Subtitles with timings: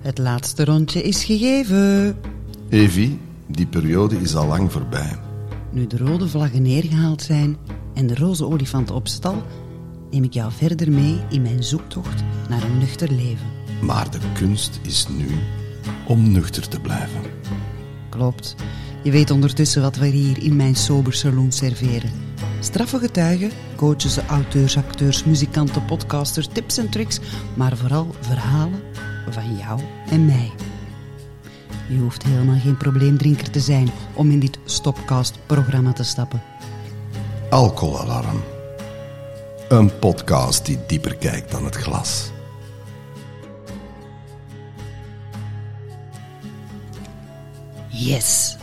[0.00, 2.16] Het laatste rondje is gegeven.
[2.68, 5.18] Evie, die periode is al lang voorbij.
[5.70, 7.56] Nu de rode vlaggen neergehaald zijn
[7.94, 9.42] en de roze olifanten op stal,
[10.10, 13.46] neem ik jou verder mee in mijn zoektocht naar een nuchter leven.
[13.82, 15.26] Maar de kunst is nu
[16.06, 17.20] om nuchter te blijven.
[18.08, 18.54] Klopt.
[19.02, 22.10] Je weet ondertussen wat we hier in mijn sober saloon serveren.
[22.60, 27.20] Straffe getuigen, coaches, auteurs, acteurs, muzikanten, podcasters, tips en tricks,
[27.54, 28.80] maar vooral verhalen
[29.32, 29.80] van jou
[30.10, 30.50] en mij.
[31.88, 36.42] Je hoeft helemaal geen probleemdrinker te zijn om in dit Stopcast-programma te stappen.
[37.50, 38.42] Alcoholalarm.
[39.68, 42.30] Een podcast die dieper kijkt dan het glas.
[47.88, 48.56] Yes,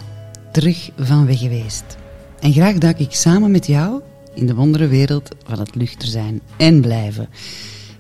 [0.51, 1.97] terug van weg geweest.
[2.39, 4.01] En graag duik ik samen met jou
[4.33, 7.29] in de wondere wereld van het luchter zijn en blijven.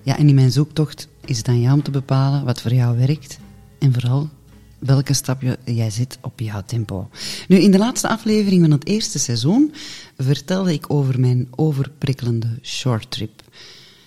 [0.01, 2.97] Ja, en in mijn zoektocht is het aan jou om te bepalen wat voor jou
[2.97, 3.39] werkt
[3.79, 4.29] en vooral
[4.79, 7.09] welke stap jij zit op jouw tempo.
[7.47, 9.73] Nu, in de laatste aflevering van het eerste seizoen
[10.17, 13.41] vertelde ik over mijn overprikkelende shorttrip.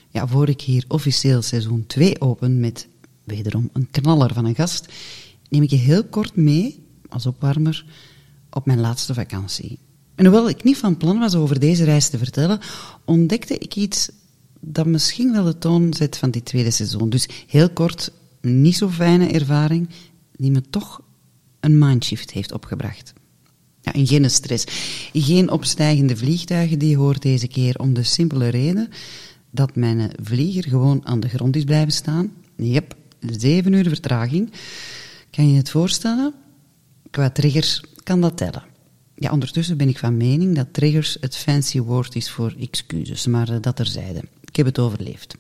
[0.09, 2.89] Ja, voor ik hier officieel seizoen 2 open met
[3.25, 4.93] wederom een knaller van een gast,
[5.49, 7.84] neem ik je heel kort mee, als opwarmer,
[8.51, 9.79] op mijn laatste vakantie.
[10.15, 12.61] En hoewel ik niet van plan was over deze reis te vertellen,
[13.05, 14.11] ontdekte ik iets
[14.61, 17.11] dat misschien wel de toon zet van dit tweede seizoen.
[17.11, 19.89] Dus heel kort, niet zo fijne ervaring,
[20.36, 21.03] die me toch
[21.61, 23.12] een mindshift heeft opgebracht.
[23.81, 24.64] Ja, en geen stress.
[25.12, 28.88] Geen opstijgende vliegtuigen, die hoort deze keer om de simpele reden
[29.50, 32.33] dat mijn vlieger gewoon aan de grond is blijven staan.
[32.56, 34.53] Yep, zeven uur vertraging.
[35.31, 36.34] Kan je het voorstellen?
[37.11, 38.64] Qua triggers kan dat tellen.
[39.14, 43.50] Ja, ondertussen ben ik van mening dat triggers het fancy woord is voor excuses, maar
[43.50, 44.22] uh, dat terzijde.
[44.51, 45.37] Ik heb het overleefd.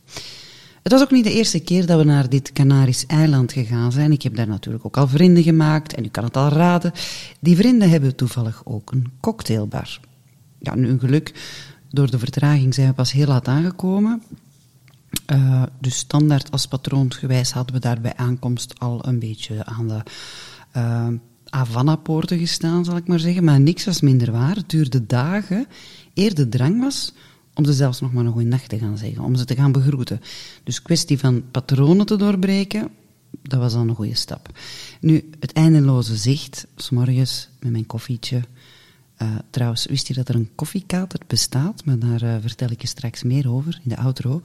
[0.82, 4.12] Het was ook niet de eerste keer dat we naar dit Canarisch eiland gegaan zijn.
[4.12, 6.92] Ik heb daar natuurlijk ook al vrienden gemaakt en u kan het al raden.
[7.40, 10.00] Die vrienden hebben toevallig ook een cocktailbar.
[10.58, 11.34] Ja, nu een geluk.
[11.90, 14.22] Door de vertraging zijn we pas heel laat aangekomen.
[15.32, 20.02] Uh, dus standaard als patroonsgewijs hadden we daar bij aankomst al een beetje aan de
[20.76, 21.08] uh,
[21.44, 23.44] Havana-poorten gestaan, zal ik maar zeggen.
[23.44, 24.54] Maar niks was minder waar.
[24.54, 25.66] Het duurde dagen
[26.14, 27.12] eer de drang was
[27.60, 29.72] om ze zelfs nog maar een goede nacht te gaan zeggen, om ze te gaan
[29.72, 30.20] begroeten.
[30.64, 32.88] Dus kwestie van patronen te doorbreken,
[33.42, 34.58] dat was dan een goede stap.
[35.00, 38.42] Nu, het eindeloze zicht, s'morgens met mijn koffietje.
[39.22, 41.84] Uh, trouwens, wist je dat er een koffiekater bestaat?
[41.84, 44.42] Maar daar uh, vertel ik je straks meer over in de outro.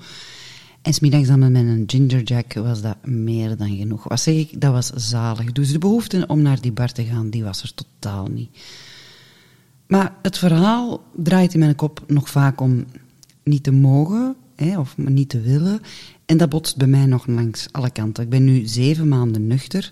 [0.82, 4.04] En smiddags dan met een gingerjack was dat meer dan genoeg.
[4.04, 4.62] Wat zeg ik?
[4.62, 5.52] Dat was zalig.
[5.52, 8.50] Dus de behoefte om naar die bar te gaan, die was er totaal niet.
[9.88, 12.86] Maar het verhaal draait in mijn kop nog vaak om
[13.46, 15.82] niet te mogen hè, of niet te willen.
[16.26, 18.24] En dat botst bij mij nog langs alle kanten.
[18.24, 19.92] Ik ben nu zeven maanden nuchter.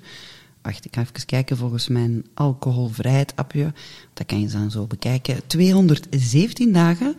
[0.62, 3.74] Wacht, ik ga even kijken volgens mijn alcoholvrijheid-appje.
[4.14, 5.48] Dat kan je dan zo bekijken.
[5.48, 7.16] 217 dagen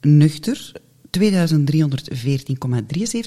[0.00, 0.72] nuchter.
[1.18, 1.22] 2314,73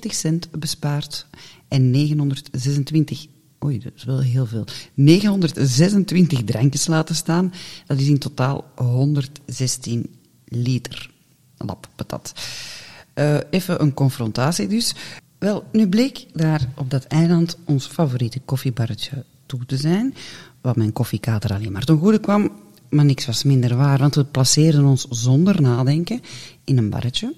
[0.07, 1.27] cent bespaard.
[1.67, 3.27] En 926
[3.65, 4.65] Oei, dat is wel heel veel.
[4.93, 7.53] 926 drankjes laten staan.
[7.85, 10.15] Dat is in totaal 116
[10.45, 11.11] liter.
[11.65, 12.33] Lap, patat.
[13.15, 14.93] Uh, even een confrontatie dus.
[15.37, 20.15] Wel, nu bleek daar op dat eiland ons favoriete koffiebarretje toe te zijn.
[20.61, 22.51] Wat mijn koffiekater alleen maar ten goede kwam.
[22.89, 26.21] Maar niks was minder waar, want we placeerden ons zonder nadenken
[26.63, 27.35] in een barretje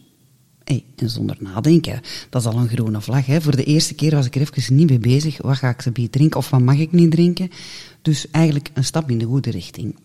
[0.64, 3.26] Hey, en zonder nadenken, dat is al een groene vlag.
[3.26, 3.42] Hè.
[3.42, 5.42] Voor de eerste keer was ik er even niet mee bezig.
[5.42, 7.50] Wat ga ik ze drinken of wat mag ik niet drinken?
[8.02, 9.96] Dus eigenlijk een stap in de goede richting.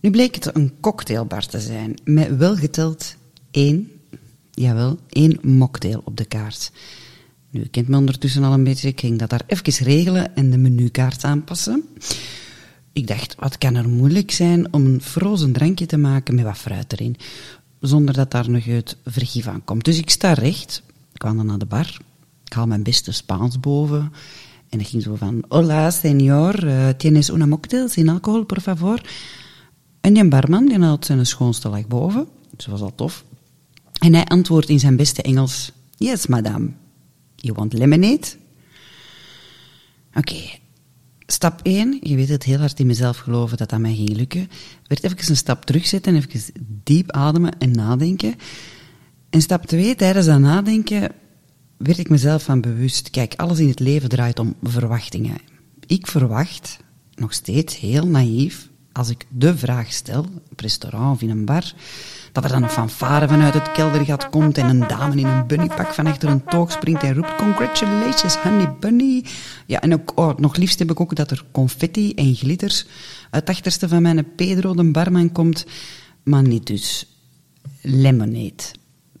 [0.00, 3.16] Nu bleek het een cocktailbar te zijn, met wel geteld
[3.50, 3.90] één,
[4.50, 6.72] jawel, één mocktail op de kaart.
[7.50, 10.58] Nu, kent me ondertussen al een beetje, ik ging dat daar even regelen en de
[10.58, 11.84] menukaart aanpassen.
[12.92, 16.58] Ik dacht, wat kan er moeilijk zijn om een frozen drankje te maken met wat
[16.58, 17.16] fruit erin?
[17.80, 19.84] zonder dat daar nog het vergif aan komt.
[19.84, 20.82] Dus ik sta recht,
[21.12, 22.00] ik kwam dan naar de bar,
[22.44, 24.12] ik haal mijn beste Spaans boven
[24.68, 29.02] en ik ging zo van, hola señor, uh, tienes una mocktail sin alcohol, por favor?
[30.00, 33.24] En die barman, die had zijn schoonste lag boven, dus was al tof.
[33.98, 36.70] En hij antwoordt in zijn beste Engels, yes madame,
[37.36, 38.26] you want lemonade?
[40.14, 40.58] Oké.
[41.30, 44.50] Stap 1, je weet het heel hard in mezelf geloven dat dat mij ging lukken.
[44.86, 46.52] Werd even een stap terugzetten, even
[46.84, 48.34] diep ademen en nadenken.
[49.30, 51.12] En stap 2, tijdens dat nadenken,
[51.76, 53.10] werd ik mezelf van bewust.
[53.10, 55.36] Kijk, alles in het leven draait om verwachtingen.
[55.86, 56.78] Ik verwacht,
[57.14, 61.72] nog steeds heel naïef, als ik de vraag stel, op restaurant of in een bar,
[62.40, 65.94] dat er dan een fanfare vanuit het keldergat komt en een dame in een bunnypak
[65.94, 69.24] van achter een toog springt en roept Congratulations, honey bunny.
[69.66, 72.86] Ja, en ook, oh, nog liefst heb ik ook dat er confetti en glitters
[73.30, 75.66] uit het achterste van mijn Pedro, de barman, komt.
[76.22, 77.06] Maar niet dus
[77.82, 78.62] lemonade.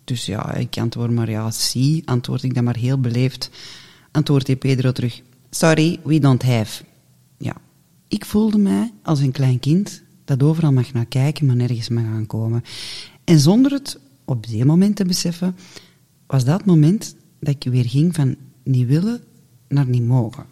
[0.04, 3.50] Dus ja, ik antwoord maar ja, zie, antwoord ik dan maar heel beleefd.
[4.10, 5.20] Antwoordt die Pedro terug,
[5.50, 6.84] sorry, we don't have.
[7.38, 7.56] Ja,
[8.08, 12.04] ik voelde mij als een klein kind dat overal mag naar kijken, maar nergens mag
[12.04, 12.64] aankomen.
[13.24, 15.56] En zonder het op die moment te beseffen,
[16.26, 19.20] was dat moment dat ik weer ging van niet willen
[19.68, 20.46] naar niet mogen.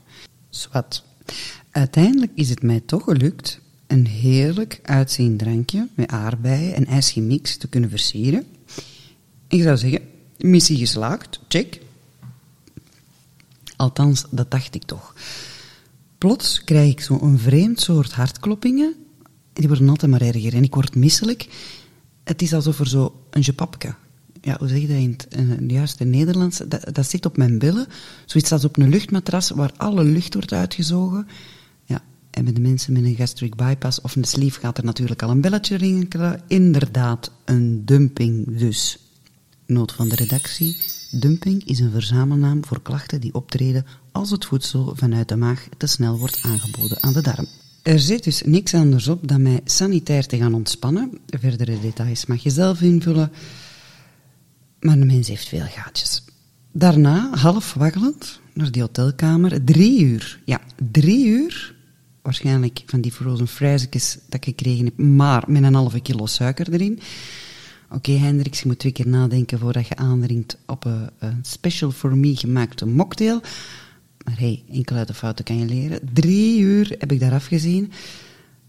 [0.48, 1.04] Zwat.
[1.70, 7.68] Uiteindelijk is het mij toch gelukt een heerlijk uitziend drankje met aardbeien en ijsgemix te
[7.68, 8.46] kunnen versieren.
[9.48, 10.00] Ik zou zeggen,
[10.38, 11.80] missie geslaagd, check.
[13.76, 15.14] Althans, dat dacht ik toch.
[16.18, 19.05] Plots krijg ik zo'n vreemd soort hartkloppingen.
[19.56, 20.54] Die worden altijd maar erger.
[20.54, 21.48] En ik word misselijk.
[22.24, 23.94] Het is alsof er zo een jepapke...
[24.40, 26.58] Ja, hoe zeg je dat in het, in het juiste Nederlands?
[26.68, 27.86] Dat, dat zit op mijn billen.
[28.24, 31.26] Zoiets als op een luchtmatras waar alle lucht wordt uitgezogen.
[31.84, 35.22] Ja, en met de mensen met een gastric bypass of een sleeve gaat er natuurlijk
[35.22, 36.42] al een belletje rinkelen.
[36.46, 38.98] Inderdaad, een dumping dus.
[39.66, 40.76] Noot van de redactie.
[41.10, 45.86] Dumping is een verzamelnaam voor klachten die optreden als het voedsel vanuit de maag te
[45.86, 47.46] snel wordt aangeboden aan de darm.
[47.86, 51.18] Er zit dus niks anders op dan mij sanitair te gaan ontspannen.
[51.26, 53.32] Verdere details mag je zelf invullen.
[54.80, 56.24] Maar de mens heeft veel gaatjes.
[56.72, 59.64] Daarna, half waggelend, naar die hotelkamer.
[59.64, 60.40] Drie uur.
[60.44, 60.60] Ja,
[60.90, 61.74] drie uur.
[62.22, 66.72] Waarschijnlijk van die frozen frijzetjes dat ik gekregen heb, maar met een halve kilo suiker
[66.72, 67.00] erin.
[67.90, 71.90] Oké, okay, Hendricks, je moet twee keer nadenken voordat je aandringt op een, een special
[71.90, 73.40] for me gemaakte mocktail.
[74.26, 76.00] Maar hey, enkel uit de fouten kan je leren.
[76.12, 77.92] Drie uur heb ik daar afgezien.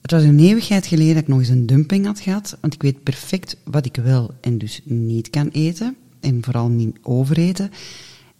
[0.01, 2.81] Het was een eeuwigheid geleden dat ik nog eens een dumping had gehad, want ik
[2.81, 5.95] weet perfect wat ik wel en dus niet kan eten.
[6.19, 7.71] En vooral niet overeten.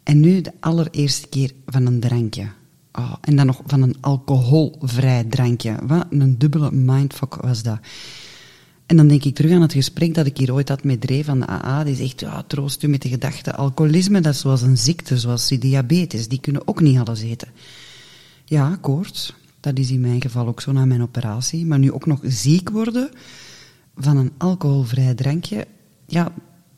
[0.02, 2.46] En nu de allereerste keer van een drankje.
[2.92, 5.76] Oh, en dan nog van een alcoholvrij drankje.
[5.82, 7.78] Wat een dubbele mindfuck was dat.
[8.88, 11.24] En dan denk ik terug aan het gesprek dat ik hier ooit had met Dre
[11.24, 11.84] van de AA.
[11.84, 13.54] Die zegt, ja, troost u met de gedachte.
[13.54, 16.28] Alcoholisme, dat is zoals een ziekte, zoals diabetes.
[16.28, 17.48] Die kunnen ook niet alles eten.
[18.44, 19.34] Ja, koorts.
[19.60, 21.66] Dat is in mijn geval ook zo na mijn operatie.
[21.66, 23.10] Maar nu ook nog ziek worden
[23.96, 25.66] van een alcoholvrij drankje.
[26.06, 26.32] Ja,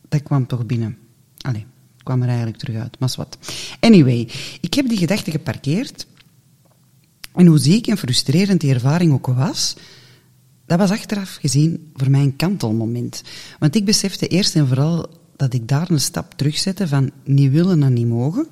[0.09, 0.97] dat kwam toch binnen.
[1.39, 1.67] Allee,
[2.03, 2.99] kwam er eigenlijk terug uit.
[2.99, 3.39] Maar wat.
[3.81, 4.29] Anyway,
[4.61, 6.07] ik heb die gedachte geparkeerd.
[7.35, 9.77] En hoe ziek en frustrerend die ervaring ook was
[10.71, 13.23] dat was achteraf gezien voor mij een kantelmoment.
[13.59, 15.07] Want ik besefte eerst en vooral
[15.37, 18.47] dat ik daar een stap terugzette van niet willen en niet mogen.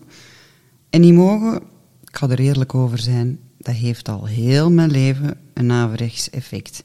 [0.90, 1.56] En niet mogen,
[2.04, 6.82] ik ga er eerlijk over zijn, dat heeft al heel mijn leven een averechts effect.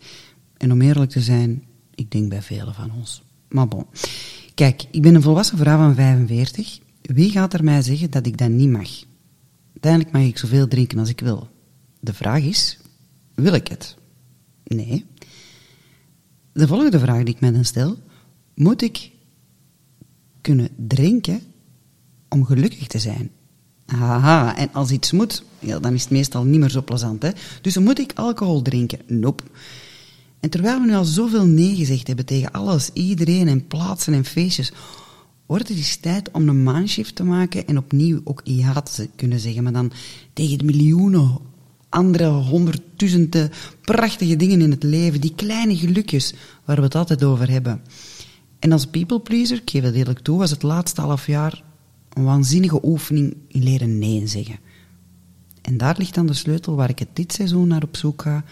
[0.58, 1.64] En om eerlijk te zijn,
[1.96, 3.24] ik denk bij velen van ons.
[3.50, 3.86] Maar bon.
[4.54, 6.80] Kijk, ik ben een volwassen vrouw van 45.
[7.02, 8.90] Wie gaat er mij zeggen dat ik dat niet mag?
[9.72, 11.48] Uiteindelijk mag ik zoveel drinken als ik wil.
[12.00, 12.80] De vraag is,
[13.36, 13.96] wil ik het?
[14.64, 15.06] Nee.
[16.54, 17.98] De volgende vraag die ik mij dan stel,
[18.54, 19.12] moet ik
[20.42, 21.42] kunnen drinken
[22.30, 23.32] om gelukkig te zijn?
[23.86, 27.22] Haha, en als iets moet, ja, dan is het meestal niet meer zo plezant.
[27.22, 27.30] Hè?
[27.62, 29.00] Dus moet ik alcohol drinken?
[29.08, 29.44] Nope.
[30.40, 34.26] En terwijl we nu al zoveel nee gezegd hebben tegen alles, iedereen en plaatsen en
[34.26, 34.72] feestjes,
[35.46, 39.40] wordt het eens tijd om een maanshift te maken en opnieuw ook ja te kunnen
[39.40, 39.92] zeggen, maar dan
[40.34, 41.38] tegen de miljoenen
[41.94, 46.34] andere honderdduizenden prachtige dingen in het leven, die kleine gelukjes
[46.66, 47.82] waar we het altijd over hebben.
[48.60, 51.64] En als people pleaser, ik geef het eerlijk toe, was het laatste half jaar
[52.14, 54.60] een waanzinnige oefening in leren nee zeggen.
[55.62, 58.44] En daar ligt dan de sleutel waar ik het dit seizoen naar op zoek ga.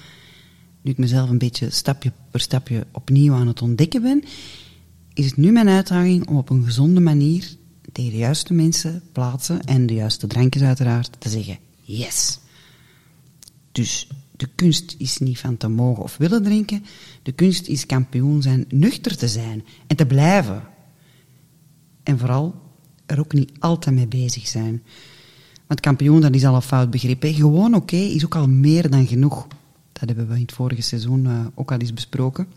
[0.81, 4.23] Nu ik mezelf een beetje stapje per stapje opnieuw aan het ontdekken ben,
[5.13, 7.55] is het nu mijn uitdaging om op een gezonde manier
[7.91, 12.39] tegen de juiste mensen, plaatsen en de juiste drankjes uiteraard te zeggen yes.
[13.71, 16.85] Dus de kunst is niet van te mogen of willen drinken.
[17.23, 20.63] De kunst is kampioen zijn, nuchter te zijn en te blijven.
[22.03, 22.55] En vooral
[23.05, 24.83] er ook niet altijd mee bezig zijn.
[25.67, 27.23] Want kampioen, dat is al een fout begrip.
[27.23, 29.47] Gewoon oké is ook al meer dan genoeg.
[29.93, 32.47] Dat hebben we in het vorige seizoen uh, ook al eens besproken.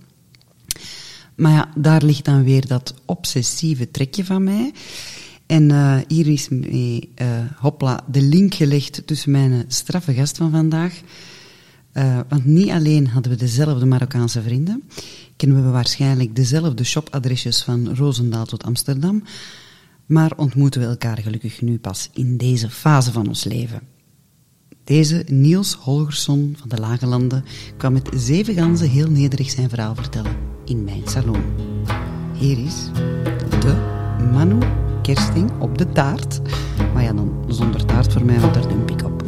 [1.34, 4.72] Maar ja, daar ligt dan weer dat obsessieve trekje van mij.
[5.46, 10.50] En uh, hier is mee, uh, hopla, de link gelegd tussen mijn straffe gast van
[10.50, 11.00] vandaag.
[12.28, 14.82] Want niet alleen hadden we dezelfde Marokkaanse vrienden,
[15.36, 19.22] kennen we waarschijnlijk dezelfde shopadresjes van Roosendaal tot Amsterdam,
[20.06, 23.80] maar ontmoeten we elkaar gelukkig nu pas in deze fase van ons leven.
[24.84, 27.44] Deze Niels Holgersson van de Lage Landen
[27.76, 31.42] kwam met zeven ganzen heel nederig zijn verhaal vertellen in mijn salon.
[32.38, 32.74] Hier is
[33.60, 33.74] de
[34.32, 34.58] Manu
[35.04, 36.40] kersting op de taart.
[36.94, 39.22] Maar ja, dan zonder taart voor mij, want daar dump ik op.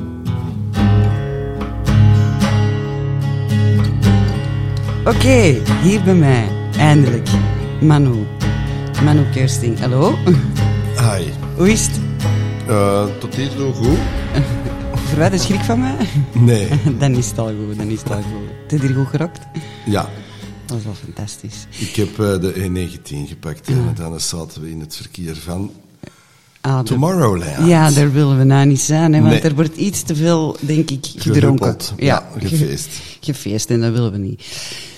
[5.04, 7.28] Oké, hier bij mij, eindelijk.
[7.80, 8.26] Manu.
[9.04, 10.14] Manu Kersting, hallo.
[10.98, 11.24] Hi.
[11.56, 12.00] Hoe is het?
[12.68, 13.98] Uh, tot hier zo goed?
[15.08, 15.96] Verwijt de schrik van mij?
[16.32, 16.68] Nee.
[16.98, 18.70] dan is het al goed, dan is het al goed.
[18.72, 19.40] Heb je hier goed gerokt?
[19.84, 20.08] Ja.
[20.66, 21.66] Dat is wel fantastisch.
[21.78, 25.70] Ik heb uh, de E19 gepakt en dan zaten we in het verkeer van
[26.60, 27.66] Ah, Tomorrowland.
[27.68, 29.40] Ja, daar willen we nou niet zijn, hè, want Nee.
[29.42, 31.40] er wordt iets te veel, denk ik, gedronken.
[31.64, 31.92] Gehuppeld.
[31.96, 32.88] Ja, gefeest.
[32.88, 34.46] ge- gefeest, en dat willen we niet.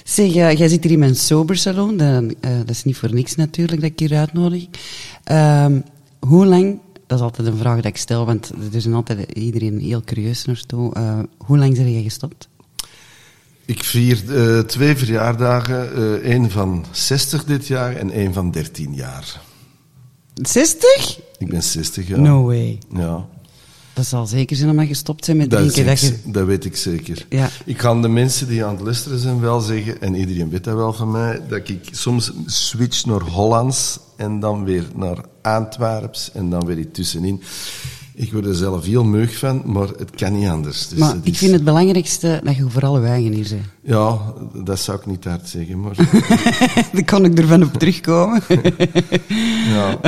[0.05, 3.35] Zeg, eh, jij zit hier in mijn sobersalon, dat, eh, dat is niet voor niks
[3.35, 4.67] natuurlijk dat ik hier uitnodig.
[5.25, 5.81] Ehm,
[6.19, 9.79] hoe lang, dat is altijd een vraag dat ik stel, want er zijn altijd iedereen
[9.81, 10.95] heel curieus naartoe.
[10.95, 12.49] Eh, hoe lang ben je gestopt?
[13.69, 18.95] Ik vier eh, twee verjaardagen, eh één van 60 dit jaar en één van 13
[18.95, 19.41] jaar.
[20.35, 21.19] 60?
[21.39, 22.21] Ik ben 60 jaar.
[22.21, 22.79] No way.
[22.95, 23.27] Ja.
[23.93, 25.87] Dat zal zeker zijn omdat je gestopt bent met Dat, drinken.
[25.87, 26.19] Dat je...
[26.25, 27.27] dat weet ik zeker.
[27.29, 27.49] Ja.
[27.65, 30.75] Ik kan de mensen die aan het luisteren zijn wel zeggen, en iedereen weet dat
[30.77, 36.51] wel van mij, dat ik soms switch naar Hollands en dan weer naar Antwerps en
[36.51, 37.43] dan weer iets tussenin.
[38.21, 40.89] Ik word er zelf heel meug van, maar het kan niet anders.
[40.89, 43.63] Dus Maar ik is- vind het belangrijkste dat je vooral wijgen hier bent.
[43.83, 44.19] Ja,
[44.65, 45.95] dat zou ik niet hard zeggen, maar...
[46.93, 48.43] Dan kan ik ervan op terugkomen.
[49.75, 50.01] ja.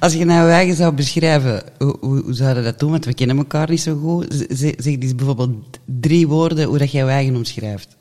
[0.00, 2.90] Als je nou eigen zou beschrijven, hoe, hoe, hoe zou je dat doen?
[2.90, 4.26] Want we kennen elkaar niet zo goed.
[4.34, 7.96] Z- z- Zeg eens bijvoorbeeld drie woorden hoe dat jij je eigen omschrijft.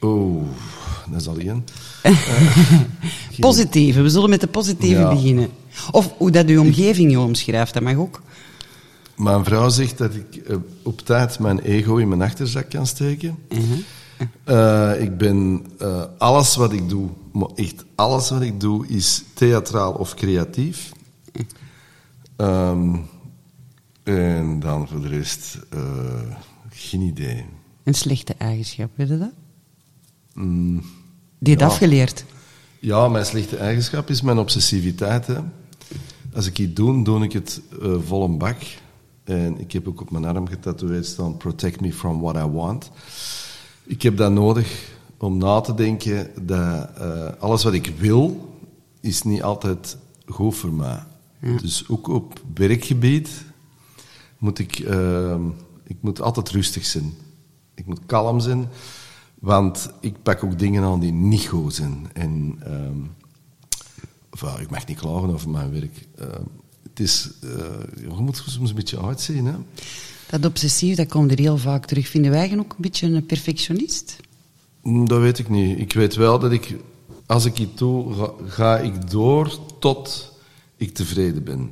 [0.00, 0.42] Oeh,
[1.10, 1.64] dat is al één.
[3.40, 5.14] Positieve, we zullen met de positieve Ja.
[5.14, 5.48] beginnen.
[5.90, 8.20] Of hoe dat je omgeving je omschrijft, dat mag ook.
[9.20, 13.38] Mijn vrouw zegt dat ik eh, op tijd mijn ego in mijn achterzak kan steken.
[14.44, 19.24] Eh, ik ben eh, alles wat ik doe, maar echt alles wat ik doe, is
[19.34, 20.92] theatraal of creatief.
[22.36, 22.96] Ehm,
[24.02, 25.58] en dan voor de rest,
[26.70, 27.44] geen idee.
[27.84, 29.32] Een slechte eigenschap, weet je dat?
[30.34, 30.82] Mm,
[31.38, 31.66] Die het Ja.
[31.68, 32.24] afgeleerd.
[32.78, 35.26] ja, mijn slechte eigenschap is mijn obsessiviteit.
[35.26, 35.38] Hè.
[36.34, 37.60] Als ik iets doe, doe ik het
[38.06, 38.56] vol een bak.
[39.24, 42.90] En ik heb ook op mijn arm getatoeëerd staan: Protect me from what I want.
[43.84, 48.54] Ik heb dat nodig om na te denken dat eh, alles wat ik wil,
[49.00, 49.96] is niet altijd
[50.26, 51.02] goed voor mij.
[51.40, 53.44] Dus ook op werkgebied
[54.38, 55.40] moet ik, eh,
[55.84, 57.12] ik moet altijd rustig zijn.
[57.74, 58.68] Ik moet kalm zijn,
[59.34, 62.08] want ik pak ook dingen aan die niet goed zijn.
[62.12, 63.00] En ehm,
[64.30, 66.06] enfin, ik mag niet klagen over mijn werk.
[67.00, 67.48] Is, eh,
[68.00, 69.46] je moet soms een beetje uitzien.
[69.46, 69.54] Hè?
[70.26, 72.08] Dat obsessief, dat komt er heel vaak terug.
[72.08, 74.16] Vinden wij ook een beetje een perfectionist?
[74.82, 75.78] Mm, Dat weet ik niet.
[75.78, 76.76] Ik weet wel dat ik,
[77.26, 80.32] als ik iets doe, ga, ga ik door tot
[80.76, 81.70] ik tevreden ben.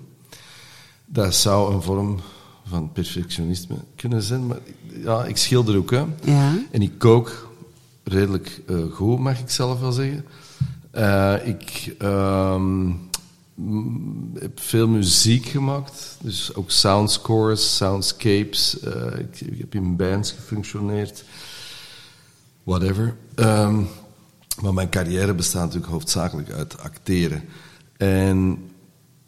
[1.07, 2.21] Dat zou een vorm
[2.69, 4.59] van perfectionisme kunnen zijn, maar
[5.03, 5.91] ja, ik schilder ook.
[5.91, 6.05] Hè.
[6.25, 6.59] Ja.
[6.71, 7.53] En ik kook
[8.05, 10.25] redelijk eh, goed, mag ik zelf wel zeggen.
[10.91, 12.91] Eh, ik ehm,
[14.39, 18.81] heb veel muziek gemaakt, dus ook soundscores, soundscapes.
[18.81, 21.25] Eh, ik, ik heb in bands gefunctioneerd
[22.63, 23.17] whatever.
[23.35, 23.83] Ehm,
[24.61, 27.43] maar mijn carrière bestaat natuurlijk hoofdzakelijk uit acteren.
[27.97, 28.59] En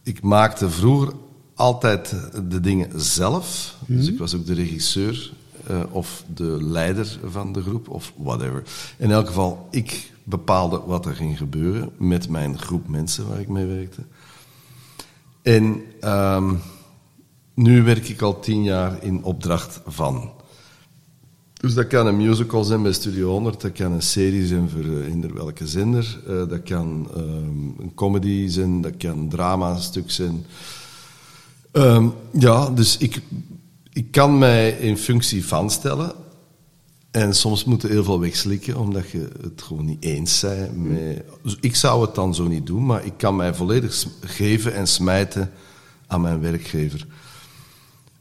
[0.03, 1.13] ik maakte vroeger
[1.55, 2.15] altijd
[2.49, 3.77] de dingen zelf.
[3.87, 5.33] Dus ik was ook de regisseur
[5.67, 8.63] eh, of de leider van de groep of whatever.
[8.97, 13.49] In elk geval, ik bepaalde wat er ging gebeuren met mijn groep mensen waar ik
[13.49, 14.03] mee werkte.
[15.51, 16.55] En ehm,
[17.55, 20.31] nu werk ik al tien jaar in opdracht van.
[21.53, 24.85] Dus dat kan een musical zijn bij Studio 100, dat kan een serie zijn voor
[24.85, 30.11] uh, eender welke zender, uh, dat kan um, een comedy zijn, dat kan een drama-stuk
[30.11, 30.47] zijn.
[31.73, 33.21] Um, ja, dus ik,
[33.93, 36.13] ik kan mij in functie van stellen.
[37.11, 40.77] En soms moet je heel veel wegslikken, omdat je het gewoon niet eens bent.
[40.77, 41.25] Met...
[41.43, 44.87] Dus ik zou het dan zo niet doen, maar ik kan mij volledig geven en
[44.87, 45.51] smijten
[46.07, 47.07] aan mijn werkgever.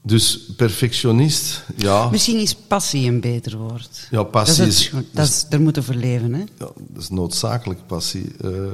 [0.02, 2.10] Dus perfectionist, ja.
[2.10, 4.08] Misschien is passie een beter woord.
[4.12, 4.80] Ja, passie dat is...
[4.80, 4.92] is...
[4.92, 6.40] Het, dat is daar moeten voor leven, hè?
[6.40, 8.32] Ja, dat is noodzakelijk passie.
[8.46, 8.68] Uh,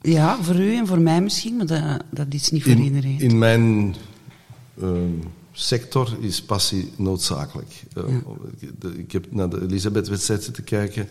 [0.00, 3.20] ja, voor u en voor mij misschien, maar dat, dat is niet voor in, iedereen.
[3.20, 3.94] In mijn
[4.82, 4.90] uh,
[5.60, 7.82] sector is passie noodzakelijk.
[7.98, 8.04] Uh,
[8.60, 8.88] ja.
[8.96, 11.08] Ik heb naar de Elisabeth-wedstrijd zitten kijken.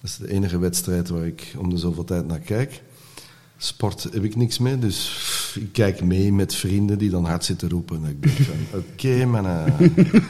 [0.00, 2.82] Dat is de enige wedstrijd waar ik om de zoveel tijd naar kijk.
[3.56, 5.10] sport heb ik niks mee, dus
[5.54, 8.04] ik kijk mee met vrienden die dan hard zitten roepen.
[8.04, 9.46] En ik denk van, oké, man.
[9.46, 9.64] eh,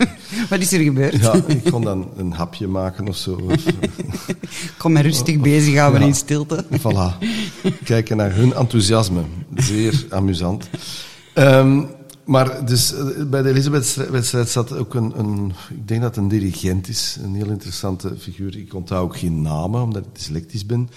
[0.51, 1.17] Wat is er gebeurd?
[1.21, 3.41] ja, ik kon dan een hapje maken of zo.
[4.79, 6.07] Kom maar rustig bezig houden Ja.
[6.07, 6.65] in stilte.
[6.71, 7.19] Voilà.
[7.85, 9.23] Kijken naar hun enthousiasme.
[9.55, 10.69] Zeer amusant.
[11.35, 11.83] Ehm,
[12.25, 15.53] maar dus eh, bij de Elisabeth-wedstrijd zat ook een, een...
[15.71, 17.19] Ik denk dat het een dirigent is.
[17.23, 18.57] Een heel interessante figuur.
[18.57, 20.91] Ik onthoud ook geen namen, omdat ik dyslectisch ben.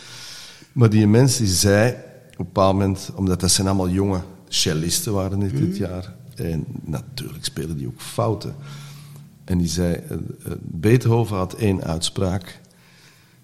[0.72, 3.12] Maar die mens die zei op een bepaald moment...
[3.16, 6.14] Omdat dat zijn allemaal jonge cellisten waren dit, dit jaar.
[6.36, 8.56] En natuurlijk spelen die ook fouten.
[9.44, 9.94] En die zei...
[9.94, 12.64] eh, eh, Beethoven had één uitspraak...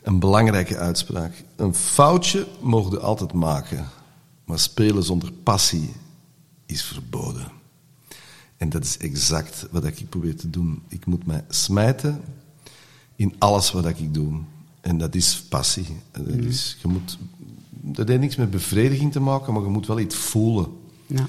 [0.02, 1.44] Een belangrijke uitspraak.
[1.56, 3.86] Een foutje mogen we altijd maken,
[4.46, 5.94] maar spelen zonder passie
[6.66, 7.52] is verboden.
[8.62, 10.82] En dat is exact wat ik probeer te doen.
[10.88, 12.22] Ik moet mij smijten
[13.15, 14.41] in alles wat ik doe.
[14.82, 15.86] En dat is passie.
[16.12, 17.18] Dat, is, je moet,
[17.70, 20.68] dat heeft niks met bevrediging te maken, maar je moet wel iets voelen.
[21.06, 21.27] Ja.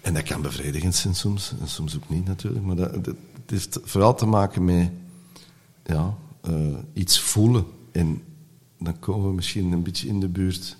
[0.00, 2.64] En dat kan bevredigend zijn soms, en soms ook niet natuurlijk.
[2.64, 3.14] Maar dat,
[3.46, 4.90] heeft vooral te maken met
[5.84, 7.64] ja, eh, iets voelen.
[7.92, 8.22] En
[8.78, 10.76] dan komen we misschien een beetje in de buurt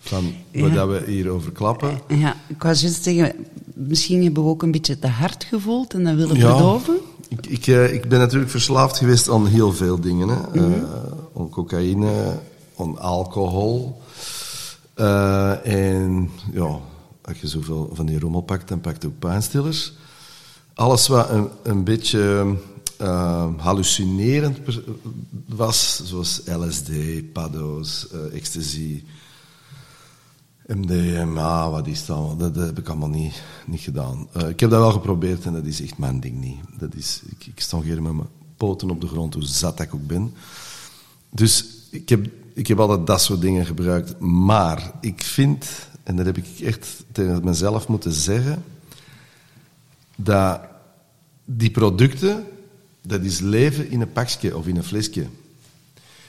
[0.00, 0.86] van Ja.
[0.86, 2.00] wat we hier over klappen.
[2.08, 3.32] Ja, ik was juist zeggen,
[3.74, 6.48] misschien hebben we ook een beetje te hard gevoeld en dat willen Ja.
[6.56, 6.96] verdoven.
[7.28, 10.28] Ik, ik, eh, ik ben natuurlijk verslaafd geweest aan heel veel dingen.
[10.28, 10.40] Hè.
[10.52, 10.82] Eh,
[11.36, 12.38] aan cocaïne,
[12.78, 14.00] aan alcohol.
[14.94, 16.78] Eh, en ja,
[17.24, 19.92] als je zoveel van die rommel pakt, dan pakt je ook pijnstillers.
[20.74, 22.54] Alles wat een, een beetje
[23.56, 24.58] hallucinerend
[25.46, 26.90] was, zoals LSD,
[27.32, 29.02] paddo's, ecstasy,
[30.74, 32.38] MDMA, wat is dat?
[32.38, 34.28] Dat, heb ik allemaal niet, niet gedaan.
[34.32, 36.58] Eh, ik heb dat wel geprobeerd en dat is echt mijn ding niet.
[36.78, 39.94] Dat is, ik, ik stond hier met mijn poten op de grond, hoe zat ik
[39.94, 40.34] ook ben.
[41.30, 44.18] Dus ik heb, ik heb altijd dat soort dingen gebruikt.
[44.18, 45.66] Maar ik vind,
[46.02, 48.64] en dat heb ik echt tegen mezelf moeten zeggen,
[50.16, 50.60] dat
[51.44, 52.44] die producten,
[53.02, 55.26] dat is leven in een pakje of in een flesje.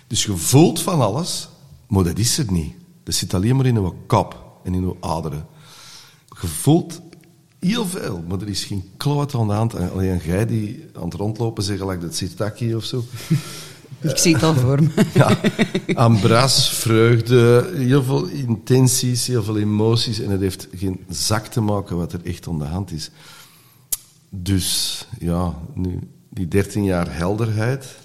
[0.08, 1.50] Dus je voelt van alles,
[1.88, 2.74] maar dat is er niet.
[3.04, 5.46] Dat zit alleen maar in uw kop en in uw aderen.
[6.42, 7.02] Je voelt
[7.60, 9.76] heel veel, maar er is geen kloot aan de hand.
[9.92, 13.04] Alleen jij die aan het rondlopen zegt, like dat sirtaki of zo.
[14.02, 15.06] Ik zie het al voor me.
[15.14, 15.38] Ja,
[15.94, 20.20] ambras, vreugde, heel veel intenties, heel veel emoties.
[20.20, 23.12] En het heeft geen zak te maken wat er echt aan de hand is.
[24.30, 26.00] Dus ja, nu,
[26.30, 27.96] die 13 jaar helderheid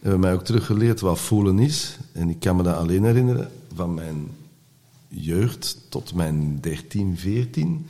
[0.00, 1.96] hebben mij ook teruggeleerd wat voelen is.
[2.12, 3.50] En ik kan me dat alleen herinneren
[3.80, 4.28] van mijn
[5.08, 7.86] jeugd tot mijn 13, 14.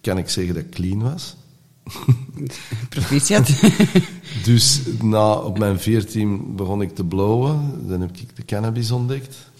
[0.00, 1.36] Kan ik zeggen dat ik clean was.
[2.88, 3.60] Proficiat.
[4.44, 7.88] Dus na, op mijn 14 begon ik te blowen.
[7.88, 9.50] Dan heb ik de cannabis ontdekt.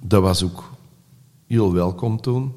[0.00, 0.70] Dat was ook
[1.46, 2.52] heel welkom toen.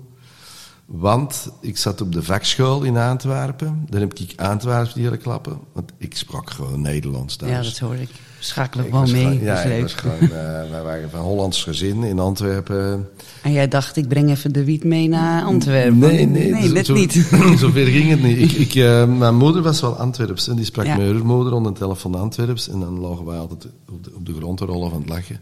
[0.93, 3.85] Want ik zat op de vakschool in Antwerpen.
[3.89, 5.59] Dan heb ik Antwerpen leren klappen.
[5.73, 7.51] Want ik sprak gewoon Nederlands thuis.
[7.51, 8.09] Ja, dat hoor ik.
[8.39, 9.21] Schakelen Ik wel mee.
[9.23, 13.09] gewoon- Ja, ik was gewoon, eh, wij waren van Hollands gezin in Antwerpen.
[13.41, 15.97] En jij dacht, ik breng even de wiet mee naar Antwerpen.
[15.97, 17.13] Nee, nee, nee net zo, niet.
[17.59, 18.37] Zover ging het niet.
[18.37, 20.47] Ik, ik, eh, mijn moeder was wel Antwerps.
[20.47, 20.95] En die sprak Ja.
[20.97, 22.69] met haar moeder onder de telefoon Antwerps.
[22.69, 25.39] En dan lagen wij altijd op de, op de grond te rollen van het lachen.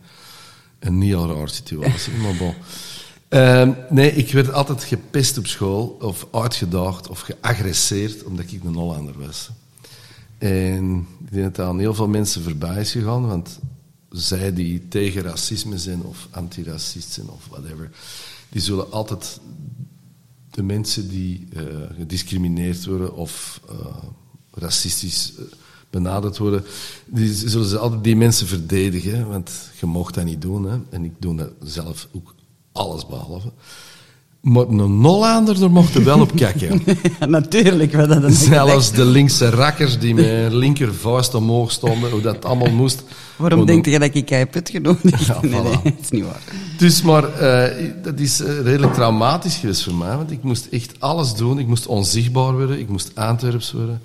[0.79, 2.53] Een niet al raar situatie, maar bon.
[3.29, 8.73] Ehm, nee, ik werd altijd gepest op school, of uitgedaagd, of geagresseerd, omdat ik een
[8.73, 9.49] Hollander was.
[10.37, 13.59] En ik denk dat aan heel veel mensen voorbij is gegaan, want
[14.09, 17.89] zij die tegen racisme zijn, of antiracist zijn, of whatever,
[18.49, 19.39] die zullen altijd
[20.51, 21.63] de mensen die eh,
[21.97, 23.75] gediscrimineerd worden of eh,
[24.51, 25.43] racistisch eh,
[25.89, 26.63] benaderd worden,
[27.05, 30.63] die zullen ze altijd die mensen verdedigen, want je mocht dat niet doen.
[30.63, 32.33] Hè, en ik doe dat zelf ook
[32.79, 33.51] alles behalve.
[34.41, 36.81] Maar een Hollander, daar mocht er wel op kijken.
[37.19, 37.93] Ja, natuurlijk.
[37.93, 42.45] Wat dat dan Zelfs de linkse rakkers die met linker vuist omhoog stonden, hoe dat
[42.45, 43.03] allemaal moest.
[43.35, 45.25] Waarom Maar denk je dat ik put genodigd?
[45.25, 46.41] Ja, nee, nee, dat is niet waar.
[46.77, 50.99] Dus, maar eh, dat is eh, redelijk traumatisch geweest voor mij, want ik moest echt
[50.99, 51.59] alles doen.
[51.59, 54.01] Ik moest onzichtbaar worden, ik moest Antwerps worden.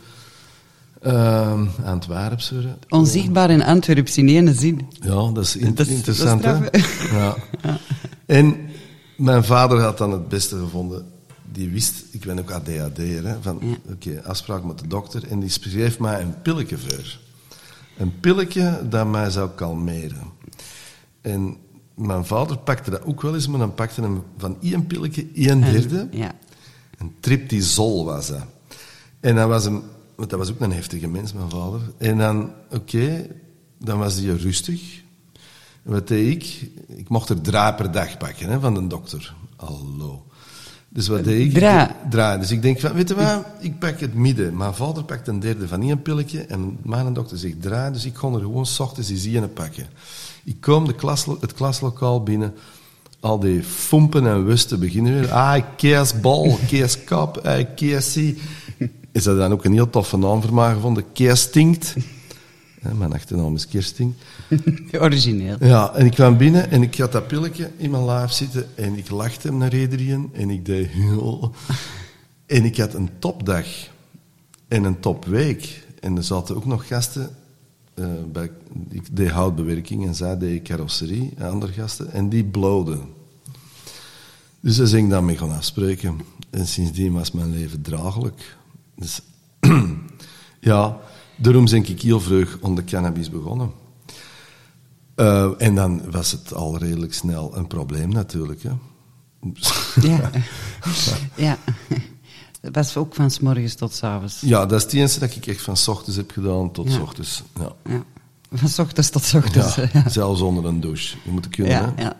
[1.03, 2.77] Ehm Antwerps worden.
[2.89, 4.87] Onzichtbaar in Antwerps in één zin.
[5.01, 7.17] Ja, dat is, in- Dat is- interessant, dat is hè?
[7.19, 7.37] Ja.
[8.27, 8.69] En
[9.17, 11.07] mijn vader had dan het beste gevonden.
[11.53, 13.61] Die wist, ik ben ook ADHD'er, hè, van
[13.91, 15.29] oké, afspraak met de dokter.
[15.29, 17.19] En die schreef mij een pilletje voor.
[17.97, 20.33] Een pilletje dat mij zou kalmeren.
[21.21, 21.57] En
[21.95, 25.61] mijn vader pakte dat ook wel eens, maar dan pakte hem van één pilletje één
[25.61, 26.09] derde.
[26.11, 26.35] Ja.
[26.99, 28.47] Een triptisol was dat.
[29.21, 29.83] En dan was hem,
[30.15, 31.81] want dat was ook een heftige mens, mijn vader.
[31.99, 33.27] En dan, oké,
[33.79, 35.03] dan was hij rustig.
[35.85, 36.71] Wat deed ik?
[36.87, 39.35] Ik mocht er drie per dag pakken hè, van de dokter.
[39.57, 40.25] Hallo.
[40.89, 41.53] Dus wat deed ik?
[41.53, 41.97] Dra.
[42.11, 42.39] Dra.
[42.39, 43.45] Dus ik denk van, weet je wat?
[43.61, 44.57] Ik pak het midden.
[44.57, 47.91] Mijn vader pakt een derde van één pilletje en mijn dokter zegt dra.
[47.91, 49.87] Dus ik kon er gewoon s ochtends eens één pakken.
[50.45, 52.55] Ik kom de klas, het klaslokaal binnen.
[53.21, 55.33] Al die fompen en wusten beginnen weer.
[55.33, 57.67] Ah, keesbal, keeskap, eh.
[59.13, 61.05] Is dat dan ook een heel toffe naam voor mij gevonden?
[61.13, 61.95] Keestinkt.
[62.93, 64.15] Mijn achternaam is Kirsting.
[65.01, 65.57] Origineel.
[65.61, 68.97] Ja, en ik kwam binnen en ik had dat pilletje in mijn lijf zitten en
[68.97, 71.55] ik lachte hem naar iedereen en ik deed heel...
[72.47, 73.67] En ik had een topdag
[74.69, 75.87] en een topweek.
[76.01, 77.31] En er zaten ook nog gasten,
[77.95, 78.51] eh, bij,
[78.91, 83.01] ik deed houtbewerking en zij deed carrosserie, en andere gasten, en die blowden.
[84.61, 86.21] Dus daar ben ik dan mee gaan afspreken.
[86.51, 88.57] En sindsdien was mijn leven draaglijk.
[88.97, 89.21] Dus
[90.61, 90.99] ja,
[91.37, 93.71] daarom ben ik heel vroeg onder cannabis begonnen.
[95.15, 98.63] Eh, en dan was het al redelijk snel een probleem natuurlijk.
[98.63, 98.71] Hè.
[100.01, 100.31] Ja.
[101.47, 101.59] ja.
[102.61, 104.41] Dat was ook van s morgens tot s avonds.
[104.41, 106.99] Ja, dat is het enige dat ik echt van s ochtends heb gedaan tot s
[106.99, 107.43] ochtends.
[107.59, 107.73] Ja.
[107.85, 108.05] Ja.
[108.53, 109.75] Van s ochtends tot s ochtends.
[109.75, 110.09] Ja.
[110.09, 111.17] Zelfs onder een douche.
[111.25, 111.73] Je moet het kunnen.
[111.73, 112.03] Ja, hè.
[112.03, 112.17] ja.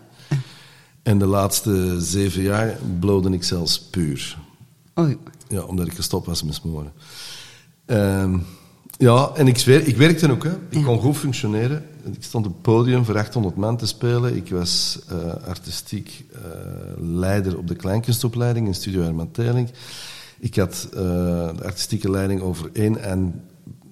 [1.03, 4.37] En de laatste zeven jaar blode ik zelfs puur.
[4.99, 5.17] Oei.
[5.47, 6.93] Ja, omdat ik gestopt was met smoren.
[7.85, 8.37] Ehm,
[8.97, 10.43] ja, en ik, zweer, ik werkte ook.
[10.43, 10.53] Hè.
[10.69, 11.85] Ik kon goed functioneren.
[12.03, 14.35] Ik stond op het podium voor 800 man te spelen.
[14.35, 16.41] Ik was eh, artistiek eh,
[16.97, 19.69] leider op de kleinkunstopleiding in Studio Herman Teling.
[20.39, 20.99] Ik had eh,
[21.55, 23.43] de artistieke leiding over één en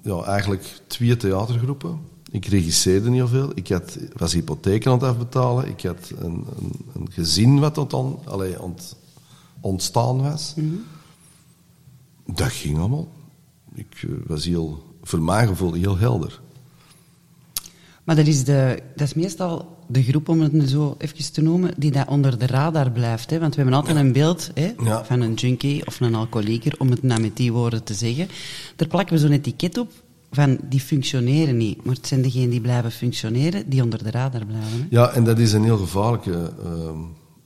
[0.01, 1.99] ja, eigenlijk twee theatergroepen.
[2.31, 3.51] Ik regisseerde niet heel veel.
[3.55, 5.67] Ik had, was hypotheken aan het afbetalen.
[5.67, 8.95] Ik had een, een, een gezin wat tot on, allee, ont,
[9.59, 10.55] ontstaan was.
[12.25, 13.07] Dat ging allemaal.
[13.73, 16.41] Ik was heel, voor mijn gevoel heel helder.
[18.03, 21.73] Maar dat is, de, dat is meestal de groep, om het zo even te noemen,
[21.77, 23.29] die daar onder de radar blijft.
[23.29, 23.39] Hè?
[23.39, 25.05] Want we hebben altijd een beeld hè, Ja.
[25.05, 28.27] van een junkie of een alcoholieker, om het nou met die woorden te zeggen.
[28.75, 29.91] Daar plakken we zo'n etiket op
[30.31, 31.85] van die functioneren niet.
[31.85, 34.79] Maar het zijn degenen die blijven functioneren, die onder de radar blijven.
[34.79, 34.85] Hè?
[34.89, 36.97] Ja, en dat is een heel gevaarlijke ehm,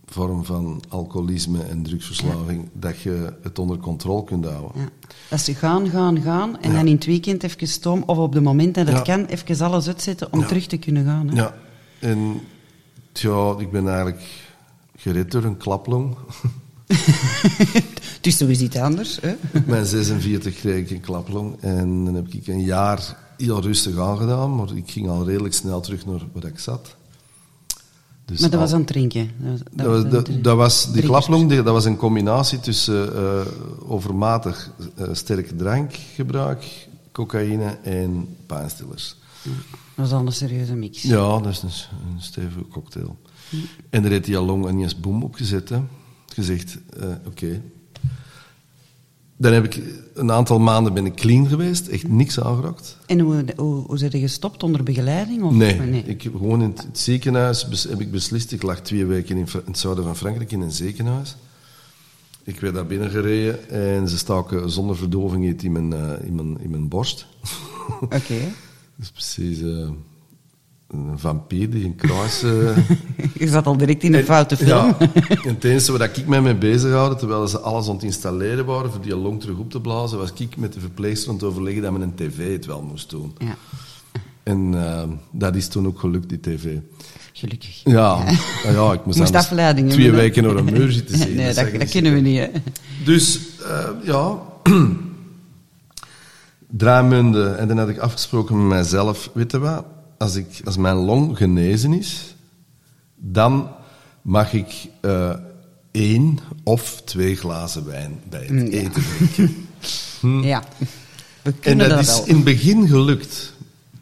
[0.09, 4.71] vorm van alcoholisme en drugsverslaving, dat je het onder controle kunt houden.
[4.81, 4.89] Ja.
[5.29, 6.75] Dat ze gaan, gaan, gaan en Ja.
[6.77, 9.87] dan in het weekend even stoom, of op het moment dat het kan, even alles
[9.87, 11.27] uitzetten om terug te kunnen gaan.
[11.29, 11.35] Hè?
[11.35, 11.53] Ja,
[11.99, 12.39] en
[13.11, 14.21] tja, ik ben eigenlijk
[14.97, 16.15] gered door een klaplong.
[18.17, 19.19] Het is toch eens iets anders.
[19.21, 19.31] Hè?
[19.53, 23.97] Op mijn 46 kreeg ik een klaplong en dan heb ik een jaar heel rustig
[23.97, 26.95] aangedaan, maar ik ging al redelijk snel terug naar waar ik zat.
[28.27, 29.31] Dus maar dat was aan het drinken.
[29.37, 33.15] Dat was, Dat was, dat, de- dat was, die klaplong dat was een combinatie tussen
[33.15, 33.41] eh,
[33.87, 39.15] overmatig eh, sterk drankgebruik, cocaïne en pijnstillers.
[39.43, 39.53] Dat
[39.95, 41.01] was al een serieuze mix.
[41.01, 41.69] Ja, dat is een,
[42.15, 43.17] een stevige cocktail.
[43.89, 45.69] En daar heeft die al long en eens boom opgezet.
[45.69, 45.81] Hè.
[46.33, 47.61] Gezegd, eh, oké.
[49.37, 49.81] Dan heb ik
[50.13, 52.97] een aantal maanden ben ik clean geweest, echt niks aangeraakt.
[53.05, 55.43] En hoe, hoe, hoe zijn je gestopt onder begeleiding?
[55.43, 55.53] Of?
[55.53, 58.51] Nee, ik heb gewoon in het, ziekenhuis bes- heb ik beslist.
[58.51, 61.35] Ik lag twee weken in, het zuiden van Frankrijk in een ziekenhuis.
[62.43, 66.69] Ik werd daar binnengereden en ze staken zonder verdoving in mijn, eh, in mijn, in
[66.69, 67.25] mijn borst.
[68.01, 68.39] Oké.
[68.95, 69.89] Dat is precies eh,
[70.87, 72.43] een vampier die een kruis...
[72.43, 72.77] eh,
[73.41, 74.69] je zat al direct in een foute film.
[74.69, 78.03] Ja, en het enige waar ik mij mee bezig houden, terwijl ze alles aan het
[78.03, 81.35] installeren waren voor die long terug op te blazen, was ik met de verpleegster aan
[81.35, 83.35] het overleggen dat men een tv het wel moest doen.
[83.37, 83.55] Ja,
[84.43, 86.75] En eh, dat is toen ook gelukt, die tv.
[87.33, 87.81] gelukkig.
[87.83, 88.23] Ja,
[88.63, 88.71] ja.
[88.71, 91.35] ja ik moest, Moest afleiding twee weken naar een muur zitten zien.
[91.35, 92.39] nee, dat, dat kunnen we niet.
[92.39, 92.47] Hè.
[93.05, 94.37] Dus, eh, ja...
[96.69, 97.57] Draamunden.
[97.57, 99.85] En dan had ik afgesproken met mijzelf, weet je wat?
[100.17, 102.35] Als, ik, als mijn long genezen is,
[103.15, 103.69] dan
[104.21, 105.33] mag ik eh,
[105.91, 109.03] één of twee glazen wijn bij het Mm, eten
[109.33, 109.55] drinken.
[110.47, 110.63] Ja,
[111.41, 112.25] we En dat dat, is wel.
[112.25, 113.53] in het begin gelukt.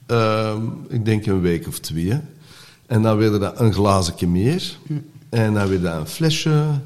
[0.05, 2.19] Ehm, ik denk een week of twee.
[2.85, 4.77] En dan werd dat een glazen meer.
[4.87, 4.93] Hm.
[5.29, 6.81] En dan werd dat een flesje.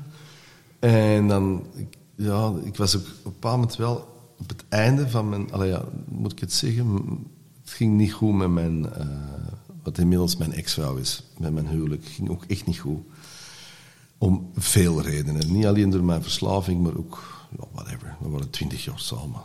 [0.80, 1.63] En dan...
[2.15, 3.96] Ja, ik was ook op een bepaald moment wel
[4.39, 5.52] op het einde van mijn...
[5.52, 6.86] Allee, ja, moet ik het zeggen?
[7.69, 8.93] Het ging niet goed met mijn...
[8.93, 9.08] eh,
[9.84, 11.23] wat inmiddels mijn ex-vrouw is.
[11.38, 12.03] Met mijn huwelijk.
[12.03, 12.99] Het ging ook echt niet goed.
[14.17, 15.51] Om veel redenen.
[15.51, 17.23] Niet alleen door mijn verslaving, maar ook...
[17.58, 18.15] Ja, whatever.
[18.19, 19.41] We waren twintig jaar samen.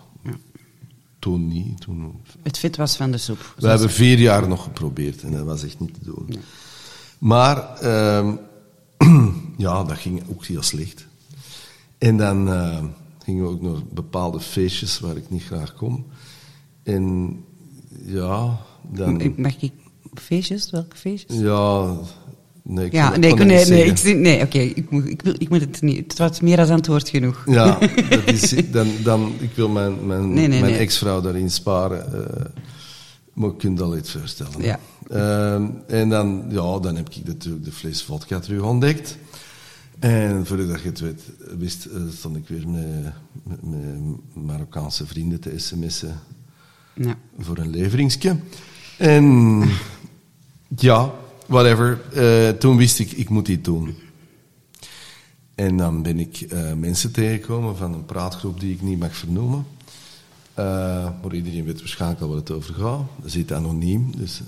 [1.18, 1.80] Toen niet.
[1.80, 3.54] Toen Het vet was van de soep.
[3.58, 6.28] we hebben vier jaar nog geprobeerd en dat was echt niet te doen.
[7.18, 8.34] Maar ehm,
[9.56, 11.06] ja, dat ging ook heel slecht.
[11.98, 12.84] En dan eh,
[13.22, 16.06] gingen we ook naar bepaalde feestjes waar ik niet graag kom.
[16.82, 17.36] En
[18.06, 18.60] ja,
[18.92, 19.32] dan...
[19.36, 19.72] Mag ik
[20.14, 20.70] Feestjes?
[20.70, 21.38] Welke feestjes?
[21.38, 21.96] Ja,
[22.62, 25.48] nee, ik Ja, nee, ik- nee, nee, ik, nee oké, ik, moet, ik, wil, ik
[25.48, 25.96] moet het niet.
[26.08, 27.42] Het was meer als antwoord genoeg.
[27.46, 27.78] Ja,
[28.10, 32.12] dat is, dan, dan, ik wil mijn, mijn, Nee, nee, mijn ex-vrouw daarin sparen.
[32.30, 32.44] eh
[33.32, 34.62] maar ik kunt al iets voorstellen.
[34.62, 34.78] Ja.
[35.08, 39.18] Ehm, en dan, ja, dan heb ik natuurlijk de fles vodka terug ontdekt.
[39.98, 41.22] En voordat je het weet,
[41.58, 43.12] wist, eh, stond ik weer met,
[43.42, 46.20] met, met Marokkaanse vrienden te sms'en
[46.94, 47.18] Ja.
[47.38, 48.36] voor een leveringsje.
[48.98, 49.62] En
[50.76, 51.12] ja,
[51.46, 52.00] whatever.
[52.12, 53.94] Eh, toen wist ik, ik moet dit doen.
[55.54, 59.66] En dan ben ik eh, mensen tegengekomen van een praatgroep die ik niet mag vernoemen.
[60.54, 60.64] Eh,
[61.22, 63.00] maar iedereen weet waarschijnlijk al waar het over gaat.
[63.22, 64.10] Dat zit anoniem.
[64.16, 64.42] Dus,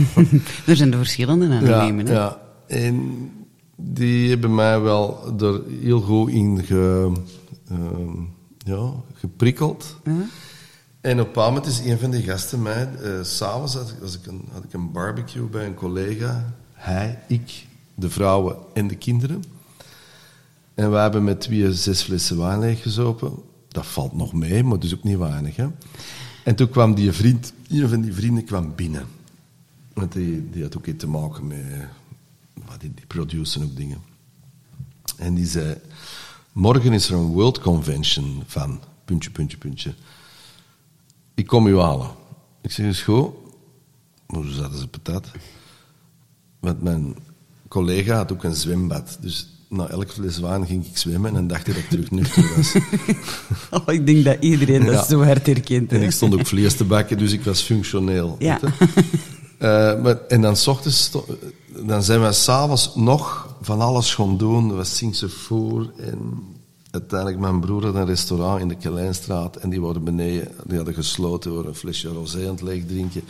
[0.66, 2.06] Er zijn de verschillende anoniemen.
[2.06, 2.18] ja, hè?
[2.18, 2.40] ja.
[2.66, 3.30] En
[3.76, 7.12] die hebben mij wel er heel goed in ge,
[8.58, 9.96] ja, geprikkeld.
[10.04, 10.26] Ja.
[11.06, 12.94] En op een moment is een van die gasten mij...
[12.94, 16.54] eh, S'avonds had, ik- een, had ik een barbecue bij een collega.
[16.72, 19.44] Hij, ik, de vrouwen en de kinderen.
[20.74, 23.32] En we hebben met twee zes flessen wijn leeggezopen.
[23.68, 25.56] Dat valt nog mee, maar dus ook niet weinig.
[25.56, 25.66] Hè.
[26.44, 29.06] En toen kwam die vriend, een van die vrienden kwam binnen.
[29.92, 31.60] Want die, die had ook iets te maken met...
[32.78, 33.98] die, die produceren ook dingen.
[35.16, 35.76] En die zei...
[36.52, 38.80] Morgen is er een World Convention van...
[39.04, 39.94] Puntje, puntje, puntje.
[41.36, 42.08] Ik kom u halen.
[42.62, 43.30] Ik zeg, is goed.
[44.26, 45.26] Maar hoe zaten ze patat?
[46.60, 47.16] Want mijn
[47.68, 49.18] collega had ook een zwembad.
[49.20, 52.52] Dus na elk fles wijn ging ik zwemmen en dacht hij dat ik terug nuchter
[52.56, 52.74] was.
[53.86, 55.04] Oh, ik denk dat iedereen dat Ja.
[55.04, 55.90] zo hard herkent.
[55.90, 55.96] hè.
[55.96, 58.36] En ik stond ook vlees te bakken, dus ik was functioneel.
[58.38, 58.60] Ja.
[59.58, 61.10] Eh, maar, en dan, 's ochtends
[61.86, 64.70] dan zijn we s'avonds nog van alles gaan doen.
[64.70, 66.18] Er was Singse voer en
[67.00, 70.94] uiteindelijk mijn broer had een restaurant in de Kelijnstraat en die waren beneden, die hadden
[70.94, 73.22] gesloten, waren een flesje rosé aan het leeg drinken.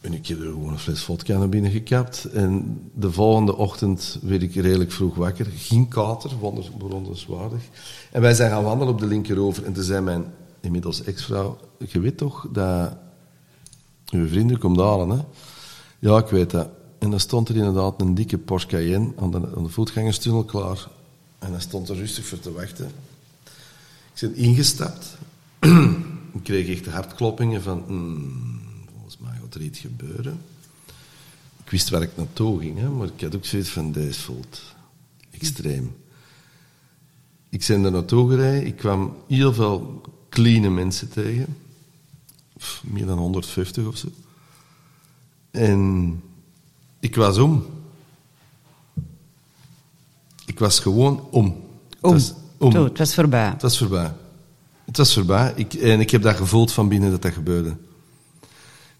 [0.00, 2.24] En ik heb er gewoon een fles vodka naar binnen gekapt.
[2.24, 5.46] En de volgende ochtend werd ik redelijk vroeg wakker.
[5.56, 7.62] Geen kater, wonder, bewonderenswaardig.
[8.12, 9.64] En wij zijn gaan wandelen op de linkeroever.
[9.64, 10.24] En toen zei mijn
[10.60, 11.58] inmiddels ex-vrouw...
[11.88, 12.96] Je weet toch dat
[14.10, 15.18] uw vrienden komt halen, hè?
[15.98, 16.68] Ja, ik weet dat.
[16.98, 19.30] En dan stond er inderdaad een dikke Porsche Cayenne aan
[19.62, 20.88] de voetgangerstunnel klaar.
[21.44, 22.90] En hij stond er rustig voor te wachten.
[24.14, 25.16] Ik ben ingestapt.
[26.38, 27.82] ik kreeg echt hartkloppingen van...
[27.86, 28.60] hmm,
[28.92, 30.40] volgens mij gaat er iets gebeuren.
[31.64, 33.92] Ik wist waar ik naartoe ging, hè, maar ik had ook zoiets van...
[33.92, 34.62] Deze voelt
[35.30, 35.96] extreem.
[37.48, 38.66] Ik ben er naartoe gereden.
[38.66, 41.56] Ik kwam heel veel clean mensen tegen.
[42.82, 44.08] Meer dan 150 of zo.
[45.50, 46.22] En
[47.00, 47.66] ik was om.
[50.46, 51.44] Ik was gewoon om.
[51.90, 52.12] Het Om.
[52.12, 52.74] was om.
[52.74, 53.48] Het was voorbij.
[53.48, 54.12] Het was voorbij.
[54.84, 55.52] Het was voorbij.
[55.56, 57.76] Ik, en ik heb dat gevoeld van binnen dat dat gebeurde.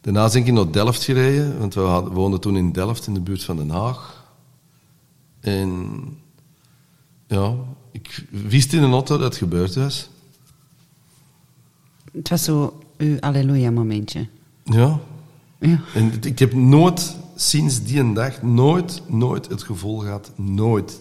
[0.00, 3.20] Daarna ben ik naar Delft gereden, want we hadden- woonden toen in Delft, in de
[3.20, 4.24] buurt van Den Haag.
[5.40, 5.88] En
[7.26, 7.54] ja,
[7.90, 10.08] ik wist in een auto dat het gebeurd was.
[12.12, 14.26] Het was zo uw alleluia-momentje.
[14.64, 15.00] Ja.
[15.58, 15.80] Ja.
[15.94, 21.00] En het- ik heb nooit, sinds die dag, nooit, nooit het gevoel gehad, nooit,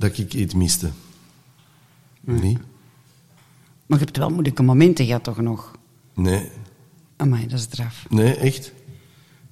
[0.00, 0.90] dat ik iets miste.
[2.20, 2.58] Nee?
[3.86, 5.78] Maar je hebt wel moeilijke momenten gehad, toch nog?
[6.14, 6.48] Nee.
[7.16, 8.06] Amai, dat is draf.
[8.08, 8.72] Nee, echt.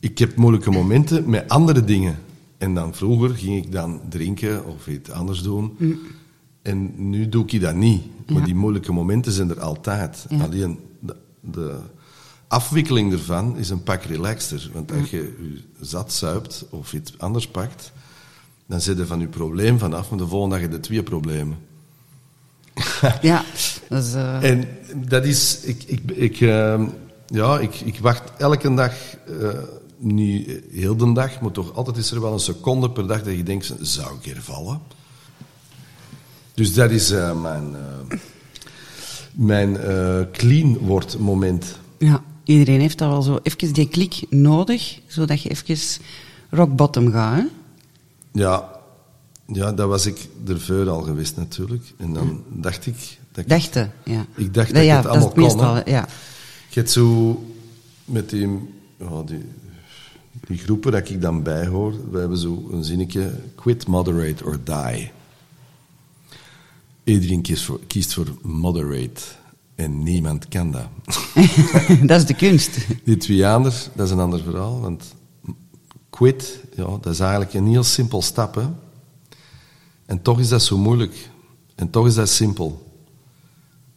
[0.00, 2.18] Ik heb moeilijke momenten met andere dingen.
[2.58, 5.76] En dan vroeger ging ik dan drinken of iets anders doen.
[6.62, 8.02] En nu doe ik dat niet.
[8.26, 10.26] Maar die moeilijke momenten zijn er altijd.
[10.28, 10.42] Ja.
[10.42, 11.78] Alleen de, de
[12.46, 14.70] afwikkeling ervan is een pak relaxter.
[14.72, 17.92] Want als je je zat zuipt of iets anders pakt,
[18.68, 20.11] dan zit je van je probleem vanaf.
[20.11, 21.59] Maar de volgende dag heb je twee problemen.
[23.22, 23.44] Ja,
[23.88, 24.14] dat is...
[24.14, 24.68] eh, En
[25.09, 26.87] dat is, ik, ik, ik, ehm,
[27.26, 28.92] ja, ik, ik wacht elke dag,
[29.40, 29.48] eh,
[29.96, 33.37] niet heel de dag, maar toch altijd is er wel een seconde per dag dat
[33.37, 34.81] je denkt, zou ik hier vallen?
[36.54, 37.76] Dus dat is eh, mijn,
[39.33, 39.78] mijn
[40.33, 41.78] clean wordt moment.
[41.98, 46.02] ja, iedereen heeft dat wel zo even die klik nodig, zodat je even
[46.50, 47.44] rock bottom gaat, hè?
[48.32, 48.78] Ja,
[49.52, 51.92] ja, dat was ik ervoor al geweest natuurlijk.
[51.96, 53.18] En dan dacht ik...
[53.32, 54.26] Dat ik Dachten, ja.
[54.34, 56.08] Ik dacht Ja, dat ik het dat allemaal het meestal, kon, ja.
[56.68, 57.42] Je hebt zo
[58.04, 58.48] met die,
[58.98, 59.44] ja, die,
[60.46, 65.10] die groepen dat ik dan bijhoor, we hebben zo een zinnetje, quit, moderate or die.
[67.04, 69.20] Iedereen kiest voor, kiest voor moderate
[69.74, 70.88] en niemand kan dat.
[72.08, 72.76] dat is de kunst.
[73.04, 75.04] Die twee anders, dat is een ander verhaal, want
[76.18, 78.54] quit, ja, dat is eigenlijk een heel simpel stap.
[78.54, 78.68] Hè?
[80.07, 81.31] En toch is dat zo moeilijk.
[81.74, 82.92] En toch is dat simpel.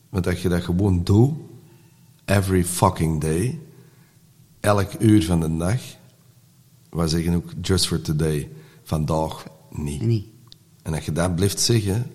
[0.10, 1.34] Want als je dat gewoon doet,
[2.26, 3.60] every fucking day,
[4.60, 5.82] elk uur van de dag.
[6.90, 8.50] Wij zeggen ook just for today.
[8.84, 10.02] Vandaag niet.
[10.02, 10.26] niet.
[10.82, 12.12] En als je dat blijft zeggen,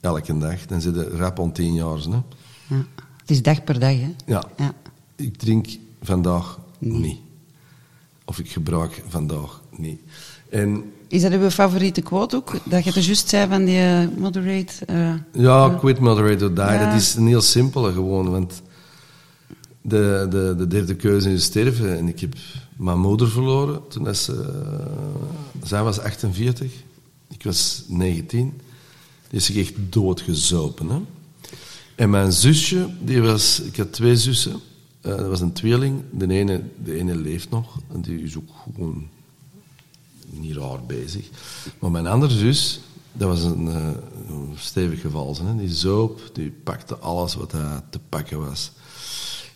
[0.00, 1.98] elke dag, dan zit je rap om tien jaar.
[1.98, 2.20] Hè?
[2.68, 2.84] Ja.
[3.20, 4.14] Het is dag per dag, hè?
[4.26, 4.44] Ja.
[4.56, 4.74] Ja.
[5.16, 5.66] Ik drink
[6.00, 7.30] vandaag niet.
[8.32, 10.00] Of ik gebruik vandaag niet.
[10.50, 12.52] En Is dat uw favoriete quote ook?
[12.64, 14.84] Dat je het juist zei van die eh, moderate...
[14.86, 16.84] eh, ja, quit, moderate or die, Ja.
[16.90, 18.30] dat is een heel simpele gewoon.
[18.30, 18.62] Want
[19.82, 21.98] de, de, de derde keuze is sterven.
[21.98, 22.34] En ik heb
[22.76, 24.32] mijn moeder verloren toen ze...
[24.32, 26.72] eh, zij was 48,
[27.28, 28.60] ik was 19.
[29.28, 30.88] Die is zich echt doodgezopen.
[30.88, 30.98] Hè?
[31.94, 33.60] En mijn zusje, die was...
[33.60, 34.60] Ik had twee zussen.
[35.02, 36.02] Eh, dat was een tweeling.
[36.10, 37.78] De ene, de ene leeft nog.
[37.92, 39.08] En die is ook gewoon
[40.30, 41.28] niet raar bezig.
[41.78, 42.80] Maar mijn andere zus,
[43.12, 45.36] dat was een, een stevig geval.
[45.42, 45.56] Hè?
[45.56, 47.50] Die zoop, die pakte alles wat
[47.90, 48.72] te pakken was.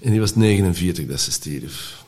[0.01, 2.05] En die was 49 dat ze stierf.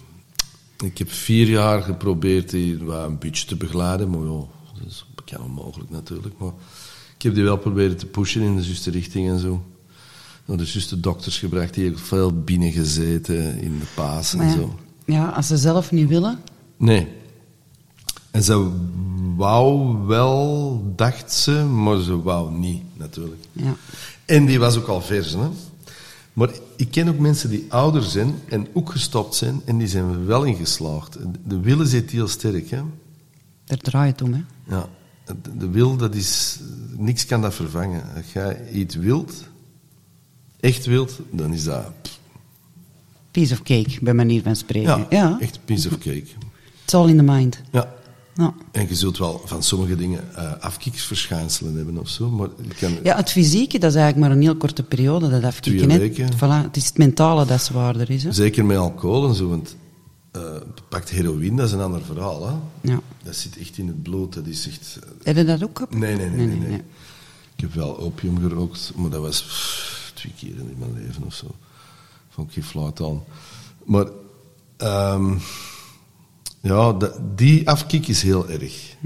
[0.84, 4.44] Ik heb vier jaar geprobeerd die wat een beetje te begeleiden, maar ja,
[4.78, 6.38] dat is bekend onmogelijk natuurlijk.
[6.38, 6.52] Maar
[7.16, 9.62] ik heb die wel proberen te pushen in de juiste richting en zo.
[10.48, 14.52] Naar de juiste dokters gebracht, die hebben veel binnen gezeten in de paas en ja.
[14.54, 14.78] zo.
[15.06, 16.38] ja, als ze zelf niet willen...
[16.76, 17.08] Nee.
[18.30, 18.70] En ze
[19.36, 23.44] wou wel, dacht ze, maar ze wou niet, natuurlijk.
[23.52, 23.74] Ja.
[24.24, 25.48] En die was ook al vers, hè.
[26.32, 30.04] Maar ik ken ook mensen die ouder zijn en ook gestopt zijn en die zijn
[30.04, 31.16] er wel in geslaagd.
[31.46, 32.80] De willen zit heel sterk, hè.
[33.64, 34.42] Daar draait het om, hè?
[34.76, 34.88] Ja.
[35.24, 36.58] De- De wil, dat is...
[36.96, 38.02] Niks kan dat vervangen.
[38.16, 39.47] Als jij iets wilt,
[40.60, 41.92] echt wilt, dan is dat...
[43.30, 44.98] Piece of cake, bij manier van spreken.
[44.98, 45.36] Ja, ja.
[45.40, 46.26] echt piece of cake.
[46.82, 47.60] It's all in the mind.
[47.70, 47.96] Ja.
[48.34, 48.54] Ja.
[48.70, 52.92] En je zult wel van sommige dingen eh afkikkersverschijnselen hebben of zo, maar kan...
[53.02, 55.88] ja, het fysieke, dat is eigenlijk maar een heel korte periode, dat afkicken.
[55.88, 56.28] Twee weken.
[56.36, 58.32] Voilà, het is het mentale dat zwaarder is, hè?
[58.32, 59.76] Zeker met alcohol en zo, want
[60.30, 60.40] eh
[60.88, 62.46] pakt heroïne, dat is een ander verhaal.
[62.46, 62.54] Hè?
[62.90, 63.00] Ja.
[63.22, 64.98] Dat zit echt in het bloed, dat is echt...
[65.22, 65.94] Heb je dat ook gehad?
[65.94, 66.82] Nee, nee, nee, nee, nee.
[67.56, 69.46] Ik heb wel opium gerookt, maar dat was
[70.18, 71.46] twee keer in mijn leven of zo.
[72.30, 73.22] Vond ik flauw aan.
[73.84, 74.06] Maar
[74.76, 75.34] ehm,
[76.60, 78.96] ja, dat- die afkik is heel erg.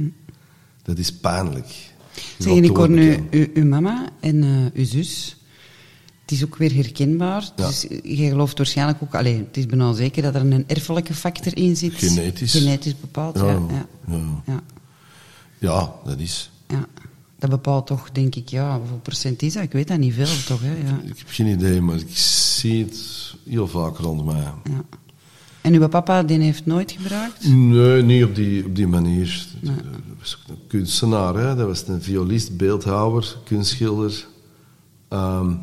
[0.83, 1.90] Dat is pijnlijk.
[2.38, 5.37] Zeg, ik hoor nu uw, uw mama en eh, uw zus.
[6.22, 7.51] Het is ook weer herkenbaar.
[7.57, 7.66] Ja.
[7.66, 9.14] Dus je gelooft waarschijnlijk ook...
[9.14, 11.94] Allee, het is bijna zeker dat er een erfelijke factor in zit.
[11.94, 12.53] Genetisch.
[12.53, 13.87] Genetisch bepaald, Ja, ja.
[14.46, 14.62] ja.
[15.59, 16.51] Ja, dat is.
[17.42, 19.62] Dat bepaalt toch, denk ik, ja, hoeveel procent is dat?
[19.62, 20.61] Ik weet dat niet veel, toch?
[20.62, 20.74] Hè?
[20.74, 21.00] Ja.
[21.05, 24.42] Ik heb geen idee, maar ik zie het heel vaak rond mij.
[24.64, 24.85] Ja.
[25.61, 27.48] En uw papa, die heeft nooit gebruikt?
[27.48, 29.46] Nee, niet op die, op die manier.
[29.61, 29.74] Dat
[30.18, 31.55] was ook een kunstenaar, hè?
[31.55, 34.26] dat was een violist, beeldhouwer, kunstschilder.
[35.09, 35.55] Ehm,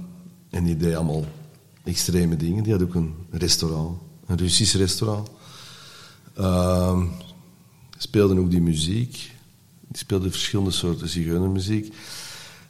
[0.50, 1.26] en die deed allemaal
[1.84, 2.64] extreme dingen.
[2.64, 5.30] Die had ook een restaurant, een Russisch restaurant.
[6.34, 7.02] Ehm
[7.98, 9.32] speelde ook die muziek.
[9.92, 11.94] Die speelde verschillende soorten zigeunermuziek.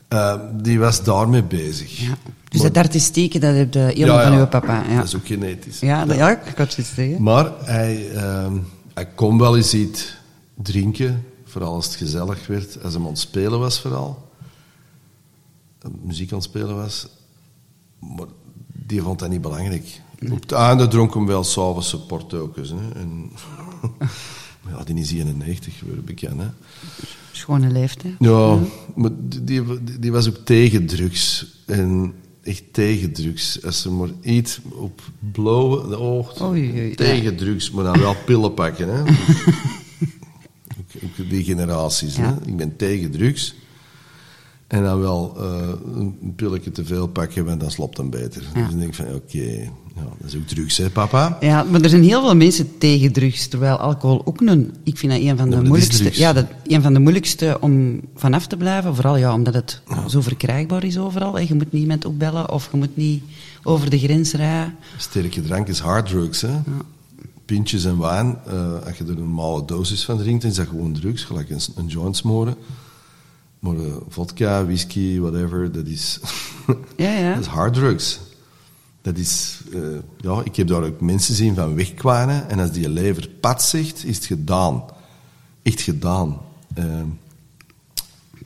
[0.07, 1.97] Ehm, die was daarmee bezig.
[1.99, 2.17] Ja.
[2.49, 4.83] Dus Maar- dat artistieke, dat heb je helemaal Ja, van uw papa.
[4.89, 5.79] Ja, Dat is ook genetisch.
[5.79, 7.23] ja, dat, ja ik had het zeggen.
[7.23, 8.57] Maar hij, ehm,
[8.93, 10.15] hij kon wel eens iets
[10.55, 14.29] drinken, vooral als het gezellig werd, als hij aan het spelen was vooral.
[15.81, 17.07] Eh, Muziek aan het spelen was.
[17.99, 18.27] Maar
[18.67, 20.01] die vond dat niet belangrijk.
[20.31, 22.69] Op het einde dronk hem wel s'avonds portokes.
[22.69, 22.99] Hè.
[22.99, 23.31] En,
[24.71, 26.41] ja, die is 91 geworden, bekend.
[26.41, 26.47] Hè.
[27.31, 28.13] Schone leeftijd.
[28.19, 28.59] Ja,
[28.95, 29.63] maar die, die,
[29.99, 31.45] die was ook tegen drugs.
[31.65, 33.63] En echt tegen drugs.
[33.65, 35.01] Als ze maar iets op
[35.31, 36.41] blauwe de oog.
[36.41, 38.89] Oei, oei, tegen drugs, maar dan wel pillen pakken.
[38.89, 39.01] Hè.
[40.79, 42.15] ook, ook die generaties.
[42.15, 42.23] Ja.
[42.23, 42.47] Hè.
[42.47, 43.55] Ik ben tegen drugs.
[44.67, 48.41] En dan wel eh, een pilletje te veel pakken, want dan slopt hem beter.
[48.41, 48.59] Ja.
[48.59, 49.71] Dus dan denk ik van, oké,
[50.03, 51.37] ja, dat is ook drugs, hè, papa?
[51.39, 54.73] Ja, maar er zijn heel veel mensen tegen drugs, terwijl alcohol ook een...
[54.83, 56.01] Ik vind dat een van de moeilijkste...
[56.03, 56.17] drugs.
[56.17, 58.95] Ja, dat, een van de moeilijkste om vanaf te blijven.
[58.95, 61.33] Vooral ja, omdat het zo verkrijgbaar is overal.
[61.33, 61.41] Hè.
[61.41, 63.23] Je moet niemand opbellen of je moet niet
[63.63, 64.75] over de grens rijden.
[64.97, 66.59] Sterke drank is harddrugs, hè?
[67.45, 70.67] Pintjes en wijn, eh, als je er een normale dosis van drinkt, dan is dat
[70.67, 72.55] gewoon drugs, gelijk een, een joint smoren.
[73.59, 76.19] Maar eh, vodka, whisky, whatever, dat is,
[76.95, 77.29] Ja, ja.
[77.35, 78.19] dat is harddrugs.
[79.09, 79.79] Dat is, eh,
[80.17, 84.05] ja, ik heb daar ook mensen zien van wegkwamen en als die lever pat zegt,
[84.05, 84.83] is het gedaan.
[85.61, 86.37] Echt gedaan.
[86.73, 87.01] Eh,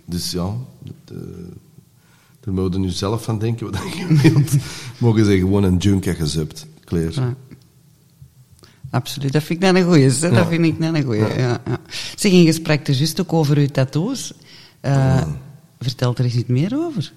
[0.05, 0.53] dus ja,
[0.83, 1.17] dat, eh,
[2.39, 4.51] daar je nu zelf van denken wat je wilt.
[4.97, 6.65] Mogen ze gewoon een junk en gezupt.
[6.89, 7.35] Ja.
[8.89, 10.19] Absoluut, dat vind ik net een goeie.
[10.19, 11.21] Dat vind ik net een goeie.
[11.21, 11.61] Ja.
[11.65, 11.79] Ja,
[12.15, 14.33] Zeg, in gesprek er juist ook over uw tattoos.
[14.79, 15.27] Eh,
[15.79, 17.13] Vertel er eens iets meer over.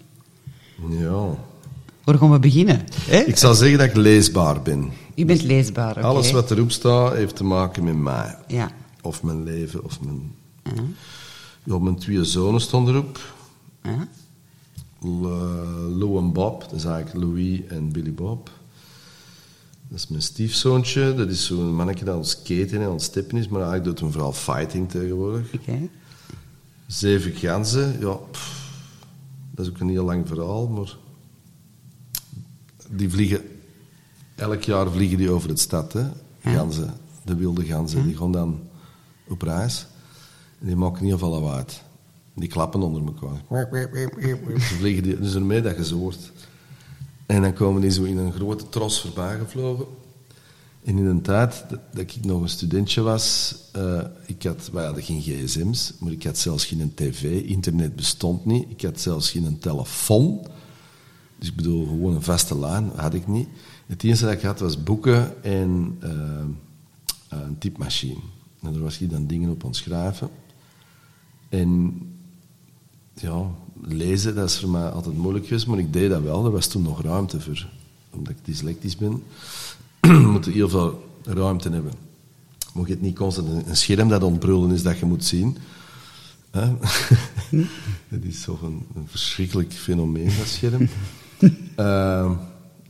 [0.91, 1.35] Ja.
[2.07, 2.85] Waar gaan we beginnen?
[2.93, 3.19] Hè?
[3.19, 4.91] Ik zal zeggen dat ik leesbaar ben.
[5.15, 6.07] Je bent leesbaar, oké.
[6.07, 8.37] Alles wat erop staat heeft te maken met mij.
[8.47, 8.71] Ja.
[9.03, 10.35] Of mijn leven, of mijn...
[10.63, 10.83] Ja.
[11.65, 13.19] Ja, mijn twee zonen stonden erop.
[13.83, 14.09] Ja.
[15.89, 18.51] Lou en Bob, dat is eigenlijk Louis en Billy Bob.
[19.89, 23.03] Dat is mijn stiefzoontje, dat is zo'n mannetje dat aan het skaten en aan het
[23.03, 25.55] steppen is, maar eigenlijk doet hem vooral fighting tegenwoordig.
[25.55, 25.79] Oké.
[26.87, 28.71] Zeven ganzen, ja, pff,
[29.51, 30.97] dat is ook een heel lang verhaal, maar
[32.91, 33.41] die vliegen,
[34.35, 36.05] elk jaar vliegen die over het stad, hè,
[36.41, 38.61] ganzen, de wilde ganzen, die gaan dan
[39.29, 39.87] op reis
[40.61, 41.65] en die maken heel veel lawaai.
[42.35, 43.43] Die klappen onder elkaar.
[44.61, 46.33] Ze vliegen die, dus ermee dat je ze hoort.
[47.27, 49.87] En dan komen die zo in een grote tros voorbij gevlogen.
[50.85, 54.85] En in een tijd dat, dat ik nog een studentje was, eh, ik had, wij
[54.85, 59.31] hadden geen gsm's, maar ik had zelfs geen tv, internet bestond niet, ik had zelfs
[59.31, 60.47] geen telefoon.
[61.47, 63.49] Dus ik bedoel, gewoon een vaste lijn had ik niet.
[63.87, 66.11] Het enige dat ik had was boeken en eh,
[67.29, 68.19] een typemachine.
[68.63, 70.29] En daar was ik dan dingen op aan het schrijven.
[71.49, 72.01] En
[73.15, 76.45] ja, lezen, dat is voor mij altijd moeilijk geweest, maar ik deed dat wel.
[76.45, 77.67] Er was toen nog ruimte voor.
[78.11, 79.23] Omdat ik dyslectisch ben,
[80.33, 81.93] moet je heel veel ruimte hebben.
[82.73, 85.57] Moet je het niet constant een- scherm dat ontbrullen is dat je moet zien.
[86.51, 86.67] Hè?
[88.09, 90.89] Het is toch een, een verschrikkelijk fenomeen, dat scherm.
[91.77, 92.31] Eh,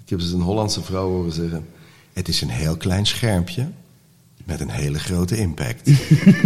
[0.04, 1.66] ik heb eens een Hollandse vrouw horen zeggen...
[2.12, 3.68] Het is een heel klein schermpje
[4.46, 5.90] met een hele grote impact.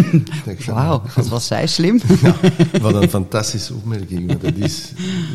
[0.67, 2.01] Wauw, wat was zij slim.
[2.83, 4.39] wat een fantastische opmerking.
[4.39, 4.93] Dat is,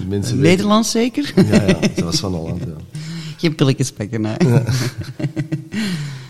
[0.08, 1.34] mensen Nederlands zeker?
[1.36, 3.00] Ja, ja, ze was van Holland, ja.
[3.56, 4.64] Geen hè.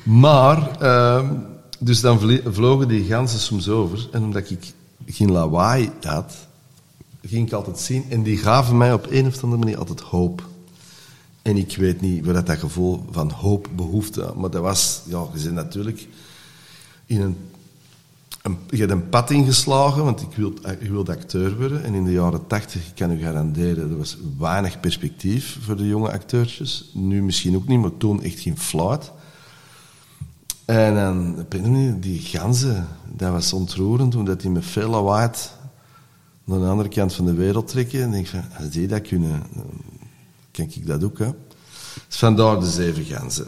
[0.04, 1.26] Maar, ehm,
[1.80, 4.08] dus dan vlogen die ganzen soms over.
[4.12, 4.74] En omdat ik
[5.06, 6.36] geen lawaai had,
[7.26, 8.06] ging ik altijd zien.
[8.10, 10.44] En die gaven mij op een of andere manier altijd hoop.
[11.46, 15.28] En ik weet niet waar dat, dat gevoel van hoop behoefte Maar dat was, ja,
[15.34, 16.08] je zit natuurlijk
[17.06, 17.38] in een,
[18.70, 20.36] je hebt een pad ingeslagen, want ik
[20.80, 21.84] wilde, acteur worden.
[21.84, 25.88] En in de jaren tachtig, ik kan u garanderen, er was weinig perspectief voor de
[25.88, 26.90] jonge acteurtjes.
[26.94, 29.12] Nu misschien ook niet, maar toen echt geen fluit.
[30.66, 31.46] En dan,
[32.00, 35.30] die ganzen, dat was ontroerend, toen dat die met veel lawaai
[36.44, 38.02] naar de andere kant van de wereld trekken.
[38.02, 39.44] En ik denk van, als dat kunnen,
[40.56, 41.30] kan ik dat ook, hè.
[42.08, 43.48] Dus vandaar de zeven ganzen.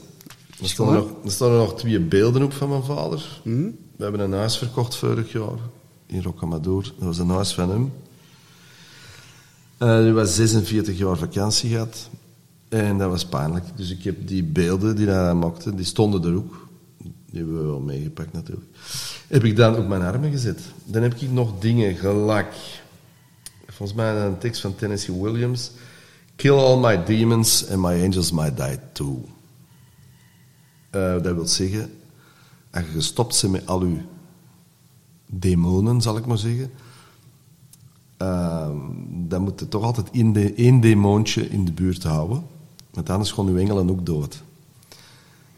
[0.62, 3.42] Er staan, nog, er staan er nog twee beelden op van mijn vader.
[3.44, 5.60] We hebben een huis verkocht vorig jaar
[6.06, 6.84] in Rocamadour.
[6.84, 7.94] Dat was een huis van hem.
[9.78, 12.10] Eh hij was 46 jaar vakantie gehad.
[12.70, 13.66] En dat was pijnlijk.
[13.76, 16.68] Dus ik heb die beelden die hij maakte, die stonden er ook.
[16.98, 18.68] Die hebben we wel meegepakt natuurlijk.
[19.28, 20.60] Heb ik dan op mijn armen gezet.
[20.86, 22.54] Dan heb ik nog dingen gelijk.
[23.68, 25.72] Volgens mij een tekst van Tennessee Williams.
[26.38, 29.26] Kill all my demons and my angels might die too.
[30.90, 31.92] Eh, dat wil zeggen,
[32.72, 34.02] als je gestopt bent met al je
[35.26, 36.72] demonen, zal ik maar zeggen,
[38.18, 38.78] ehm,
[39.28, 42.44] dan moet je toch altijd één, de, één demoontje in de buurt houden.
[42.92, 44.44] Want anders gaan je engelen ook dood.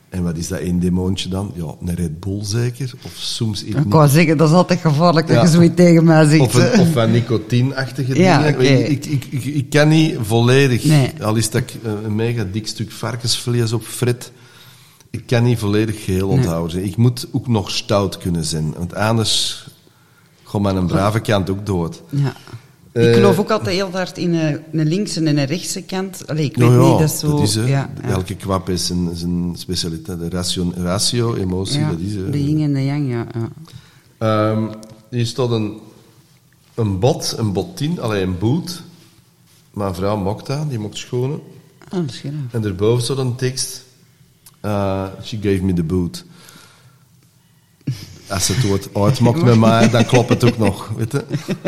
[0.09, 1.51] En wat is dat één demoontje dan?
[1.55, 2.91] Ja, een Red Bull zeker?
[3.05, 5.41] Of soms iets Ik wou zeggen, dat is altijd gevaarlijk dat Ja.
[5.41, 6.41] je zoiets tegen mij zegt.
[6.41, 8.91] of, een, of van nicotineachtige Ja, dingen.
[8.91, 11.11] Ik, ik, ik, ik kan niet volledig, Nee.
[11.21, 14.31] al is dat ik een, een mega dik stuk varkensvlees op frit,
[15.09, 16.83] ik kan niet volledig geheel onthouden.
[16.83, 19.67] Ik moet ook nog stout kunnen zijn, want anders
[20.43, 22.01] gaat mijn brave kant ook dood.
[22.09, 22.33] Ja.
[22.99, 26.27] Eh, ik geloof ook altijd heel hard in een, een linkse en een rechtse kant.
[26.27, 27.31] Allee, ik weet Ja, ja, niet, dat is zo...
[27.31, 27.65] dat is, hè.
[27.65, 27.89] ja.
[28.03, 30.19] Elke kwap is een, zijn specialiteit.
[30.19, 32.13] De ratio, ratio emotie, dat is...
[32.31, 33.25] de yin en de yang, ja.
[33.33, 33.49] ja.
[34.17, 34.63] Ehm,
[35.09, 35.79] hier staat een,
[36.75, 38.81] een bot, een botin, alleen een boot.
[39.73, 41.39] Mijn vrouw mokt dat, die mokt schonen.
[41.93, 41.99] Oh.
[42.51, 43.83] En daarboven staat een tekst.
[44.61, 46.25] eh, she gave me the boot.
[48.29, 50.91] Als het woord uitmokt met mij, dan klopt het ook nog.
[50.97, 51.23] Weet je?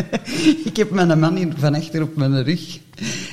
[0.70, 2.80] Ik heb mijn man hier van achter op mijn rug.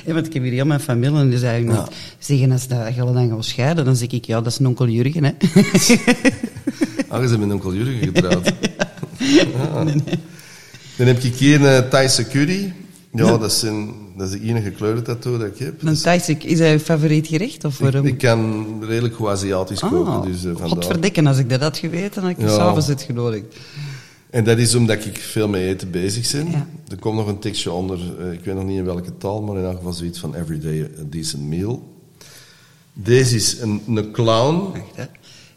[0.05, 1.87] Ja, want ik heb hier heel mijn familie en die zei Ja.
[2.19, 4.87] zeggen als dat je dan gaat scheiden, dan zeg ik, ja, dat is een onkel
[4.87, 5.31] Jurgen, hè.
[7.07, 8.51] Ah, je bent met onkel Jurgen getrouwd.
[9.17, 9.83] Ja.
[10.97, 12.73] Dan heb ik hier een Thaise curry.
[13.11, 15.83] Ja, Dat, is een, dat is de enige kleurentattoo dat ik heb.
[15.83, 17.65] Een Thaise, is dat je favoriet gerecht?
[17.65, 18.05] Of Ik, waarom?
[18.05, 20.67] ik kan redelijk goed Aziatisch koken, Ah, dus uh, vandaar.
[20.69, 22.47] godverdikken, als ik dat had geweten, had ik Ja.
[22.47, 23.45] s'avonds het genodigd.
[24.29, 26.51] En dat is omdat ik veel met eten bezig ben.
[26.51, 26.67] Ja.
[26.87, 29.57] Er komt nog een tekstje onder, eh, ik weet nog niet in welke taal, maar
[29.57, 31.93] in elk geval zoiets van Everyday a Decent Meal.
[32.93, 35.03] Deze is een, een clown hè.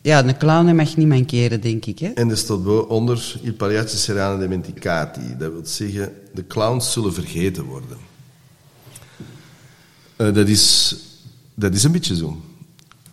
[0.02, 2.08] Ja, een clown mag niet mankeren, denk ik, hè.
[2.08, 5.36] en er staat onder Il pagliacci saranno dimenticati.
[5.38, 7.96] Dat wil zeggen, de clowns zullen vergeten worden.
[10.16, 10.96] Eh, dat, is,
[11.54, 12.40] dat is een beetje zo.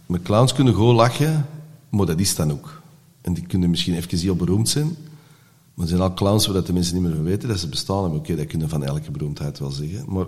[0.05, 1.45] met clowns kunnen gewoon lachen,
[1.89, 2.81] maar dat is dan ook.
[3.21, 4.97] En die kunnen misschien even heel beroemd zijn,
[5.73, 7.67] maar er zijn al clowns waar dat de mensen niet meer van weten dat ze
[7.67, 8.19] bestaan hebben.
[8.19, 10.05] Oké, dat kunnen van elke beroemdheid wel zeggen.
[10.07, 10.25] Maar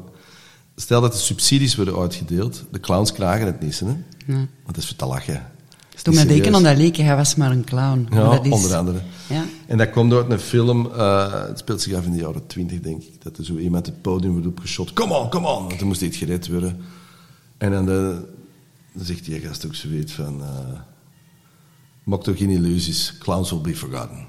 [0.76, 3.86] stel dat de subsidies worden uitgedeeld, de clowns krijgen het niet, hè?
[3.86, 4.48] Nee.
[4.64, 5.52] want dat is voor te lachen.
[5.94, 8.08] Dus toen me denken aan dat leken, hij was maar een clown.
[8.12, 9.02] Ja, dat is- onder andere.
[9.30, 9.44] Ja.
[9.68, 12.80] En dat komt uit een film, eh, het speelt zich af in de jaren twintig,
[12.80, 14.94] denk ik, dat er zo iemand het podium wordt opgeschot.
[14.94, 15.66] Come on, come on!
[15.68, 16.78] Want dan moest iets gered worden.
[17.58, 18.26] En dan, de,
[18.94, 20.42] dan zegt die gast ook zoiets van...
[20.42, 20.80] eh
[22.04, 24.26] maak toch geen illusies, clowns will be forgotten.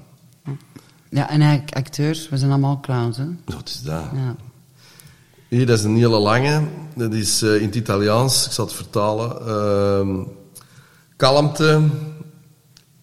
[1.09, 3.25] ja, en eigenlijk acteurs, we zijn allemaal clowns, hè?
[3.45, 4.03] Wat is dat?
[4.13, 4.35] Ja.
[5.47, 6.61] Hier, dat is een hele lange.
[6.95, 9.47] Dat is eh, in het Italiaans, ik zal het vertalen.
[9.47, 10.23] Ehm,
[11.23, 11.81] kalmte,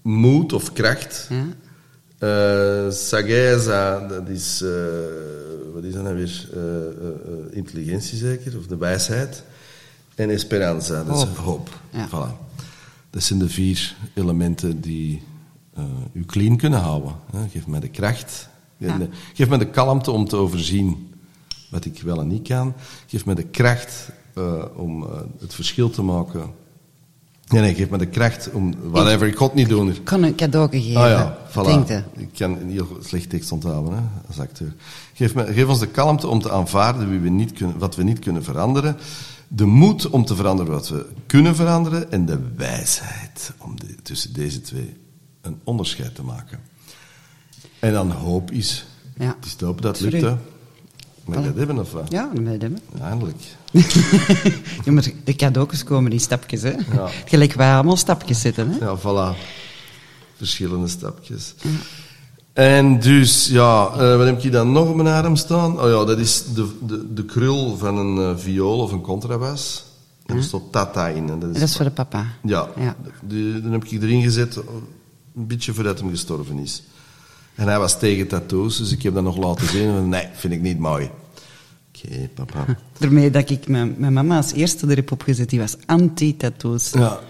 [0.02, 1.28] moed of kracht.
[1.30, 1.46] Ja.
[2.18, 4.70] Eh sageza, dat is, eh,
[5.74, 6.48] wat is dat nou weer?
[6.54, 9.42] Eh, intelligentie zeker, of de wijsheid.
[10.14, 11.36] En esperanza, dat is Hoop.
[11.36, 11.80] hoop.
[11.90, 12.08] Ja.
[12.08, 12.36] Voilà.
[13.10, 15.22] Dat zijn de vier elementen die
[16.12, 17.14] u clean kunnen houden.
[17.50, 18.48] Geef mij de kracht.
[18.76, 18.98] Ja.
[19.34, 21.14] Geef mij de kalmte om te overzien
[21.70, 22.74] wat ik wel en niet kan.
[23.06, 24.08] Geef mij de kracht
[24.74, 25.06] om
[25.38, 26.50] het verschil te maken.
[27.50, 29.26] Nee, nee, geef me de kracht om whatever.
[29.26, 29.88] Ik het niet doen.
[29.90, 31.00] Ik kan een cadeau geven.
[31.02, 31.52] Ah ja, voilà.
[32.16, 34.74] Ik kan heel slecht tekst onthouden hè, als acteur.
[35.14, 38.02] Geef, me, geef ons de kalmte om te aanvaarden wie we niet kunnen, wat we
[38.02, 38.96] niet kunnen veranderen.
[39.48, 42.12] De moed om te veranderen wat we kunnen veranderen.
[42.12, 44.96] En de wijsheid om de- tussen deze twee
[45.40, 46.58] een onderscheid te maken.
[47.78, 48.86] En dan hoop is.
[49.18, 49.34] Ja.
[49.36, 50.36] Het is te hopen dat lukt, hè.
[51.30, 51.46] Mag ik Voilà.
[51.46, 52.06] dat hebben of wat?
[52.08, 52.70] Ja, dat weet ik.
[53.00, 53.36] Eindelijk.
[54.84, 56.70] Ja, maar de cadeautjes komen in stapjes, hè?
[56.70, 57.08] Ja.
[57.24, 58.78] Gelijk wij allemaal stapjes zitten, hè?
[58.86, 59.36] Ja, voilà.
[60.36, 61.54] Verschillende stapjes.
[62.52, 65.80] En dus, ja, eh, wat heb hier dan nog op mijn arm staan?
[65.80, 69.84] Oh ja, dat is de, de, de krul van een eh, viool of een contrabas.
[70.26, 71.28] Er staat tata in.
[71.30, 72.26] En dat is, Dat is voor de papa.
[72.42, 72.96] Ja, Ja.
[73.22, 74.56] Die, dan heb ik erin gezet,
[75.36, 76.82] een beetje voordat hij gestorven is.
[77.54, 79.88] En hij was tegen tattoos, dus ik heb dat nog laten zien.
[79.88, 81.10] En nee, vind ik niet mooi.
[81.94, 82.64] Oké, papa.
[82.98, 86.90] Daarmee dat ik mijn, mijn mama als eerste er heb opgezet, die was anti-tattoos.
[86.90, 87.20] Ja,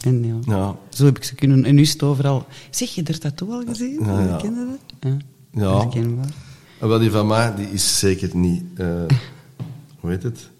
[0.00, 0.76] En ja, ja.
[0.88, 1.64] zo heb ik ze kunnen...
[1.64, 2.46] En nu is het overal...
[2.70, 3.98] Zeg je er tattoo al gezien?
[4.04, 4.36] Ja, ja.
[4.36, 4.66] Ken je
[5.00, 5.12] dat?
[5.12, 5.16] Ja.
[5.62, 5.78] Ja.
[5.78, 6.32] Herkenbaar.
[6.78, 8.62] En wel, die van mij, die is zeker niet...
[8.76, 8.86] eh,
[10.00, 10.50] hoe heet het?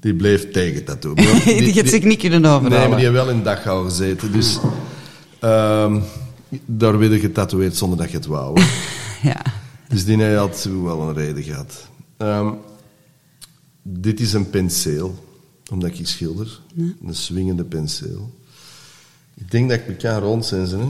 [0.00, 1.14] Die bleef tegen tattoo.
[1.44, 2.70] Die gaat zich niet kunnen overhalen.
[2.70, 4.32] Nee, maar die heeft wel in Dachau gezeten.
[4.32, 4.58] Dus
[5.40, 6.00] ehm,
[6.64, 8.60] daar werd je getatoeëerd zonder dat je het wou.
[9.22, 9.42] Ja.
[9.88, 11.88] Dus die had wel een reden gehad.
[12.16, 12.48] Ehm,
[13.82, 15.24] dit is een penseel,
[15.70, 16.60] omdat ik schilder.
[16.76, 18.30] Een swingende penseel.
[19.34, 20.78] Ik denk dat ik me kan rondzenzen.
[20.80, 20.86] Hè?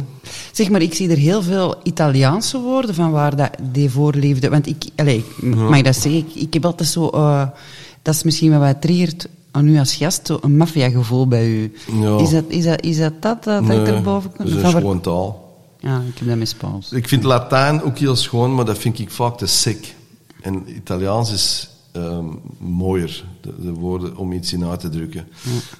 [0.53, 4.49] Zeg maar, ik zie er heel veel Italiaanse woorden van waar dat, die voorliefde...
[4.49, 4.85] Want ik...
[4.97, 6.27] Allez, ik mag dat zeggen?
[6.29, 7.09] Ik, ik heb altijd zo...
[7.09, 7.49] eh,
[8.03, 11.73] dat is misschien wat triggert aan u als gast, zo een maffiagevoel bij u.
[12.01, 12.19] Ja.
[12.19, 15.44] Is, dat, is, dat, is dat dat, dat ik er boven dat is gewoon taal.
[15.85, 16.93] Ja, ik heb dat met Spaans.
[16.93, 19.95] Ik vind Latijn ook heel schoon, maar dat vind ik vaak te sick.
[20.41, 22.27] En Italiaans is ehm,
[22.59, 25.27] mooier, de, de woorden om iets in uit te drukken.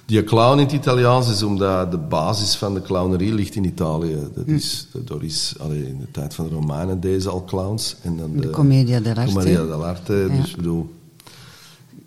[0.05, 4.17] Die clown in het Italiaans is omdat de basis van de clownerie ligt in Italië.
[4.35, 7.95] Dat is, daar is allee, in de tijd van de Romeinen deze al clowns.
[8.01, 9.33] En dan De Commedia dell'arte.
[9.33, 10.13] Commedia dell'arte.
[10.13, 10.41] Ja.
[10.41, 10.93] Dus ik bedoel,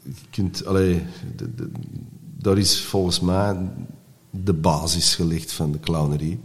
[0.03, 1.03] je kunt, allee,
[1.36, 1.70] de, de-
[2.40, 3.57] daar is volgens mij
[4.30, 6.38] de basis gelegd van de clownerie.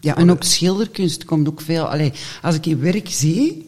[0.00, 1.84] Ja, en ook schilderkunst komt ook veel...
[1.84, 3.66] Allee, als ik je werk zie...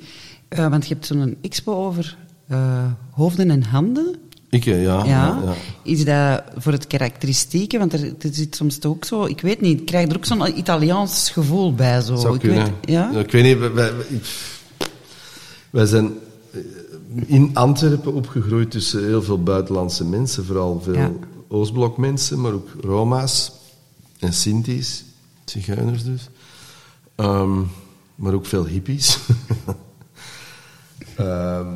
[0.49, 2.17] eh, want je hebt zo'n expo over
[2.49, 4.15] eh, hoofden en handen.
[4.51, 5.05] Ik, eh, ja.
[5.05, 5.41] Ja.
[5.45, 5.55] ja.
[5.83, 7.79] Is dat voor het karakteristieke?
[7.79, 9.25] Want er, er zit soms toch ook zo...
[9.25, 12.01] Ik weet niet, ik krijg er ook zo'n Italiaans gevoel bij.
[12.01, 12.17] Zo.
[12.17, 12.65] Zou ik kunnen.
[12.65, 13.11] Weet, ja?
[13.11, 14.25] Ik weet niet, wij, wij, ik-
[15.71, 16.13] wij zijn
[17.27, 21.11] in Antwerpen opgegroeid tussen heel veel buitenlandse mensen, vooral veel Ja.
[21.49, 23.53] Oostblokmensen, maar ook Roma's
[24.19, 25.05] en Sinti's,
[25.51, 26.29] Zigeuners dus.
[27.15, 27.61] Ehm,
[28.15, 29.19] maar ook veel hippies.
[31.17, 31.67] Ehm,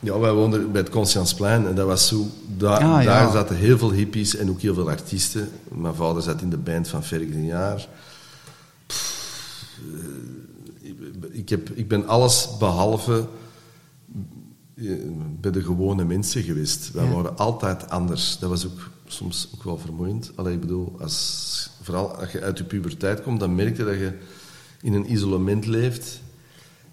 [0.00, 2.26] ja, wij woonden bij het Conscienceplein en dat was zo...
[2.56, 3.04] Daar, Ah, ja.
[3.04, 5.48] daar zaten heel veel hippies en ook heel veel artiesten.
[5.68, 7.88] Mijn vader zat in de band van Fergus een jaar.
[11.30, 13.26] ik, heb, ik ben alles behalve
[14.76, 14.90] eh,
[15.40, 16.90] bij de gewone mensen geweest.
[16.92, 17.10] Wij Ja.
[17.12, 18.36] waren altijd anders.
[18.38, 20.30] Dat was ook soms ook wel vermoeiend.
[20.34, 23.94] Allee, ik bedoel, als, vooral als je uit je puberteit komt, dan merk je dat
[23.94, 24.12] je
[24.82, 26.20] in een isolement leeft.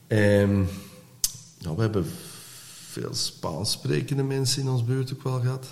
[0.07, 0.67] En
[1.57, 2.05] ja, we hebben
[2.89, 5.71] veel Spaans sprekende mensen in ons buurt ook wel gehad.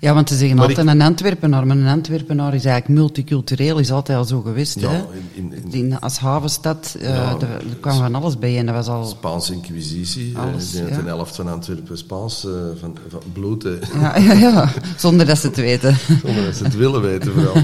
[0.00, 3.90] Ja, want ze zeggen Maar altijd een Antwerpenaar, maar een Antwerpenaar is eigenlijk multicultureel, is
[3.90, 4.80] altijd al zo geweest.
[4.80, 5.02] Ja, hè?
[5.34, 7.36] in- in- in- als havenstad, eh, Ja.
[7.40, 9.04] er, er kwam van alles bij en dat was al...
[9.04, 10.32] Spaanse inquisitie.
[10.34, 12.50] eh, Alles, ik denk dat een helft van Antwerpen Spaans eh,
[12.80, 13.62] van, van bloed.
[14.00, 15.96] Ja, ja, ja, zonder dat ze het weten.
[16.24, 17.54] Zonder dat ze het willen weten vooral.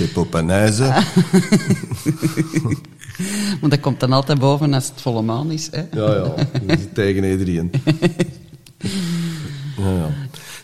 [0.00, 0.86] De Popanijzen.
[3.60, 5.68] Maar dat komt dan altijd boven als het volle maan is.
[5.70, 5.80] Hè?
[6.00, 6.34] Ja, ja.
[6.92, 7.70] Tegen iedereen.
[9.80, 10.10] Ja, ja.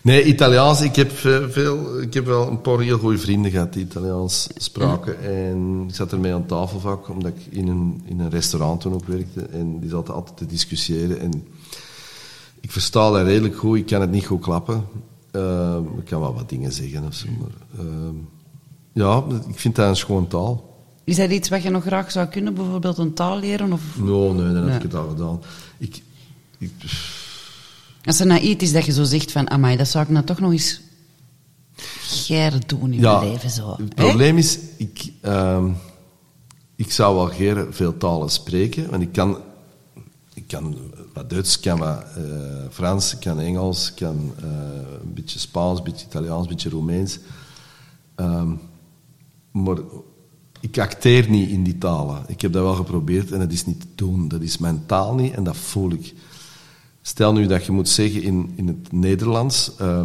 [0.02, 0.80] Nee, Italiaans.
[0.80, 1.10] Ik heb,
[1.50, 5.22] veel, ik heb wel een paar heel goede vrienden gehad die Italiaans spraken.
[5.24, 8.94] En ik zat ermee aan tafel vaak, omdat ik in een, in een restaurant toen
[8.94, 9.40] ook werkte.
[9.42, 11.20] En die zaten altijd te discussiëren.
[11.20, 11.46] En
[12.60, 13.78] ik versta dat redelijk goed.
[13.78, 14.84] Ik kan het niet goed klappen.
[15.30, 17.26] Eh, ik kan wel wat dingen zeggen of zo.
[17.40, 17.92] Maar, eh,
[18.92, 20.74] ja, ik vind dat een schoon taal.
[21.04, 23.72] Is dat iets wat je nog graag zou kunnen, bijvoorbeeld een taal leren?
[23.72, 24.76] Of No, nee, dan heb Nee.
[24.76, 25.40] ik het al gedaan.
[25.78, 26.02] Ik,
[26.58, 26.70] ik,
[28.06, 30.24] als er nou iets is dat je zo zegt van, amai, dat zou ik nou
[30.24, 30.80] toch nog eens
[32.00, 33.50] geren doen in ja, mijn leven.
[33.50, 33.76] Zo.
[33.76, 35.70] Het probleem is, ik, ehm,
[36.76, 39.38] ik zou wel graag veel talen spreken, want ik kan,
[40.34, 40.76] ik kan
[41.12, 42.22] wat Duits, kan wat eh,
[42.70, 44.48] Frans, ik kan Engels, ik kan eh,
[45.02, 47.18] een beetje Spaans, een beetje Italiaans, een beetje Roemeens.
[48.14, 48.50] Ehm,
[49.50, 49.76] maar
[50.60, 52.24] ik acteer niet in die talen.
[52.26, 54.28] Ik heb dat wel geprobeerd en dat is niet te doen.
[54.28, 56.14] Dat is mijn taal niet en dat voel ik.
[57.06, 60.02] Stel nu dat je moet zeggen in, in het Nederlands, eh,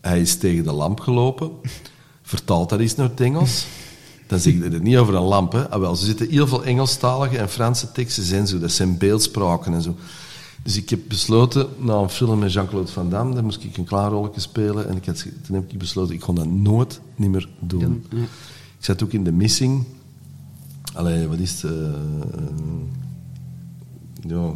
[0.00, 1.50] hij is tegen de lamp gelopen.
[2.22, 3.66] Vertaalt dat eens naar het Engels.
[4.26, 5.52] Dan zeg ik het niet over een lamp.
[5.52, 5.70] Hè.
[5.70, 8.58] Ah, wel, er zitten heel veel Engelstalige en Franse teksten zo.
[8.58, 9.96] Dat zijn beeldspraken en zo.
[10.62, 13.84] Dus ik heb besloten, na een film met Jean-Claude Van Damme, daar moest ik een
[13.84, 14.88] klaar rolletje spelen.
[14.88, 18.04] En ik had, toen heb ik besloten, ik kon dat nooit niet meer doen.
[18.10, 18.18] Ja.
[18.78, 19.84] Ik zat ook in de missing.
[20.94, 21.70] Allee, wat is het?
[21.70, 21.80] eh,
[24.28, 24.52] ja,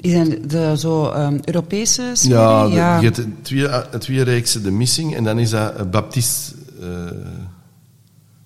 [0.00, 2.34] Is dat de zo ehm, Europese serie?
[2.36, 5.86] ja, de- je hebt twee, eh, twee reeksen De Missing en dan is dat eh,
[5.90, 6.54] Baptiste.
[6.80, 6.86] eh,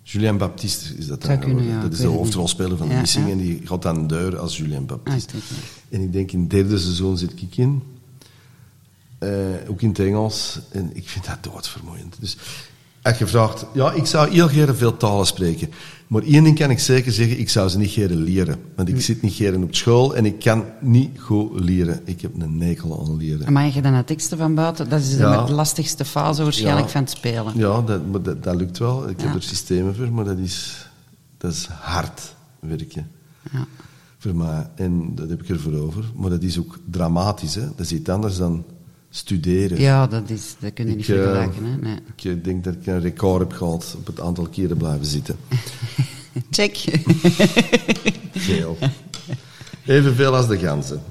[0.02, 1.30] Julien Baptiste is dat dan.
[1.30, 1.76] Zou kunnen, geworden.
[1.76, 4.38] ja, dat is de het hoofdrolspeler van De Missing en die gaat aan de deur
[4.38, 5.36] als Julien Ah, Baptiste.
[5.36, 5.58] ik het.
[5.90, 7.82] en ik denk in het derde seizoen zit ik in.
[9.18, 9.30] Eh,
[9.68, 10.58] ook in het Engels.
[10.70, 12.16] En ik vind dat doodvermoeiend.
[12.20, 12.36] Dus
[13.02, 13.66] als je vraagt...
[13.74, 15.68] Ja, ik zou heel graag veel talen spreken.
[16.06, 17.38] Maar één ding kan ik zeker zeggen.
[17.38, 18.56] Ik zou ze niet graag leren.
[18.76, 18.94] Want Hm.
[18.94, 22.00] ik zit niet graag op school en ik kan niet goed leren.
[22.04, 23.52] Ik heb een nekel aan leren.
[23.52, 25.44] Maar je dan naar teksten van buiten, dat is Ja.
[25.44, 26.92] de lastigste fase waarschijnlijk Ja.
[26.92, 27.52] van het spelen.
[27.56, 29.08] Ja, dat, maar dat, dat lukt wel.
[29.08, 29.26] Ik Ja.
[29.26, 30.86] heb er systemen voor, maar dat is,
[31.38, 33.10] dat is hard werken.
[33.52, 33.66] Ja.
[34.18, 34.66] Voor mij.
[34.74, 36.04] En dat heb ik ervoor over.
[36.16, 37.54] Maar dat is ook dramatisch.
[37.54, 37.60] Hè?
[37.60, 38.64] Dat is iets anders dan
[39.14, 39.80] studeren.
[39.80, 41.64] Ja, dat, is, dat kun je niet Ik, eh, vergelijken.
[41.64, 41.76] Hè?
[41.76, 41.96] Nee.
[42.16, 45.36] Ik eh, denk dat ik een record heb gehad op het aantal keren blijven zitten.
[46.50, 46.76] Check.
[48.32, 48.78] Veel.
[49.86, 51.02] Evenveel als de ganzen.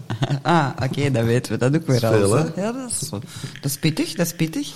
[0.42, 1.58] ah, oké, dat weten we.
[1.58, 2.50] Dat ook weer veel, alles.
[2.56, 2.62] hè?
[2.62, 3.24] Ja, dat, is, dat
[3.62, 4.74] is pittig, dat is pittig.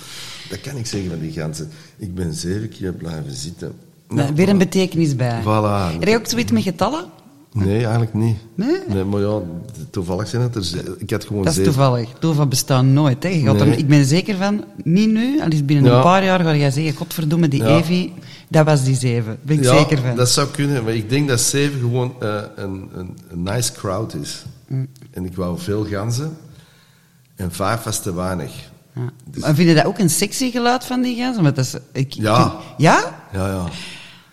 [0.48, 1.70] Dat kan ik zeggen van die ganzen.
[1.96, 3.74] Ik ben zeven keer blijven zitten.
[4.08, 5.42] Nou, weer een betekenis bij.
[5.42, 5.98] Voilà.
[5.98, 7.04] Heb je ook zoiets met getallen?
[7.64, 8.36] Nee, eigenlijk niet.
[8.54, 9.04] Nee?
[9.04, 9.40] maar ja,
[9.90, 10.64] toevallig zijn het er...
[10.98, 11.72] Ik had gewoon Dat is zeven.
[11.72, 12.08] toevallig.
[12.18, 13.22] Toeval bestaat nooit.
[13.22, 13.28] Hè.
[13.28, 13.48] Nee.
[13.58, 15.96] er- ik ben zeker van, niet nu, al is binnen Ja.
[15.96, 17.76] een paar jaar ga jij zeggen, godverdomme, die Ja.
[17.78, 18.12] Evi,
[18.48, 19.38] dat was die zeven.
[19.42, 20.16] Ben ik ja, zeker van.
[20.16, 24.14] dat zou kunnen, maar ik denk dat zeven gewoon eh, een, een, een nice crowd
[24.14, 24.44] is.
[24.66, 24.86] Mm.
[25.10, 26.36] En ik wou veel ganzen.
[27.36, 28.52] En vijf was te weinig.
[28.94, 29.02] Ja.
[29.40, 31.42] Maar vind je dat ook een sexy geluid van die ganzen?
[31.42, 32.54] Want dat is, ik, Ja.
[32.76, 33.14] Ja?
[33.32, 33.64] Ja, ja.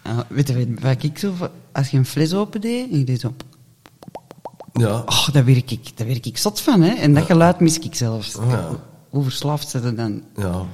[0.04, 1.34] Ah, weet je wat ik zo...
[1.72, 3.34] Als je een fles opendeed, en je deed zo...
[4.74, 6.94] Ja, Oh, daar werk ik, daar werk ik zot van, hè.
[6.94, 8.36] En dat geluid mis ik zelfs.
[8.36, 8.70] Oh, ja.
[9.10, 10.22] Hoe verslaafd het dan?
[10.38, 10.66] ja.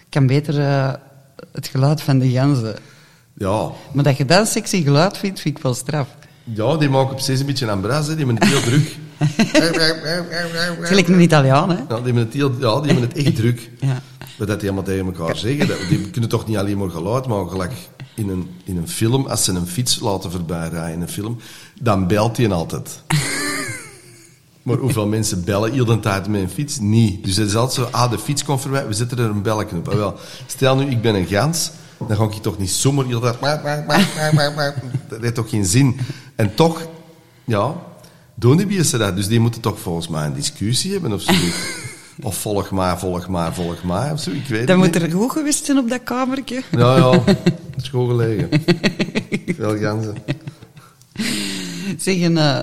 [0.00, 0.92] Ik kan beter eh,
[1.52, 2.76] het geluid van de ganzen.
[3.34, 3.70] Ja.
[3.92, 6.08] Maar dat je dat een sexy geluid vindt, vind ik wel straf.
[6.44, 8.16] Ja, die maken steeds een beetje een bras, hè.
[8.16, 8.96] die hebben het heel druk.
[10.88, 11.76] Gelijk een Italiaan, hè.
[11.76, 13.70] Ja, die hebben het, heel, ja, die hebben het echt druk.
[13.80, 14.02] Ja.
[14.38, 15.88] Maar dat die allemaal tegen elkaar zeggen.
[15.88, 17.50] Die kunnen toch niet alleen maar geluid maken.
[17.50, 17.72] Gelijk
[18.18, 21.38] in een, in een film, als ze een fiets laten voorbij rijden in een film,
[21.80, 23.02] dan belt hij altijd.
[24.62, 26.78] maar hoeveel mensen bellen heel de tijd met een fiets?
[26.78, 27.24] Niet.
[27.24, 29.76] Dus het is altijd zo, ah, de fiets komt voorbij, we zetten er een belletje
[29.76, 29.88] op.
[29.88, 30.14] Ah, wel,
[30.46, 31.70] stel nu, ik ben een gans,
[32.06, 33.62] dan ga ik toch niet zomaar heel de tijd...
[35.08, 36.00] Dat heeft toch geen zin.
[36.34, 36.86] En toch,
[37.44, 37.74] ja,
[38.34, 39.16] doen die beesten dat.
[39.16, 41.32] Dus die moeten toch volgens mij een discussie hebben of zo.
[42.22, 44.30] Of volg maar, volg maar, volg maar, of zo.
[44.30, 45.12] Ik weet Dan het moet niet.
[45.12, 46.62] er goed geweest zijn op dat kamertje.
[46.70, 47.10] Ja, ja.
[47.24, 48.48] Het is goed gelegen.
[49.46, 50.14] Veel ganzen.
[51.98, 52.58] Zeg, en, eh,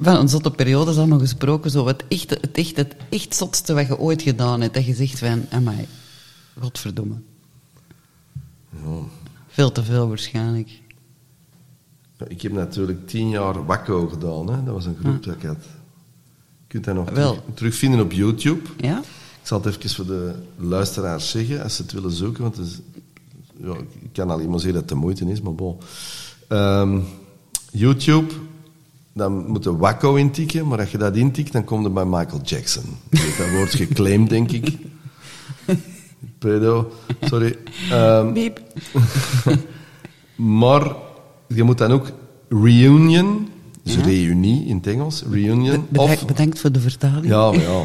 [0.00, 3.34] van een zotte periode is al nog gesproken, zo het echt, het, echt, het echt
[3.34, 4.74] zotste wat je ooit gedaan hebt.
[4.74, 5.86] Dat je zegt van, amai,
[6.60, 7.14] godverdomme.
[9.48, 10.68] Veel te veel waarschijnlijk.
[12.18, 14.50] Ja, Ik heb natuurlijk tien jaar Wakko gedaan.
[14.50, 14.64] Hè.
[14.64, 15.64] Dat was een groep dat ik had.
[16.82, 17.30] Kunt dat nog Wel.
[17.32, 18.60] terug- terugvinden op YouTube.
[18.80, 18.98] Ja?
[18.98, 22.66] Ik zal het even voor de luisteraars zeggen, als ze het willen zoeken, want het
[22.66, 22.80] is,
[23.56, 23.72] ja,
[24.02, 25.76] ik kan al iemand zeggen dat het de moeite is, maar bon.
[26.48, 26.98] Ehm,
[27.72, 28.34] YouTube,
[29.12, 32.40] dan moet je Wacko intikken, maar als je dat intikt, dan komt er bij Michael
[32.44, 32.84] Jackson.
[33.10, 34.76] Dat wordt geclaimd, denk ik.
[36.38, 37.58] Pedo, sorry.
[37.90, 38.60] Ehm, Beep.
[40.60, 40.92] maar
[41.48, 42.10] je moet dan ook
[42.48, 43.48] reunion,
[43.86, 44.02] dus Ja.
[44.02, 46.26] reunie in het Engels, reunion, Bedankt, of...
[46.26, 47.26] bedankt voor de vertaling.
[47.26, 47.82] Ja, maar ja.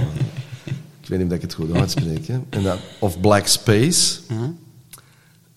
[1.02, 2.28] Ik weet niet of ik het goed uitspreek.
[2.28, 2.40] Hè.
[2.50, 4.54] En dan, of Black Space, Ja.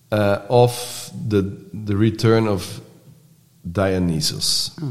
[0.07, 2.81] eh, of the, the Return of
[3.61, 4.71] Dionysus.
[4.81, 4.89] Oh.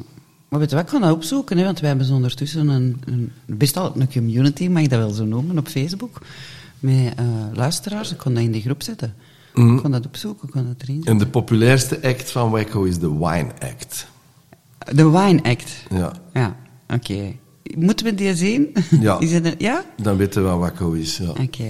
[0.48, 2.96] Maar weet je wat, ik ga dat opzoeken, hè, want wij hebben zo ondertussen een,
[3.04, 6.18] een, best al een community, mag ik dat wel zo noemen, op Facebook,
[6.80, 8.12] met eh, luisteraars.
[8.12, 9.14] Ik kon dat in de groep zetten.
[9.54, 9.74] Mhm.
[9.74, 11.12] Ik kon dat opzoeken, ik kon dat erin zetten.
[11.12, 14.06] En de populairste act van Wacko is de Wine Act.
[14.92, 15.70] De Wine Act.
[15.90, 16.56] Ja, Ja,
[16.88, 17.32] oké.
[17.76, 18.74] Moeten we die zien?
[19.00, 19.18] Ja.
[19.20, 19.84] Is het een- ja?
[19.96, 21.16] dan weten we wat Wacko is.
[21.16, 21.28] Ja.
[21.28, 21.68] Oké.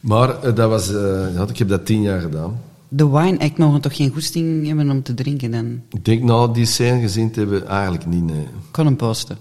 [0.00, 0.88] Maar eh, dat was,
[1.34, 2.60] ja, ik heb dat tien jaar gedaan.
[2.88, 5.80] De Wine Act mogen toch geen goesting hebben om te drinken dan?
[5.90, 8.40] Ik denk nou die scène gezien te hebben, eigenlijk niet, nee.
[8.42, 9.38] Ik kon hem posten.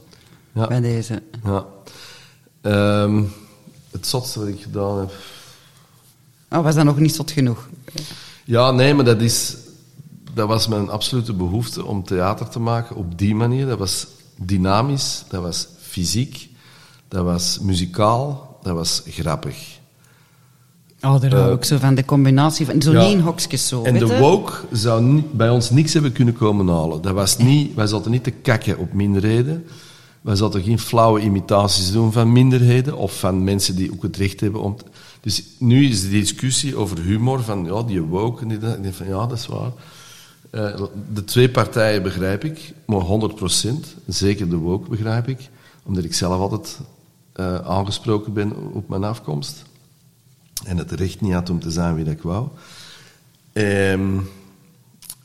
[0.53, 0.67] Ja.
[0.67, 1.21] Bij deze.
[1.43, 1.65] Ja.
[2.61, 3.23] Ehm,
[3.91, 5.11] het zotste wat ik gedaan heb...
[6.51, 7.69] Oh, was dat nog niet zot genoeg?
[8.45, 9.55] Ja, nee, maar dat, is,
[10.33, 13.65] dat was mijn absolute behoefte om theater te maken op die manier.
[13.67, 16.49] Dat was dynamisch, dat was fysiek,
[17.07, 19.79] dat was muzikaal, dat was grappig.
[21.01, 21.95] Oh, daar hou ik zo van.
[21.95, 22.81] De combinatie van...
[22.81, 23.01] Zo Ja.
[23.01, 27.01] in hokjes zo, En de woke zou niet- bij ons niks hebben kunnen komen halen.
[27.01, 29.65] Dat was niet, wij zaten niet te kakken op minderheden.
[30.21, 34.39] Wij zaten geen flauwe imitaties doen van minderheden of van mensen die ook het recht
[34.39, 34.75] hebben om...
[34.77, 34.83] te-
[35.21, 39.25] dus nu is de discussie over humor van ja, die woke en die van ja,
[39.27, 39.71] dat is waar.
[40.51, 40.81] Eh,
[41.13, 45.49] de twee partijen begrijp ik, maar 100% Zeker de woke begrijp ik,
[45.83, 46.79] omdat ik zelf altijd
[47.33, 49.63] eh, aangesproken ben op mijn afkomst.
[50.65, 52.47] En het recht niet had om te zijn wie ik wou.
[53.53, 54.19] Ehm,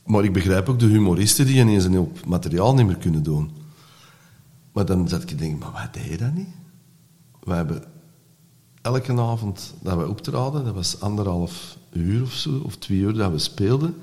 [0.05, 3.51] maar ik begrijp ook de humoristen die ineens een heel materiaal niet meer kunnen doen.
[4.71, 6.55] Maar dan zat ik te denken, maar wat deed je dat niet?
[7.43, 7.83] We hebben
[8.81, 13.31] elke avond dat we optraden, dat was anderhalf uur of zo, of twee uur dat
[13.31, 13.95] we speelden.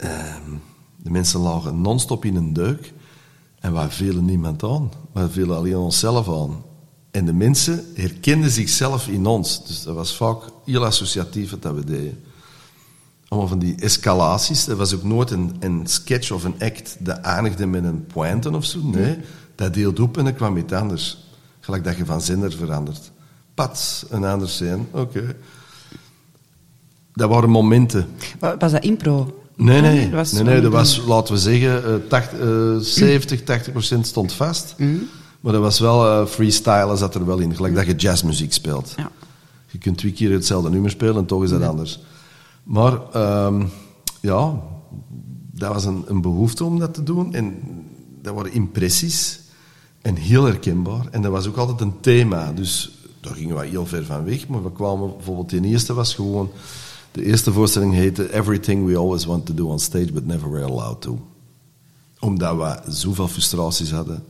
[0.00, 0.50] Ehm,
[0.96, 2.92] de mensen lagen non-stop in een duik
[3.60, 4.90] en wij vielen niemand aan.
[5.12, 6.62] Wij vielen alleen onszelf aan.
[7.10, 9.66] En de mensen herkenden zichzelf in ons.
[9.66, 12.22] Dus dat was vaak heel associatief wat dat we deden.
[13.28, 14.64] Allemaal van die escalaties.
[14.64, 18.50] Dat was ook nooit een, een sketch of een act dat eindigde met een pointe
[18.56, 18.78] of zo.
[18.82, 19.18] Nee,
[19.54, 21.28] dat deelde op en er kwam iets anders.
[21.60, 23.10] Gelijk dat je van zender verandert.
[23.54, 24.82] Pats, een ander scène.
[24.90, 25.36] Oké.
[27.12, 28.08] Dat waren momenten.
[28.38, 29.39] Wa- Was dat impro?
[29.64, 34.06] Nee, was nee, nee, dat was, laten we zeggen, eh, tacht- eh, 70, 80 procent
[34.06, 34.74] stond vast.
[34.78, 34.96] Mhm.
[35.40, 37.54] Maar dat was wel eh, freestyle, zat er wel in.
[37.56, 38.92] Gelijk dat je jazzmuziek speelt.
[38.96, 39.10] Ja.
[39.66, 42.00] Je kunt twee keer hetzelfde nummer spelen en toch is dat anders.
[42.62, 43.62] Maar ehm,
[44.20, 44.60] ja,
[45.52, 47.34] dat was een, een behoefte om dat te doen.
[47.34, 47.54] En
[48.22, 49.40] dat waren impressies.
[50.02, 51.06] En heel herkenbaar.
[51.10, 52.52] En dat was ook altijd een thema.
[52.52, 52.90] Dus
[53.20, 54.48] daar gingen we heel ver van weg.
[54.48, 56.50] Maar we kwamen bijvoorbeeld, de eerste was gewoon...
[57.12, 60.64] De eerste voorstelling heette Everything We Always Want to Do on Stage But Never Were
[60.64, 61.20] Allowed To.
[62.18, 64.24] Omdat we zoveel frustraties hadden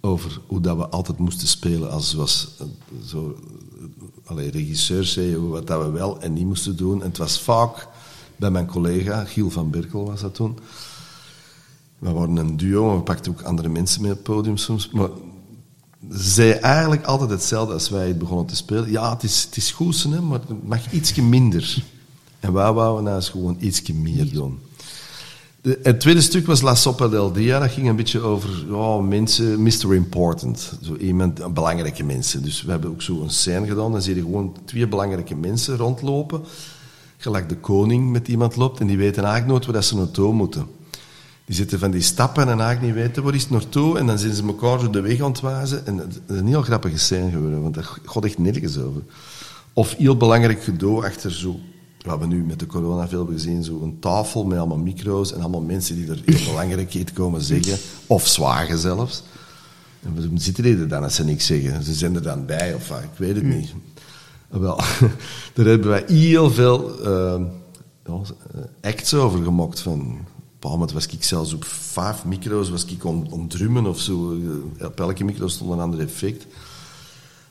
[0.00, 2.66] over hoe dat we altijd moesten spelen als was eh,
[3.06, 3.36] zo
[3.78, 3.84] eh,
[4.24, 5.18] allee, regisseurs
[5.48, 7.00] wat dat we wel en niet moesten doen.
[7.02, 7.88] En het was vaak
[8.36, 10.58] bij mijn collega Giel van Berkel was dat toen.
[11.98, 14.90] We waren een duo we pakten ook andere mensen mee op het podium soms.
[14.90, 15.08] Maar
[16.10, 20.02] zei eigenlijk altijd hetzelfde als wij begonnen te spelen ja het is, het is goed
[20.02, 21.82] hè, maar het mag ietsje minder
[22.40, 24.58] en wij wouden nou eens gewoon ietsje meer doen
[25.60, 27.58] de- het tweede stuk was La Sopa del Dia.
[27.58, 29.94] Dat ging een beetje over ja, mensen, Mr.
[29.94, 30.72] Important.
[30.82, 32.42] Zo iemand, belangrijke mensen.
[32.42, 33.92] Dus we hebben ook zo een scène gedaan.
[33.92, 36.42] Dan zie je gewoon twee belangrijke mensen rondlopen.
[37.16, 40.32] Gelijk de koning met iemand loopt en die weten eigenlijk nooit waar dat ze naartoe
[40.32, 40.66] moeten.
[41.44, 43.98] Die zitten van die stappen en eigenlijk niet weten waar is het naartoe.
[43.98, 45.86] En dan zijn ze elkaar zo de weg wijzen.
[45.86, 49.02] En het is een heel grappige scène geworden, want daar gaat echt nergens over.
[49.72, 51.60] Of heel belangrijk gedoe achter zo...
[52.04, 55.60] Wat we nu met de corona veel gezien, een tafel met allemaal micro's en allemaal
[55.60, 57.78] mensen die er heel belangrijk iets komen zeggen.
[58.06, 59.22] Of zwagen zelfs.
[60.02, 61.82] En we zitten die er dan als ze niks zeggen?
[61.82, 63.74] Ze zijn er dan bij, of ik weet het niet.
[64.48, 64.76] Wel,
[65.54, 67.04] daar hebben wij heel veel
[68.04, 68.20] ja,
[68.80, 69.80] acts over gemokt.
[69.80, 70.18] Van,
[70.70, 74.38] moment was ik zelfs op vijf micro's was ik om, om drummen of zo.
[74.80, 76.46] Op elke micro stond een ander effect.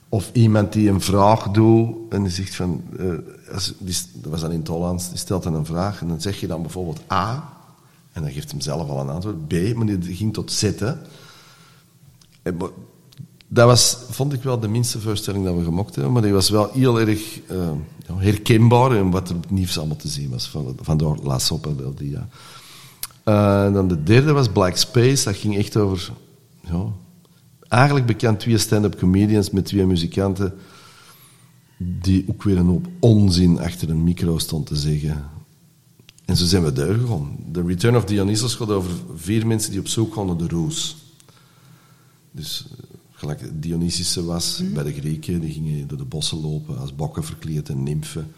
[0.09, 2.83] Of iemand die een vraag doet en die zegt van...
[2.99, 6.07] eh, als, die, dat was dan in het Hollands, die stelt dan een vraag en
[6.07, 7.53] dan zeg je dan bijvoorbeeld A
[8.11, 9.47] en dan geeft hem zelf al een antwoord.
[9.47, 10.63] B, maar die ging tot Z.
[12.41, 12.69] En, maar
[13.47, 16.49] dat was, vond ik wel de minste voorstelling dat we gemokt hebben, maar die was
[16.49, 17.39] wel heel erg
[18.07, 21.69] ja, herkenbaar in wat er nieuws allemaal te zien was van, van de La Sopa
[21.77, 22.27] del Dia.
[23.25, 26.11] Uh, en dan de derde was Black Space, dat ging echt over,
[26.61, 26.85] ja,
[27.67, 30.53] eigenlijk bekend twee stand-up comedians met twee muzikanten
[31.77, 35.23] die ook weer een hoop onzin achter een micro stond te zeggen.
[36.25, 37.37] En zo zijn we daar gegaan.
[37.51, 40.95] The Return of Dionysus gaat over vier mensen die op zoek gaan naar de roos.
[42.31, 42.65] Dus
[43.11, 44.73] gelijk Dionysische was Mhm.
[44.73, 48.31] bij de Grieken, die gingen door de bossen lopen als bokken verkleed en nymfen.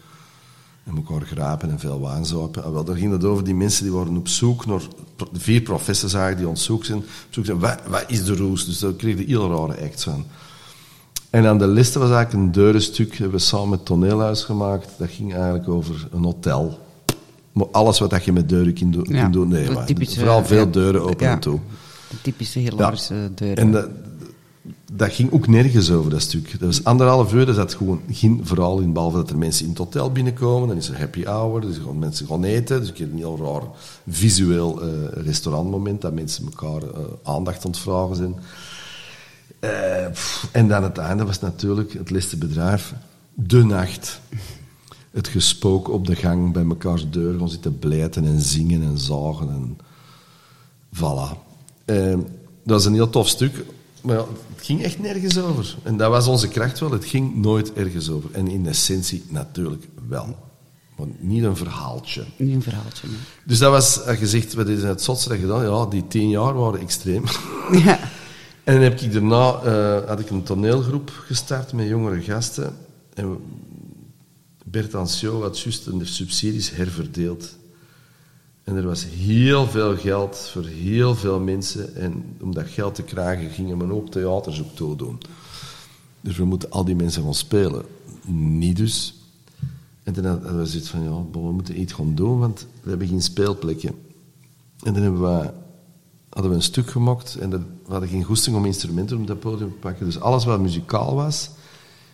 [0.86, 2.64] En elkaar grapen en veel wijn zuipen.
[2.64, 4.80] En wel, daar ging het over die mensen die waren op zoek naar...
[5.32, 6.98] De vier professors eigenlijk die op zoek zijn.
[6.98, 8.66] Op zoek zijn wat, wat is de roos?
[8.66, 10.24] Dus daar kreeg je heel rare acts van.
[11.30, 14.88] En aan de liste was eigenlijk een deurenstuk, hebben we samen met Toneelhuis gemaakt.
[14.98, 16.78] Dat ging eigenlijk over een hotel.
[17.52, 20.18] Maar alles wat je met deuren kunt doen, Ja, kunt doen nee, de maar typische-
[20.18, 20.70] vooral veel ja.
[20.70, 21.32] deuren open Ja.
[21.32, 21.58] en toe.
[22.10, 23.56] De typische hilarische deuren.
[23.56, 23.88] En dat,
[24.92, 26.50] dat ging ook nergens over, dat stuk.
[26.50, 29.70] Dat was anderhalf uur, er zat gewoon geen verhaal in, behalve dat er mensen in
[29.70, 32.98] het hotel binnenkomen, dan is er happy hour, dus gaan mensen gaan eten, dus ik
[32.98, 33.62] heb een heel raar
[34.08, 34.88] visueel eh,
[35.24, 38.34] restaurantmoment, dat mensen elkaar eh, aandacht aan het vragen zijn.
[39.58, 40.04] Eh,
[40.52, 42.94] en dan het einde was natuurlijk het laatste bedrijf,
[43.34, 44.20] de nacht.
[45.10, 49.48] Het gespook op de gang, bij mekaars deur, gewoon zitten blijten en zingen en zagen
[49.48, 49.78] en...
[50.94, 51.44] Voilà.
[52.64, 53.64] Dat is een heel tof stuk,
[54.06, 54.24] maar ja,
[54.56, 55.76] het ging echt nergens over.
[55.82, 58.30] En dat was onze kracht wel, het ging nooit ergens over.
[58.32, 60.36] En in essentie natuurlijk wel.
[60.96, 62.24] Maar niet een verhaaltje.
[62.36, 63.06] Niet een verhaaltje.
[63.06, 63.16] nee.
[63.44, 65.64] Dus dat was, als je zegt, wat is het zotste dat gedaan?
[65.64, 67.24] Ja, die tien jaar waren extreem.
[67.84, 67.98] Ja.
[68.64, 72.76] En dan heb ik daarna eh, had ik een toneelgroep gestart met jongere gasten.
[73.14, 73.38] En
[74.64, 77.56] Bert Anciot had juist de subsidies herverdeeld.
[78.66, 81.94] En er was heel veel geld voor heel veel mensen.
[81.94, 85.18] En om dat geld te krijgen gingen we hoop theaters ook toe doen.
[86.20, 87.84] Dus we moeten al die mensen gaan spelen.
[88.58, 89.14] Niet dus.
[90.02, 93.08] En toen hadden we zoiets van, ja, we moeten iets gaan doen, want we hebben
[93.08, 93.94] geen speelplekken.
[94.82, 95.50] En dan hebben we,
[96.28, 99.70] hadden we een stuk gemaakt en we hadden geen goesting om instrumenten op dat podium
[99.70, 100.06] te pakken.
[100.06, 101.50] Dus alles wat muzikaal was,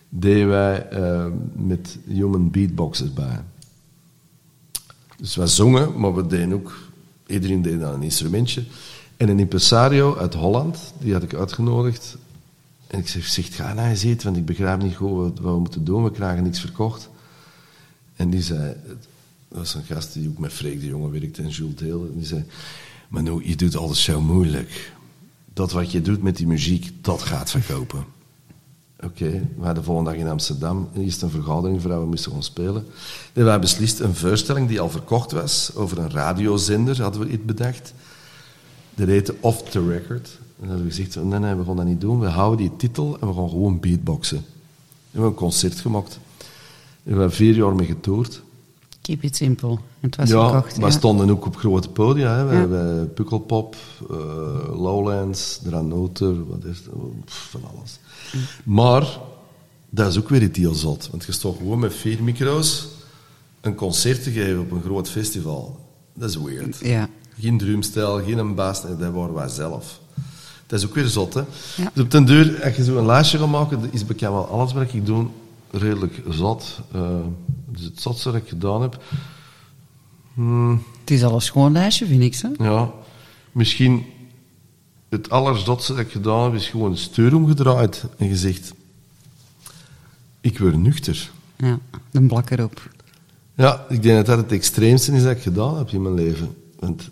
[0.09, 3.43] deden wij eh, met human beatboxers bij.
[5.23, 6.75] Dus wij zongen, maar we deden ook...
[7.27, 8.63] Iedereen deed dan een instrumentje.
[9.17, 12.17] En een impresario uit Holland, die had ik uitgenodigd.
[12.87, 15.83] En ik zeg, zeg ga eens eten, want ik begrijp niet goed wat, we moeten
[15.83, 16.03] doen.
[16.03, 17.09] We krijgen niks verkocht.
[18.15, 18.75] En die zei...
[18.87, 22.05] Dat was een gast die ook met Freek de Jonge werkte en Jules Deel.
[22.05, 22.43] En die zei...
[23.07, 24.93] Maar je doet alles zo moeilijk.
[25.53, 28.05] Dat wat je doet met die muziek, dat gaat verkopen.
[29.05, 32.31] Oké, we hadden de volgende dag in Amsterdam eerst een vergadering voor dat we moesten
[32.31, 32.75] gaan spelen.
[33.33, 37.29] En we hebben beslist een voorstelling die al verkocht was, over een radiozender hadden we
[37.29, 37.93] iets bedacht.
[38.95, 40.27] Dat heette Off the Record.
[40.37, 42.19] En dan hadden we gezegd, nee, nee, we gaan dat niet doen.
[42.19, 44.37] We houden die titel en we gaan gewoon beatboxen.
[44.37, 46.19] En we hebben een concert gemaakt.
[47.03, 48.41] En we hebben vier jaar mee getoerd.
[49.01, 49.77] Keep it simple.
[49.99, 50.75] Het was ja, gekocht.
[50.75, 50.89] we ja.
[50.89, 52.35] stonden ook op grote podia.
[52.37, 52.45] Hè.
[52.45, 52.59] We Ja.
[52.59, 53.75] hebben Pukkelpop,
[54.09, 54.15] eh,
[54.81, 56.89] Lowlands, Dranoter, wat is het?
[57.25, 57.99] Pff, van alles.
[58.63, 59.07] Maar
[59.89, 61.07] dat is ook weer iets heel zot.
[61.11, 62.87] Want je staat gewoon met vier micro's
[63.61, 65.79] een concert te geven op een groot festival.
[66.13, 66.79] Dat is weird.
[66.81, 67.09] Ja.
[67.39, 69.99] Geen drumstijl, geen een baas, dat waren wij zelf.
[70.67, 71.41] Dat is ook weer zot, hè.
[71.75, 71.91] Ja.
[71.93, 74.73] Dus op den duur, als je zo een lijstje gaat maken, is bekend wel alles
[74.73, 75.27] wat ik doe
[75.71, 76.79] redelijk zot.
[76.91, 77.01] Eh,
[77.67, 79.03] dus het zotste dat ik gedaan heb...
[80.33, 82.35] Hmm, Het is al een schoon lijstje, vind ik.
[82.35, 82.49] Zo.
[82.57, 82.91] ja,
[83.51, 84.05] misschien
[85.13, 88.73] het allerzotste dat ik gedaan heb, is gewoon een steur omgedraaid en gezegd:
[90.41, 91.31] Ik word nuchter.
[91.57, 91.79] Ja,
[92.11, 92.89] een blak erop.
[93.55, 96.55] Ja, ik denk dat dat het extreemste is dat ik gedaan heb in mijn leven.
[96.79, 97.09] Want,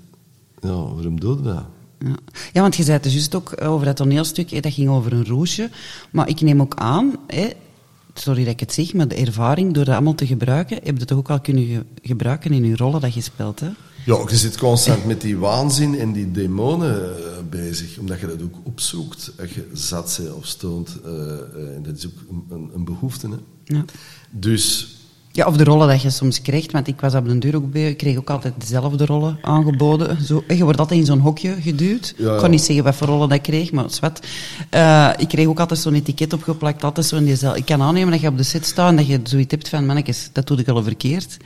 [0.62, 1.64] ja, waarom doe je dat?
[2.00, 2.16] Ja.
[2.54, 5.14] ja, want je zei het dus juist ook over dat toneelstuk, hè, dat ging over
[5.14, 5.70] een roosje.
[6.12, 7.50] Maar ik neem ook aan, hè,
[8.14, 11.06] sorry dat ik het zeg, maar de ervaring door dat allemaal te gebruiken, heb je
[11.06, 13.70] toch ook al kunnen ge- gebruiken in je rollen dat je speelt, hè?
[14.06, 18.42] Ja, je zit constant met die waanzin en die demonen eh, bezig, omdat je dat
[18.42, 20.98] ook opzoekt als je zat bent of stoont.
[21.06, 23.28] eh, eh, en dat is ook een, een, een behoefte.
[23.28, 23.36] Hè.
[23.76, 23.86] Ja.
[24.30, 24.96] Dus
[25.34, 27.72] Ja, of de rollen dat je soms krijgt, want ik was op de deur ook
[27.72, 30.24] bij, ik kreeg ook altijd dezelfde rollen aangeboden.
[30.26, 32.14] Zo, je wordt altijd in zo'n hokje geduwd.
[32.18, 32.34] Ja, ja.
[32.34, 34.28] Ik kan niet zeggen wat voor rollen dat ik kreeg, maar zwart.
[35.22, 37.60] Ik kreeg ook altijd zo'n etiket opgeplakt, altijd zo in diezelfde.
[37.60, 39.86] Ik kan aannemen dat je op de set staat en dat je zoiets hebt van,
[39.86, 41.38] mannetjes, dat doe ik al verkeerd.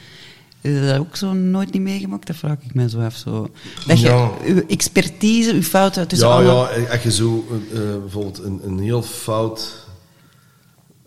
[0.66, 2.28] Is dat ook zo nooit niet meegemaakt?
[2.28, 3.16] Dat vraag ik mij zo af.
[3.16, 3.50] Zo.
[3.88, 4.32] Dat je Ja.
[4.46, 6.46] je expertise, je fouten tussen ja, alle...
[6.82, 9.88] ja, als je zo eh, eh, bijvoorbeeld een, een heel fout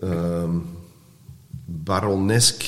[0.00, 0.50] ehm
[1.64, 2.64] baronesk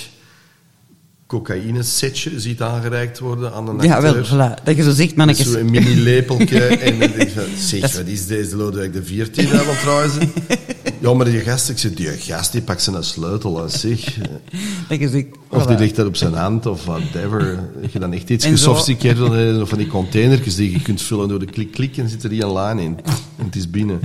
[1.31, 4.13] cocaïne-setje ziet aangereikt worden aan een Ja, acteur.
[4.37, 4.63] wel, voilà.
[4.65, 5.51] Dat je zo zegt, mannetjes.
[5.53, 6.61] Zo'n mini-lepeltje.
[6.87, 9.67] en dan denk je van, zeg, Dat is- wat is deze Lodewijk de 14 aan
[9.67, 10.33] het reizen?
[11.01, 14.19] Ja, maar die gast, ik zeg, die gast die pakt zijn sleutel aan zich.
[14.89, 15.67] Dat je zegt, Of voilà.
[15.69, 17.59] die ligt daar op zijn hand, of whatever.
[17.83, 21.39] Dat je dan echt iets gesofisticeerd hebt, van die containertjes die je kunt vullen door
[21.39, 22.97] de klik-klik en zit er die een laan in.
[23.39, 24.01] En het is binnen.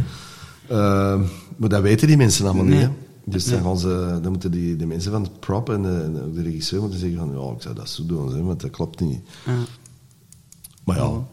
[0.69, 1.19] Ehm,
[1.57, 2.88] maar dat weten die mensen allemaal niet, hè.
[3.26, 6.21] Dus dan, gaan ze, dan moeten die, de mensen van het prop en de, en
[6.21, 8.69] ook de regisseur moeten zeggen van, ja, ik zou dat zo doen, hè, want dat
[8.69, 9.19] klopt niet.
[9.45, 9.53] Ja.
[10.84, 11.28] Maar ja,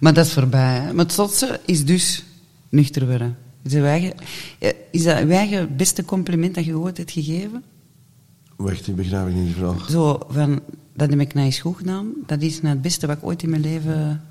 [0.00, 0.78] Maar dat is voorbij.
[0.78, 0.92] Hè?
[0.92, 2.24] Maar het zotse is dus
[2.68, 3.36] nuchter worden.
[3.62, 4.14] Is eigen,
[4.58, 7.62] eh, is dat uw eigen beste compliment dat je ooit hebt gegeven?
[8.56, 9.90] wacht, ik begrijp ik niet vraag.
[9.90, 10.60] Zo van,
[10.94, 12.12] dat heb ik nou eens goed gedaan.
[12.26, 14.22] Dat is nou het beste wat ik ooit in mijn leven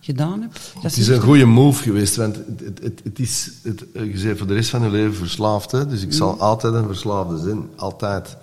[0.00, 0.40] gedaan.
[0.74, 2.36] Dat Het is een goede move geweest, want
[2.82, 5.70] het, het, is, het, je bent voor de rest van je leven verslaafd.
[5.70, 5.86] Hè?
[5.86, 6.40] Dus ik zal Mm.
[6.40, 7.62] altijd een verslaafde zijn.
[7.76, 8.36] Altijd.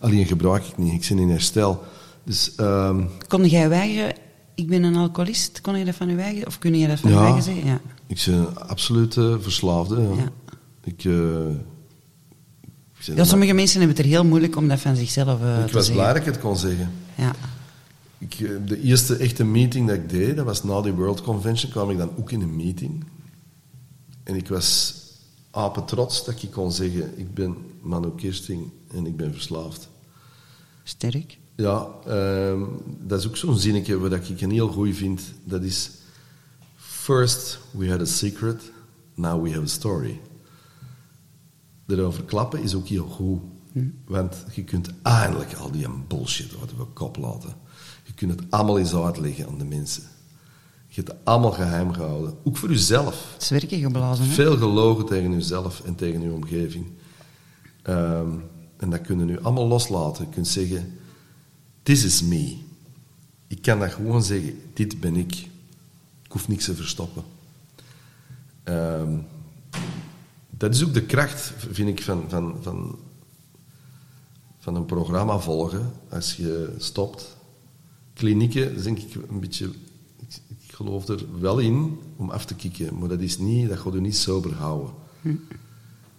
[0.00, 1.02] Alleen gebruik ik niet.
[1.02, 1.82] Ik ben in herstel.
[2.24, 4.14] Dus ehm, Kon jij weigeren,
[4.54, 7.10] ik ben een alcoholist, kon je dat van je eigen, of kun je dat van
[7.10, 7.40] je Ja.
[7.40, 7.66] zeggen?
[7.66, 7.80] Ja.
[8.06, 10.00] ik ben een absolute verslaafde.
[10.00, 10.08] Ja.
[10.16, 10.28] Ja.
[10.84, 11.64] Ik, ik, ben-
[13.16, 15.72] ja, sommige mensen hebben het er heel moeilijk om dat van zichzelf eh, ik te
[15.72, 15.94] was zeggen.
[15.94, 16.90] blij dat ik het kon zeggen.
[17.14, 17.32] Ja.
[18.20, 21.70] Ik, eh, de eerste echte meeting dat ik deed, dat was na die World Convention,
[21.70, 23.04] kwam ik dan ook in een meeting.
[24.22, 24.94] En ik was
[25.50, 29.88] apen trots dat ik kon zeggen, ik ben Manu Kirsting en ik ben verslaafd.
[30.82, 31.38] Sterk.
[31.56, 32.62] Ja, ehm,
[33.00, 35.20] dat is ook zo'n zinnetje wat ik een heel goed vind.
[35.44, 35.90] Dat is,
[36.76, 38.72] first we had a secret,
[39.14, 40.20] now we have a story.
[41.86, 43.40] Erover klappen is ook heel goed.
[44.04, 47.54] Want je kunt eindelijk al die bullshit uit de kop laten.
[48.20, 50.02] Je kunt het allemaal eens uitleggen aan de mensen.
[50.86, 52.36] Je hebt het allemaal geheim gehouden.
[52.44, 53.34] Ook voor jezelf.
[53.38, 54.30] Zwerken geblazen, hè?
[54.32, 56.86] Veel gelogen tegen jezelf en tegen je omgeving.
[57.82, 58.28] Ehm,
[58.76, 60.24] en dat kunnen nu allemaal loslaten.
[60.24, 60.98] Je kunt zeggen,
[61.82, 62.56] this is me.
[63.46, 65.34] Ik kan dat gewoon zeggen, dit ben ik.
[66.22, 67.22] Ik hoef niks te verstoppen.
[68.62, 69.18] Ehm,
[70.50, 72.98] dat is ook de kracht, vind ik, van, van, van,
[74.58, 75.92] van een programma volgen.
[76.08, 77.38] Als je stopt.
[78.20, 79.64] Klinieken, denk ik een beetje...
[79.64, 83.78] Ik, ik geloof er wel in om af te kicken, maar dat is niet, dat
[83.78, 84.90] gaat je niet sober houden.
[85.22, 85.38] Ik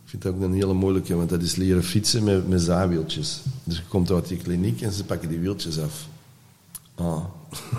[0.05, 3.41] vind dat ook een hele moeilijke, want dat is leren fietsen met, met zaaiwieltjes.
[3.63, 6.07] Dus je komt uit die kliniek en ze pakken die wieltjes af.
[6.95, 7.23] Ah.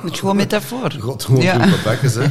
[0.02, 0.92] Moet je gewoon metafoor.
[1.00, 1.82] God, gewoon Ja.
[1.84, 2.26] bakkes, hè.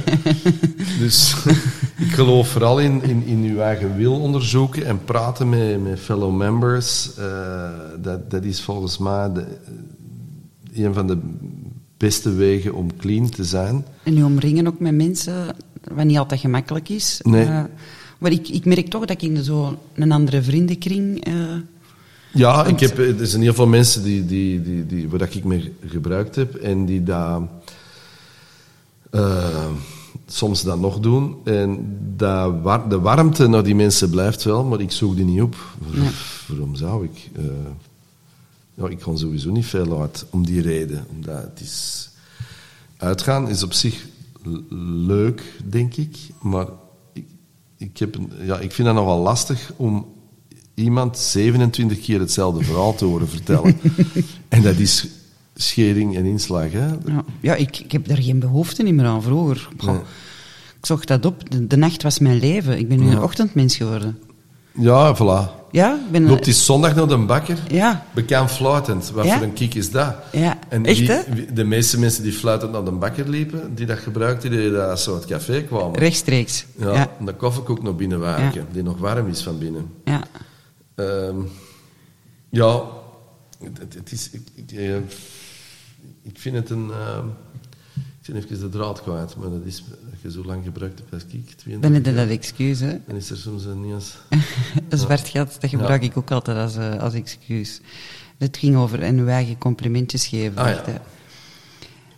[0.99, 1.35] Dus
[2.05, 6.35] ik geloof vooral in, in, in uw eigen wil onderzoeken en praten met, met fellow
[6.35, 7.15] members.
[7.15, 7.69] Eh,
[8.01, 9.45] dat, dat is volgens mij de,
[10.73, 11.17] een van de
[12.01, 13.85] beste wegen om clean te zijn.
[14.03, 15.55] En nu omringen ook met mensen,
[15.93, 17.19] wat niet altijd gemakkelijk is.
[17.23, 17.45] Nee.
[17.45, 17.63] Eh,
[18.17, 21.23] maar ik, ik merk toch dat ik in zo een andere vriendenkring...
[21.25, 21.33] eh,
[22.33, 25.73] Ja, ik heb, er zijn heel veel mensen die, die, die, die, waar ik mee
[25.85, 27.41] gebruikt heb en die dat
[29.09, 29.65] eh,
[30.27, 31.35] soms dat nog doen.
[31.43, 35.55] En dat, de warmte naar die mensen blijft wel, maar ik zoek die niet op.
[35.93, 36.09] Nee.
[36.47, 37.29] Waarom zou ik?
[37.35, 37.43] Eh,
[38.73, 41.05] ja, ik kon sowieso niet veel uit om die reden.
[41.09, 42.09] Omdat het is...
[42.97, 44.05] Uitgaan is op zich
[45.05, 46.67] leuk, denk ik, maar
[47.13, 47.25] ik,
[47.77, 50.05] ik, heb een, ja, ik vind het nogal lastig om
[50.73, 53.79] iemand 27 keer hetzelfde verhaal te horen vertellen.
[54.49, 55.07] en dat is
[55.55, 56.71] schering en inslag.
[56.71, 56.87] Hè?
[56.87, 59.69] ja, ja ik, ik heb daar geen behoefte meer aan vroeger.
[59.85, 59.95] Nee.
[60.77, 61.51] Ik zocht dat op.
[61.51, 62.77] De, de nacht was mijn leven.
[62.77, 64.19] Ik ben nu een ochtendmens geworden.
[64.73, 65.59] Ja, voilà.
[65.71, 66.27] Ja, ben...
[66.27, 67.57] Loopt die zondag naar de bakker?
[67.67, 69.11] Ja, Bekend fluitend.
[69.11, 69.33] Wat Ja.
[69.37, 70.15] voor een kiek is dat?
[70.31, 71.19] Ja, En echt, hè?
[71.53, 75.05] de meeste mensen die fluitend naar de bakker liepen, die dat gebruikten, die dat uit
[75.05, 75.99] het café kwamen.
[75.99, 76.65] rechtstreeks.
[76.77, 79.91] Ja, Ja, en de koffiekoek naar binnen werken, die nog warm is van binnen.
[80.05, 80.23] ja.
[80.95, 81.37] Ehm,
[82.49, 82.81] ja,
[83.79, 84.29] het, is...
[84.31, 84.95] Ik, ik, eh,
[86.23, 86.91] ik vind het een...
[86.91, 87.25] ehm,
[88.21, 89.83] ik ben even de draad kwijt, maar dat is...
[90.21, 92.97] Je zo lang gebruikt hebt als ik, 22 Dan heb je dat excuus, hè.
[93.07, 94.17] dan is er soms een eens...
[94.89, 97.81] Een zwart gat, dat gebruik ik ook altijd als, eh, als excuus.
[98.37, 100.57] Het ging over en uw eigen complimentjes geven.
[100.57, 101.01] Ah, ja.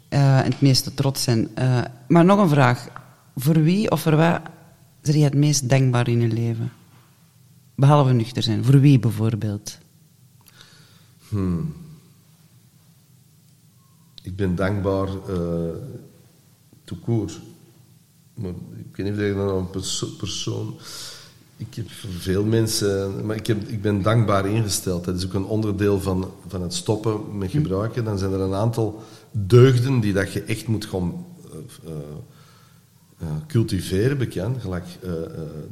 [0.09, 1.55] Eh, en het meeste trots zijn.
[1.55, 2.87] Eh, maar nog een vraag.
[3.35, 4.41] Voor wie of voor wat
[5.01, 6.71] ben je het meest dankbaar in je leven?
[7.75, 8.63] Behalve nuchter zijn.
[8.63, 9.77] Voor wie bijvoorbeeld?
[11.29, 11.73] Hmm.
[14.21, 15.69] Ik ben dankbaar uh,
[17.03, 17.39] court.
[18.33, 18.51] Maar
[18.89, 20.75] ik weet niet of ik dan een perso persoon...
[21.57, 21.85] Ik heb
[22.19, 23.25] veel mensen...
[23.25, 25.05] Maar ik, heb, ik ben dankbaar ingesteld.
[25.05, 28.03] Dat is ook een onderdeel van, van het stoppen met gebruiken.
[28.03, 31.25] Dan zijn er een aantal deugden die dat je echt moet gaan...
[31.51, 31.97] eh, eh,
[33.19, 34.85] eh, cultiveren bekend, gelijk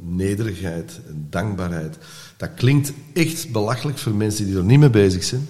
[0.00, 1.98] nederigheid en dankbaarheid.
[2.36, 5.46] Dat klinkt echt belachelijk voor mensen die er niet mee bezig zijn.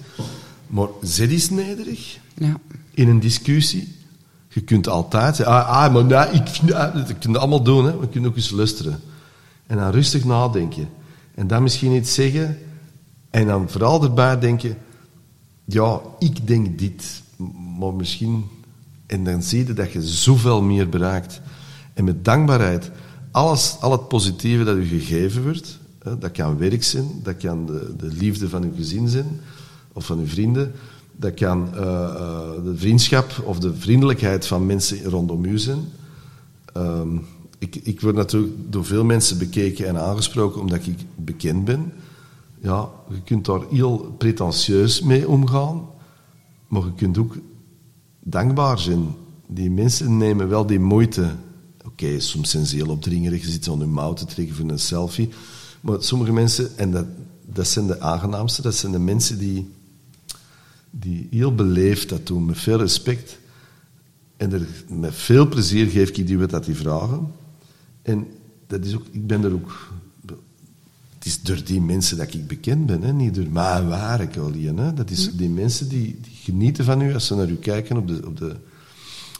[0.67, 2.59] Maar zet is nederig Ja.
[2.93, 3.95] in een discussie.
[4.53, 6.93] Je kunt altijd zeggen, ah, ah maar nee, ik vind dat...
[6.93, 7.99] Dat kun je allemaal doen, hè.
[7.99, 8.99] We kunnen ook eens luisteren.
[9.67, 10.89] En dan rustig nadenken.
[11.35, 12.57] En dan misschien iets zeggen.
[13.29, 14.77] En dan vooral erbij denken...
[15.65, 17.21] Ja, ik denk dit.
[17.79, 18.45] Maar misschien...
[19.05, 21.41] En dan zie je dat je zoveel meer bereikt.
[21.93, 22.91] En met dankbaarheid,
[23.31, 27.65] alles, al het positieve dat u gegeven wordt, hè, dat kan werk zijn, dat kan
[27.65, 29.39] de, de liefde van uw gezin zijn,
[29.93, 30.71] of van uw vrienden,
[31.23, 35.79] dat kan eh, eh, de vriendschap of de vriendelijkheid van mensen rondom u zijn.
[36.73, 37.17] Ehm,
[37.57, 41.93] ik, ik word natuurlijk door veel mensen bekeken en aangesproken omdat ik bekend ben.
[42.59, 45.81] Ja, je kunt daar heel pretentieus mee omgaan,
[46.67, 47.35] maar je kunt ook
[48.19, 49.15] dankbaar zijn.
[49.47, 51.31] Die mensen nemen wel die moeite.
[51.85, 54.79] Oké, soms zijn ze heel opdringerig, ze zitten aan hun mouw te trekken voor een
[54.79, 55.29] selfie.
[55.81, 57.05] Maar sommige mensen, en dat,
[57.45, 59.71] dat zijn de aangenaamste, dat zijn de mensen die,
[60.99, 63.39] die heel beleefd dat doen, met veel respect.
[64.37, 67.31] En er, met veel plezier geef ik die wat dat die vragen.
[68.01, 68.27] En
[68.67, 69.91] dat is ook, ik ben er ook...
[71.13, 73.13] Het is door die mensen dat ik bekend ben, hè?
[73.13, 74.77] niet door mijn werk alleen.
[74.77, 74.93] Hè?
[74.93, 78.07] Dat is die mensen die, die genieten van u als ze naar u kijken op
[78.07, 78.55] de, op de,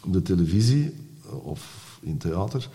[0.04, 0.93] op de televisie
[1.43, 2.70] of in theater.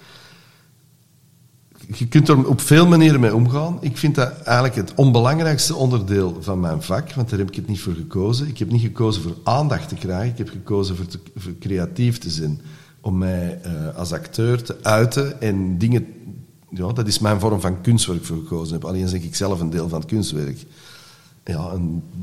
[1.95, 3.79] Je kunt er op veel manieren mee omgaan.
[3.81, 7.67] Ik vind dat eigenlijk het onbelangrijkste onderdeel van mijn vak, want daar heb ik het
[7.69, 8.49] niet voor gekozen.
[8.49, 12.31] Ik heb niet gekozen voor aandacht te krijgen, ik heb gekozen voor, te- creatief te
[12.31, 12.61] zijn.
[13.01, 16.07] Om mij eh, als acteur te uiten en dingen...
[16.71, 18.85] Ja, dat is mijn vorm van kunst waar ik voor gekozen heb.
[18.85, 20.67] Alleen zeg ik zelf een deel van het kunstwerk.
[21.45, 21.73] Ja,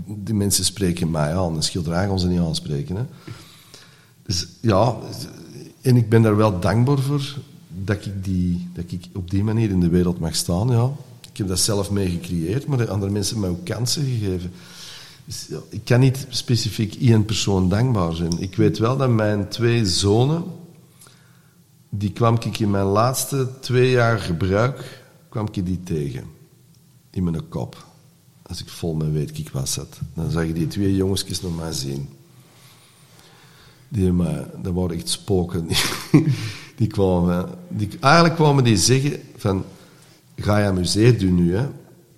[0.05, 1.55] die mensen spreken mij aan.
[1.55, 2.95] Een schilderij gaan ze niet aanspreken.
[2.95, 3.03] Hè.
[4.25, 4.95] Dus ja,
[5.81, 7.35] en ik ben daar wel dankbaar voor
[7.85, 10.69] dat ik, die, dat ik op die manier in de wereld mag staan.
[10.69, 10.91] Ja.
[11.31, 14.51] Ik heb dat zelf mee gecreëerd, maar de andere mensen hebben mij ook kansen gegeven.
[15.25, 18.39] Dus, ik kan niet specifiek één persoon dankbaar zijn.
[18.39, 20.43] Ik weet wel dat mijn twee zonen,
[21.89, 26.23] die kwam ik in mijn laatste twee jaar gebruik, kwam ik die tegen.
[27.09, 27.85] In mijn kop.
[28.41, 29.99] Als ik vol met weet ik was zat.
[30.13, 32.09] Dan zag je die twee jongetjes naar mij zien.
[33.87, 35.67] Die, maar, dat waren echt spoken.
[36.75, 39.65] Die kwamen, die, eigenlijk kwamen die zeggen van,
[40.35, 41.67] ga je amuseerd doen nu, hè.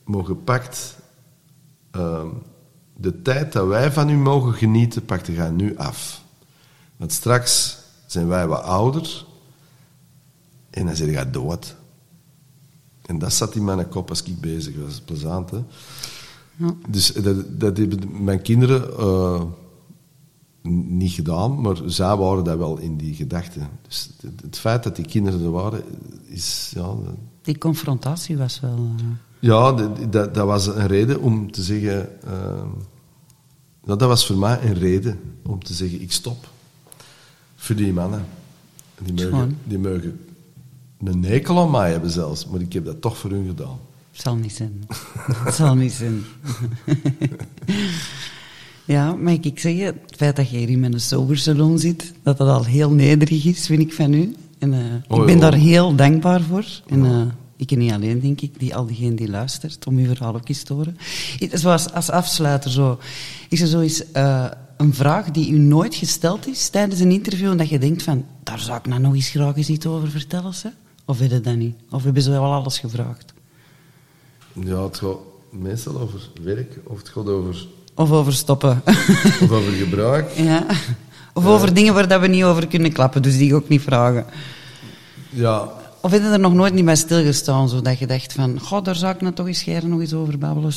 [0.03, 0.95] Maar gepakt,
[1.91, 2.27] ehm,
[2.95, 6.21] de tijd dat wij van u mogen genieten, pakte gaan nu af.
[6.97, 9.25] Want straks zijn wij wat ouder
[10.69, 11.75] en dan zeg je dood.
[13.05, 15.01] En dat zat in mijn kop als ik bezig was.
[15.01, 15.63] Plezant, hè?
[16.55, 16.73] Ja.
[16.87, 19.43] Dus dat, dat hebben mijn kinderen eh,
[20.87, 23.69] niet gedaan, maar zij waren dat wel in die gedachten.
[23.87, 25.83] Dus het, het feit dat die kinderen er waren,
[26.25, 26.71] is...
[26.75, 26.93] Ja,
[27.41, 28.89] Die confrontatie was wel...
[28.97, 29.05] eh,
[29.39, 29.71] ja
[30.09, 32.09] dat, dat, was een reden om te zeggen...
[33.85, 36.47] ja, dat was voor mij een reden om te zeggen, ik stop.
[37.55, 38.25] Voor die mannen.
[39.03, 40.19] Die mogen, die mogen
[41.03, 43.79] een hekel aan mij hebben zelfs, maar ik heb dat toch voor hun gedaan.
[44.11, 44.83] zal niet zijn.
[45.43, 46.23] Het zal niet zijn.
[48.87, 52.47] ja, mag ik zeggen, het feit dat je hier in mijn sobersalon zit, dat dat
[52.47, 54.35] al heel nederig is, vind ik van u.
[54.59, 56.65] En eh, Oh, ik ben daar heel dankbaar voor.
[56.87, 57.21] En eh,
[57.55, 60.49] ik en niet alleen, denk ik, die, al diegenen die luistert, om uw verhaal ook
[60.49, 60.97] eens te horen.
[61.51, 62.99] Zoals als afsluiter zo,
[63.49, 64.45] is er zo eens eh,
[64.77, 68.25] een vraag die u nooit gesteld is tijdens een interview en dat je denkt van,
[68.43, 70.71] daar zou ik nou nog eens graag eens iets over vertellen, ze?
[71.05, 71.75] Of je dat niet?
[71.89, 73.33] Of hebben ze wel alles gevraagd?
[74.53, 75.17] Ja, het gaat
[75.49, 77.67] meestal over werk of het gaat over,
[77.97, 78.81] Of over stoppen.
[79.43, 80.31] of over gebruik.
[80.35, 80.65] ja.
[81.33, 83.81] Of over dingen waar dat we niet over kunnen klappen, dus die ik ook niet
[83.81, 84.25] vragen.
[85.29, 85.69] Ja,
[86.01, 88.95] Of heb je er nog nooit niet bij stilgestaan, zodat je dacht van, goh, daar
[88.95, 90.73] zou ik nou toch eens scheren nog eens over babbelen?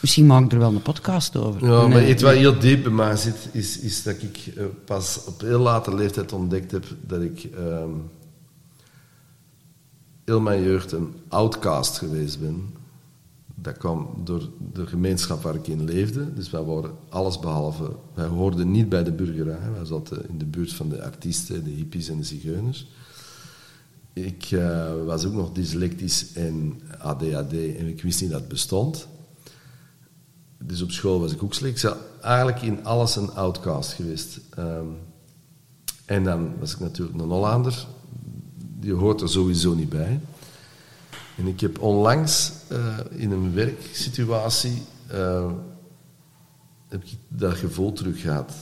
[0.00, 1.70] Misschien maak ik er wel een podcast over.
[1.70, 5.20] Ja, maar iets wat heel diep bij mij zit, is, is dat ik eh, pas
[5.26, 7.90] op heel late leeftijd ontdekt heb dat ik ehm,
[10.24, 12.75] heel mijn jeugd een outcast geweest ben.
[13.66, 16.34] Dat kwam door de gemeenschap waar ik in leefde.
[16.34, 17.96] Dus wij waren alles behalve...
[18.14, 19.70] Wij hoorden niet bij de burgerij.
[19.74, 22.86] Wij zaten in de buurt van de artiesten, de hippies en de zigeuners.
[24.12, 29.08] Ik eh, was ook nog dyslectisch en ADHD en ik wist niet dat het bestond.
[30.58, 31.76] Dus op school was ik ook slecht.
[31.76, 34.40] Ik was eigenlijk in alles een outcast geweest.
[34.50, 34.86] Ehm,
[36.04, 37.86] en dan was ik natuurlijk een Hollander.
[38.80, 40.20] Die hoort er sowieso niet bij.
[41.36, 45.52] En ik heb onlangs eh, in een werksituatie eh,
[46.88, 48.52] heb ik dat gevoel terug gehad.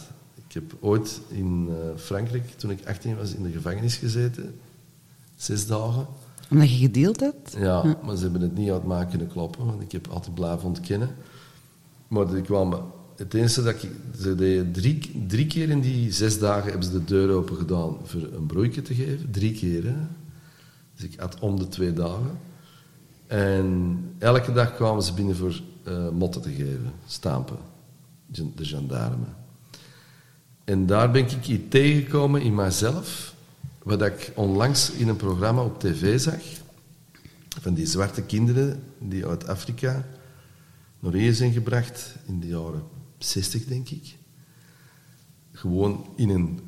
[0.49, 4.61] Ik heb ooit in eh, Frankrijk, toen ik 18 was, in de gevangenis gezeten.
[5.37, 6.07] Zes dagen.
[6.51, 7.55] Omdat je gedeeld hebt?
[7.59, 10.67] Ja, maar ze hebben het niet uit mij kunnen kloppen, want ik heb altijd blijven
[10.67, 11.09] ontkennen.
[12.09, 12.81] Maar er kwamen
[13.17, 13.91] het enige dat ik...
[14.21, 17.97] Ze deden drie, drie keer in die zes dagen hebben ze de deur open gedaan
[18.05, 19.31] voor een broodje te geven.
[19.31, 19.95] Drie keer, hè.
[20.95, 22.39] Dus ik had om de twee dagen.
[23.35, 27.59] En elke dag kwamen ze binnen voor eh, motten te geven, stampen,
[28.27, 29.36] de gendarmen.
[30.65, 33.35] En daar ben ik iets tegengekomen in mijzelf,
[33.82, 36.43] wat ik onlangs in een programma op tv zag,
[37.61, 40.06] van die zwarte kinderen die uit Afrika
[40.98, 42.82] naar hier zijn gebracht in de jaren
[43.19, 44.16] 60, denk ik.
[45.52, 46.61] Gewoon in een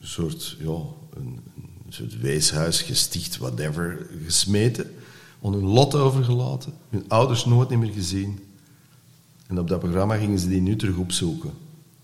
[0.00, 0.80] soort, ja,
[1.14, 1.40] een,
[1.86, 4.90] een soort weeshuis gesticht, whatever, gesmeten,
[5.42, 8.38] on hun lot overgelaten, hun ouders nooit meer gezien.
[9.46, 11.50] En op dat programma gingen ze die nu terug opzoeken,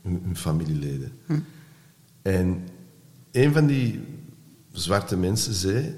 [0.03, 1.13] hun, hun familieleden.
[1.27, 1.39] Hm.
[2.23, 2.69] En
[3.31, 4.01] een van die
[4.73, 5.97] zwarte mensen zei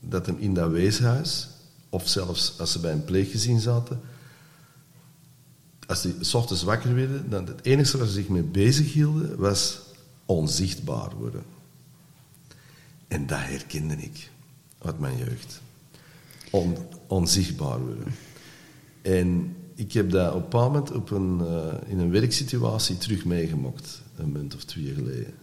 [0.00, 1.48] dat hem in dat weeshuis,
[1.88, 4.00] of zelfs als ze bij een pleeggezin zaten,
[5.86, 9.38] als die s ochtends wakker werden, dan het enige waar ze zich mee bezig hielden
[9.38, 9.80] was
[10.26, 11.42] onzichtbaar worden.
[13.08, 14.30] En dat herkende ik
[14.78, 15.60] uit mijn jeugd.
[16.50, 18.04] On, onzichtbaar worden.
[19.02, 24.02] En ik heb dat op een moment op een, eh, in een werksituatie terug meegemaakt,
[24.16, 25.34] een maand of twee geleden.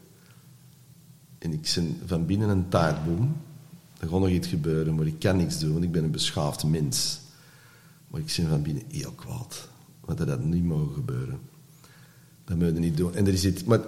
[1.38, 3.35] En ik ben van binnen een taartboom.
[3.99, 6.63] Er gaat nog iets gebeuren, maar ik kan niks doen, want ik ben een beschaafd
[6.63, 7.19] mens.
[8.07, 9.69] Maar ik ben van binnen heel kwaad.
[10.05, 11.39] Want dat had niet mogen gebeuren.
[12.45, 13.15] Dat moet je niet doen.
[13.15, 13.81] En er is iets, maar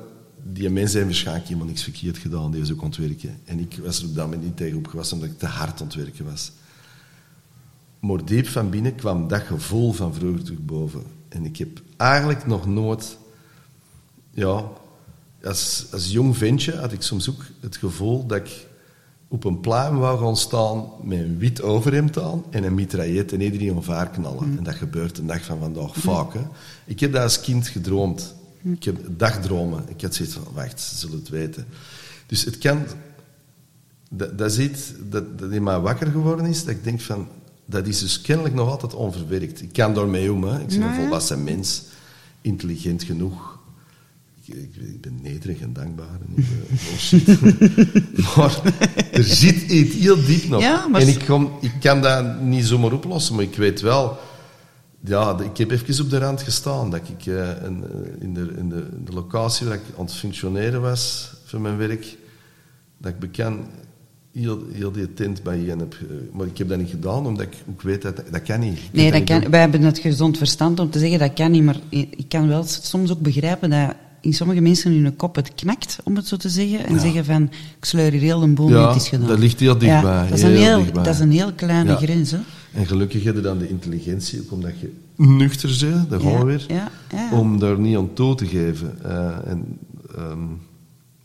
[0.44, 3.40] die mensen hebben waarschijnlijk helemaal niks verkeerd gedaan, die is ook ontwerken.
[3.46, 6.26] En ik was er op dat moment niet tegen opgewassen, omdat ik te hard ontwerken
[6.26, 6.52] was.
[8.00, 11.04] Maar diep van binnen kwam dat gevoel van vroeger terug boven.
[11.30, 13.18] En ik heb eigenlijk nog nooit...
[14.32, 14.64] Ja,
[15.44, 18.68] als, als jong ventje had ik soms ook het gevoel dat ik
[19.28, 23.42] op een pluim wou gaan staan met een wit overhemd aan en een mitraillet en
[23.42, 24.58] iedereen omvaar knallen.
[24.58, 26.34] En dat gebeurt de dag van vandaag vaak.
[26.34, 26.42] Hè.
[26.86, 28.36] Ik heb dat als kind gedroomd.
[28.62, 29.84] Ik heb dagdromen.
[29.88, 31.66] Ik had zoiets van, wacht, ze zullen het weten.
[32.26, 32.86] Dus het kan...
[34.12, 37.28] Dat, dat is iets dat, dat in mij wakker geworden is, dat ik denk van...
[37.70, 39.62] Dat is dus kennelijk nog altijd onverwerkt.
[39.62, 40.60] Ik kan daarmee om, hè.
[40.60, 41.84] Ik ben een volwassen mens.
[42.42, 43.60] Intelligent genoeg.
[44.44, 46.20] Ik, ik, ik ben nederig en dankbaar.
[46.28, 46.46] En ik,
[48.18, 48.62] eh, maar
[49.12, 50.62] er zit iets heel diep nog.
[50.62, 54.18] Ja, maar en ik, kom, ik kan dat niet zomaar oplossen, maar ik weet wel...
[55.04, 56.92] Ja, ik heb even op de rand gestaan.
[56.92, 57.66] Dat ik eh, eh,
[58.20, 61.78] in, de, in, de, in de locatie waar ik aan het functioneren was voor mijn
[61.78, 62.18] werk,
[62.98, 63.60] dat ik bekend
[64.40, 65.96] heel, heel die tent bij je heb.
[66.32, 68.78] Maar ik heb dat niet gedaan, omdat ik ook weet dat dat kan niet.
[68.78, 69.52] Ik Nee, dat kan, doen.
[69.52, 72.64] wij hebben het gezond verstand om te zeggen dat kan niet, maar ik kan wel
[72.68, 76.38] soms ook begrijpen dat in sommige mensen in hun kop het knakt, om het zo
[76.38, 77.00] te zeggen, en Ja.
[77.00, 77.44] zeggen van,
[77.78, 79.28] ik sleur hier heel een boel Ja, het is gedaan.
[79.28, 81.04] dat ligt heel dichtbij, Ja, dat, is een heel heel, dichtbij.
[81.04, 81.96] dat is een heel kleine Ja.
[81.98, 82.38] grens, hè.
[82.74, 86.60] En gelukkig heb je dan de intelligentie, ook omdat je nuchter bent, daar gaan we
[86.68, 86.88] weer,
[87.32, 89.04] om daar niet aan toe te geven.
[89.04, 89.78] Eh, en,
[90.16, 90.38] ehm,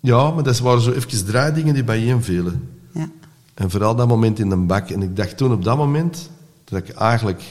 [0.01, 2.62] ja, maar dat waren zo even draaidingen die bijeenvielen.
[2.95, 3.11] Ja.
[3.55, 4.91] En vooral dat moment in de bak.
[4.91, 6.31] En ik dacht toen op dat moment,
[6.65, 7.43] dat ik eigenlijk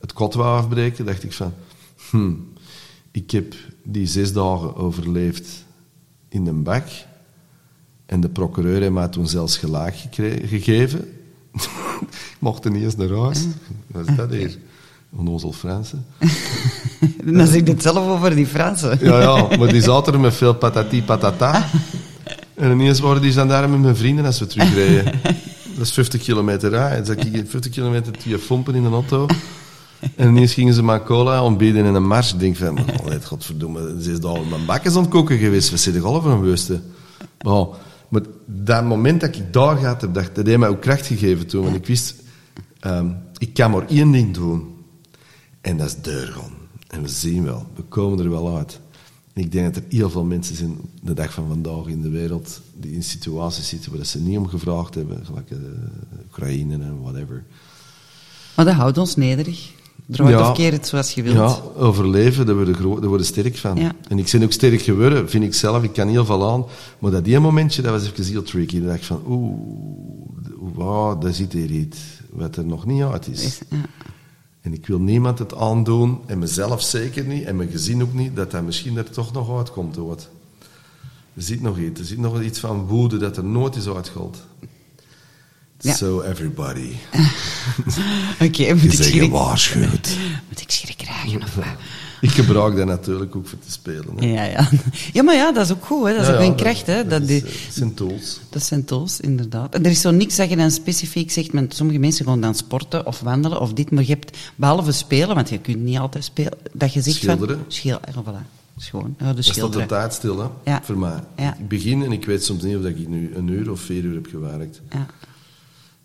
[0.00, 1.52] het kot wou afbreken, dacht ik van,
[2.10, 2.52] hmm,
[3.10, 5.48] ik heb die zes dagen overleefd
[6.28, 6.84] in de bak.
[8.06, 10.98] En de procureur heeft mij toen zelfs gekre- gegeven.
[12.00, 13.46] ik mocht er niet eens naar huis.
[13.86, 14.58] Wat is dat hier?
[15.10, 16.06] Onnozel Fransen.
[17.24, 18.98] En dan zeg ik het zelf over die Fransen.
[19.00, 21.64] Ja, ja, maar die zaten er met veel patati patata.
[22.56, 25.04] En ineens waren die gendarmen met mijn vrienden als we terugreden.
[25.76, 27.06] Dat is 50 kilometer rijden.
[27.06, 29.26] Zat ik 50 kilometer te fompen in een auto.
[30.16, 32.32] En ineens gingen ze maar cola ontbieden in een mars.
[32.32, 35.70] Ik denk van, het godverdomme, ze is daar mijn bakken aan het koken geweest.
[35.70, 36.82] We zitten golven van Weusten.
[37.40, 37.66] Maar,
[38.08, 41.46] maar dat moment dat ik daar gehad heb, dat, dat heeft mij ook kracht gegeven
[41.46, 41.62] toen.
[41.62, 42.14] Want ik wist,
[42.80, 44.74] ehm, ik kan maar één ding doen.
[45.60, 46.52] En dat is deur gaan.
[46.88, 48.80] En we zien wel, we komen er wel uit.
[49.36, 52.60] Ik denk dat er heel veel mensen zijn de dag van vandaag in de wereld
[52.74, 55.56] die in situaties zitten waar ze niet om gevraagd hebben, gelijk eh,
[56.26, 57.44] Oekraïne en whatever.
[58.56, 59.70] Maar dat houdt ons nederig.
[60.06, 60.50] Draai Ja.
[60.50, 61.34] of keer het zoals je wilt.
[61.36, 63.76] Ja, overleven, daar worden, daar worden sterk van.
[63.76, 63.94] Ja.
[64.08, 65.82] En ik ben ook sterk geworden, vind ik zelf.
[65.82, 66.64] Ik kan heel veel aan.
[66.98, 68.78] Maar dat die momentje, dat was even heel tricky.
[68.78, 69.58] Dan dacht ik van, oeh,
[70.74, 71.98] wow, daar zit hier iets
[72.30, 73.44] wat er nog niet uit is.
[73.44, 73.76] Is- ja.
[74.66, 78.36] En ik wil niemand het aandoen, en mezelf zeker niet, en mijn gezin ook niet,
[78.36, 79.96] dat dat misschien er toch nog uitkomt.
[79.96, 80.16] Hoor.
[81.34, 82.00] Er zit nog iets.
[82.00, 84.38] Er zit nog iets van woede dat er nooit is uitgehaald.
[85.80, 85.94] Ja.
[85.94, 86.92] So everybody,
[88.46, 89.22] Oké, moet je ik schrik...
[89.22, 90.16] gewaarschuwd.
[90.48, 91.66] Moet ik schrik krijgen of wat?
[92.20, 94.16] Ik gebruik dat natuurlijk ook voor te spelen.
[94.18, 94.26] Hè.
[94.26, 94.68] Ja, ja.
[95.12, 96.06] ja, maar ja, dat is ook goed.
[96.06, 96.12] Hè.
[96.12, 96.86] Dat is Ja, ook ja, een kracht.
[96.86, 97.06] Hè.
[97.06, 98.40] Dat, is, die, eh, zijn tools.
[98.50, 99.74] dat zijn tools, inderdaad.
[99.74, 101.52] En er is zo niks dat je dan specifiek zegt.
[101.52, 103.90] met sommige mensen gaan dan sporten of wandelen of dit.
[103.90, 107.56] Maar je hebt, behalve spelen, want je kunt niet altijd spelen, dat je zegt Schilderen.
[107.56, 107.64] van...
[107.68, 108.24] Schilderen.
[108.24, 108.54] Voilà.
[108.78, 109.14] Schoon.
[109.18, 109.86] Ja, Dat staat de schilderen.
[109.86, 110.46] tijd stil, hè?
[110.70, 110.80] Ja.
[110.84, 111.18] Voor mij.
[111.36, 111.56] Ja.
[111.58, 114.14] Ik begin en ik weet soms niet of ik nu een uur of vier uur
[114.14, 114.80] heb gewerkt.
[114.90, 115.06] Ja.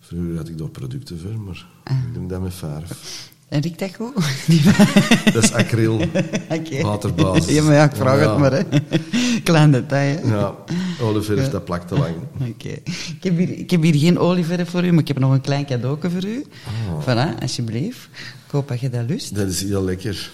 [0.00, 1.96] Vroeger had ik daar producten voor, maar Ah.
[2.08, 3.30] ik doe dat met verf.
[3.52, 4.12] En riekt dat goed?
[4.46, 4.62] Die-
[5.34, 5.94] Dat is acryl.
[6.58, 6.82] Oké.
[6.82, 7.54] Waterbasis.
[7.54, 8.62] Ja, maar ja, ik vraag Ja, het maar, hè.
[9.44, 10.34] Klein detail, hè.
[10.34, 10.54] Ja,
[11.00, 12.14] olieverf, dat plakt te lang.
[12.50, 12.68] Oké.
[12.68, 15.40] Ik, heb hier- ik heb hier geen olieverf voor u, maar ik heb nog een
[15.40, 16.44] klein cadeautje voor u.
[16.90, 17.02] Oh.
[17.02, 18.08] Voilà, alsjeblieft.
[18.46, 19.34] Ik hoop dat je dat lust.
[19.34, 20.30] Dat is heel lekker.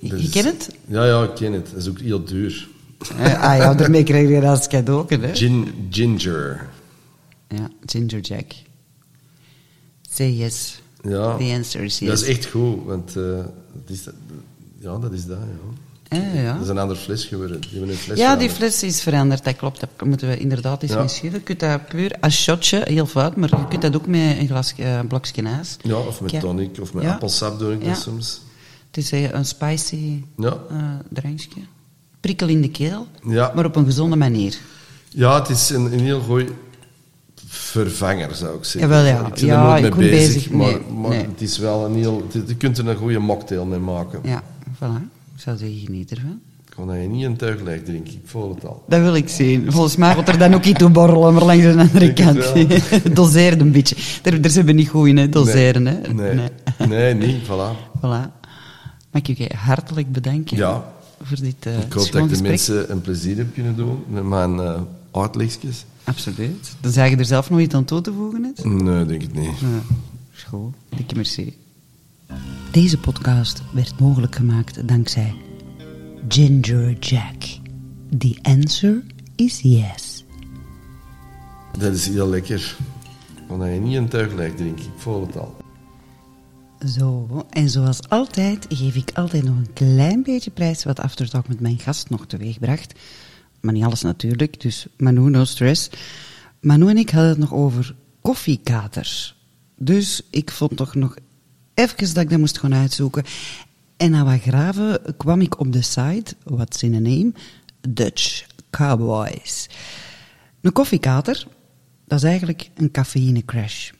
[0.00, 0.74] Je- Dat je is- kent het?
[0.88, 1.70] Ja, ja, ik ken het.
[1.72, 2.68] Dat is ook heel duur.
[3.18, 5.34] Eh, ah ja, daarmee krijg je dat als cadeautje, hè.
[5.34, 6.68] Gin, ginger.
[7.48, 8.52] Ja, Ginger Jack.
[10.10, 10.81] Say yes.
[11.02, 12.08] Ja, The answer is yes.
[12.08, 14.04] dat is echt goed, want eh, dat is,
[14.78, 16.16] ja, dat is dat, ja.
[16.18, 16.52] Eh, ja.
[16.52, 17.60] Dat is een ander fles geworden.
[17.60, 19.80] Die hebben een fles Ja, die fles is veranderd, dat klopt.
[19.80, 20.98] Dat moeten we inderdaad eens Ja.
[20.98, 21.34] mee schillen.
[21.38, 24.46] Je kunt dat puur als shotje, heel fout, maar je kunt dat ook met een
[24.46, 25.76] glas, een blokje ijs.
[25.82, 27.12] Ja, of met tonic, of met Ja.
[27.12, 28.40] appelsap doe ik dat soms.
[28.86, 30.56] Het is eh, een spicy Ja.
[31.10, 31.60] drankje.
[32.20, 33.52] Prikkel in de keel, Ja.
[33.54, 34.56] maar op een gezonde manier.
[35.08, 36.48] Ja, het is een, een heel goeie
[37.54, 38.80] vervanger, zou ik zeggen.
[38.90, 39.26] Jawel, ja.
[39.26, 40.50] Ik ben Ja, er nooit mee ik bezig, bezig.
[40.50, 41.20] maar, Nee, maar nee.
[41.26, 42.26] het is wel een heel...
[42.32, 44.20] het- Je kunt er een goede mocktail mee maken.
[44.22, 44.42] Ja,
[44.74, 45.02] voilà.
[45.34, 46.40] Ik zou zeggen, geniet ervan.
[46.74, 48.82] Gewoon dat je niet een tuig leeg drinkt, ik voel het al.
[48.88, 49.72] Dat wil ik zien.
[49.72, 52.52] Volgens mij wordt er dan ook iets toe borrelen, maar langs de andere kant.
[53.16, 53.96] Doseren een beetje.
[54.22, 55.28] Daar, daar zijn we niet goed in, hè.
[55.28, 56.12] Doseren, hè.
[56.12, 56.48] Nee,
[56.88, 57.76] nee, niet, voilà.
[57.98, 58.40] Voilà.
[59.10, 60.84] Mag ik je hartelijk bedanken Ja.
[61.22, 64.24] voor dit uh, Ik hoop dat ik de mensen een plezier heb kunnen doen met
[64.24, 64.60] mijn
[65.10, 65.84] uitlegjes.
[66.04, 66.76] Absoluut.
[66.80, 68.54] Dan zeg je er zelf nog iets aan toe te voegen?
[68.62, 69.58] Nee, denk ik niet.
[69.58, 69.82] Ja,
[70.34, 70.74] is goed.
[70.96, 71.56] Dikke merci.
[72.70, 75.34] Deze podcast werd mogelijk gemaakt dankzij
[76.28, 77.42] Ginger Jack.
[78.18, 79.02] The answer
[79.36, 80.24] is yes.
[81.78, 82.76] Dat is heel lekker.
[83.46, 85.56] Gewoon dat je niet een tuig leeg drinkt, ik voel het al.
[86.86, 91.60] Zo, en zoals altijd geef ik altijd nog een klein beetje prijs wat Aftertalk met
[91.60, 92.92] mijn gast nog teweegbracht.
[93.62, 95.90] Maar niet alles natuurlijk, dus Manu, no stress.
[96.60, 99.36] Manu en ik hadden het nog over koffiekaters.
[99.76, 101.16] Dus ik vond toch nog
[101.74, 103.24] even dat ik dat moest gaan uitzoeken.
[103.96, 107.32] En na wat graven kwam ik op de site, what's in a name,
[107.88, 109.68] Dutch Cowboys.
[110.60, 111.46] Een koffiekater,
[112.06, 113.90] dat is eigenlijk een cafeïne crash.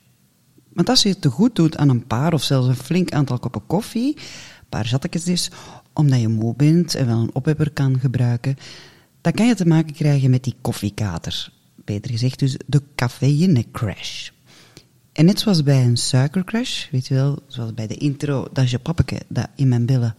[0.73, 3.39] Want als je het te goed doet aan een paar of zelfs een flink aantal
[3.39, 5.51] koppen koffie, een paar zattekjes dus,
[5.93, 8.57] omdat je moe bent en wel een ophepper kan gebruiken,
[9.23, 11.53] dan kan je te maken krijgen met die koffiekater.
[11.85, 14.31] Beter gezegd dus de cafeïne crash.
[15.13, 18.79] En net zoals bij een suikercrash, weet je wel, zoals bij de intro, dat je
[18.79, 20.17] pappeke dat in mijn billen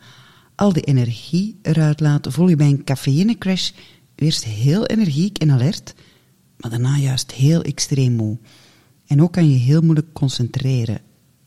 [0.55, 3.71] al die energie eruit laat, voel je bij een cafeïne crash
[4.15, 5.93] eerst heel energiek en alert,
[6.57, 8.37] maar daarna juist heel extreem moe.
[9.07, 11.01] En ook kan je heel moeilijk concentreren.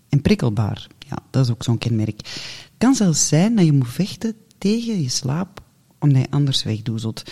[0.09, 2.17] En prikkelbaar, ja, dat is ook zo'n kenmerk.
[2.17, 5.63] Het kan zelfs zijn dat je moet vechten tegen je slaap,
[5.99, 7.23] omdat je anders wegdoezelt.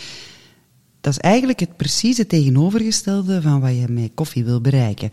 [1.00, 5.10] Dat is eigenlijk het precieze tegenovergestelde van wat je met koffie wil bereiken.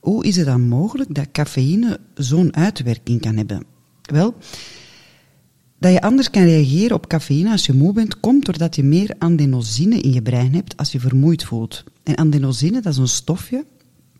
[0.00, 3.64] Hoe is het dan mogelijk dat cafeïne zo'n uitwerking kan hebben?
[4.02, 4.34] Wel,
[5.78, 9.14] dat je anders kan reageren op cafeïne als je moe bent, komt doordat je meer
[9.18, 11.84] adenosine in je brein hebt als je vermoeid voelt.
[12.02, 13.64] En adenosine, dat is een stofje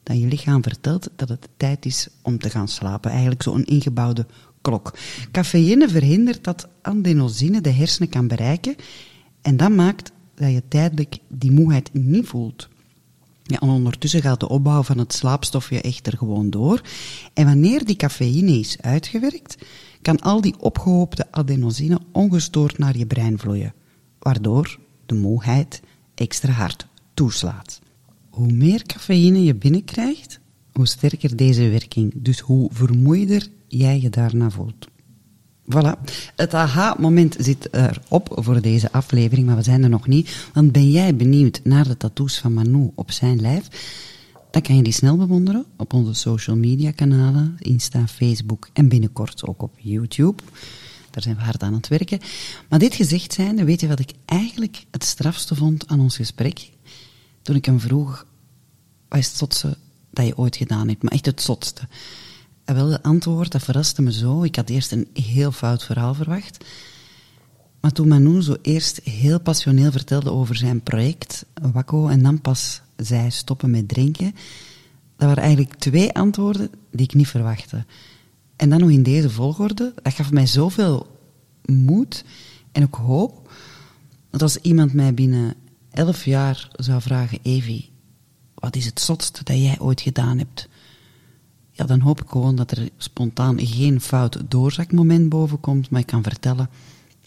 [0.02, 3.10] dat je lichaam vertelt dat het tijd is om te gaan slapen.
[3.10, 4.26] Eigenlijk zo'n ingebouwde
[4.66, 4.92] klok.
[5.30, 8.74] Cafeïne verhindert dat adenosine de hersenen kan bereiken
[9.42, 12.68] en dat maakt dat je tijdelijk die moeheid niet voelt.
[13.42, 16.80] Ja, en ondertussen gaat de opbouw van het slaapstofje echter gewoon door.
[17.34, 19.56] En wanneer die cafeïne is uitgewerkt,
[20.02, 23.74] kan al die opgehoopte adenosine ongestoord naar je brein vloeien,
[24.18, 25.80] waardoor de moeheid
[26.14, 27.80] extra hard toeslaat.
[28.30, 30.40] Hoe meer cafeïne je binnenkrijgt,
[30.72, 34.88] hoe sterker deze werking, dus hoe vermoeider jij je daarna voelt.
[35.74, 36.00] Voilà.
[36.36, 40.48] Het aha-moment zit erop voor deze aflevering, maar we zijn er nog niet.
[40.52, 43.68] Want ben jij benieuwd naar de tattoos van Manu op zijn lijf?
[44.50, 49.46] Dan kan je die snel bewonderen op onze social media kanalen, Insta, Facebook en binnenkort
[49.46, 50.42] ook op YouTube.
[51.10, 52.20] Daar zijn we hard aan het werken.
[52.68, 56.70] Maar dit gezegd zijnde, weet je wat ik eigenlijk het strafste vond aan ons gesprek?
[57.42, 58.26] Toen ik hem vroeg,
[59.08, 59.76] wat is het zotste
[60.10, 61.02] dat je ooit gedaan hebt?
[61.02, 61.88] Maar echt het zotste.
[62.66, 64.42] En wel, de antwoord, dat verraste me zo.
[64.42, 66.64] Ik had eerst een heel fout verhaal verwacht.
[67.80, 72.80] Maar toen Manu zo eerst heel passioneel vertelde over zijn project, Wakko, en dan pas
[72.96, 74.34] zei stoppen met drinken,
[75.16, 77.84] dat waren eigenlijk twee antwoorden die ik niet verwachtte.
[78.56, 81.18] En dan nog in deze volgorde, dat gaf mij zoveel
[81.64, 82.24] moed
[82.72, 83.50] en ook hoop.
[84.30, 85.54] Dat als iemand mij binnen
[85.90, 87.90] elf jaar zou vragen, Evie,
[88.54, 90.68] wat is het zotste dat jij ooit gedaan hebt?
[91.76, 96.06] Ja, dan hoop ik gewoon dat er spontaan geen fout doorzakmoment boven komt, maar ik
[96.06, 96.68] kan vertellen,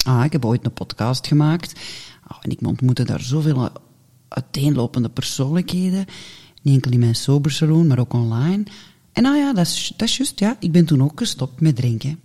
[0.06, 1.80] ah, ik heb ooit een podcast gemaakt
[2.32, 3.70] oh, en ik ontmoette daar zoveel
[4.28, 6.06] uiteenlopende persoonlijkheden,
[6.62, 8.64] niet enkel in mijn sobersalon, maar ook online.
[9.12, 11.76] En nou ja, dat is, dat is juist, ja, ik ben toen ook gestopt met
[11.76, 12.20] drinken.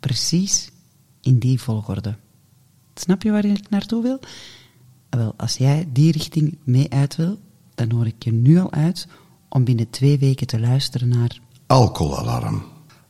[0.00, 0.70] Precies
[1.20, 2.16] in die volgorde.
[2.94, 4.20] Snap je waar ik naartoe wil?
[5.10, 7.38] Wel, als jij die richting mee uit wil,
[7.74, 9.06] dan hoor ik je nu al uit
[9.50, 11.40] om binnen twee weken te luisteren naar...
[11.66, 12.62] Alcoholalarm.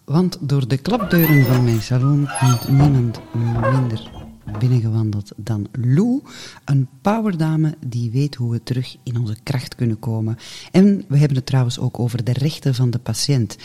[0.05, 4.11] Want door de klapdeuren van mijn salon komt niemand minder
[4.59, 6.23] binnengewandeld dan Lou,
[6.65, 10.39] een powerdame die weet hoe we terug in onze kracht kunnen komen.
[10.71, 13.57] En we hebben het trouwens ook over de rechten van de patiënt.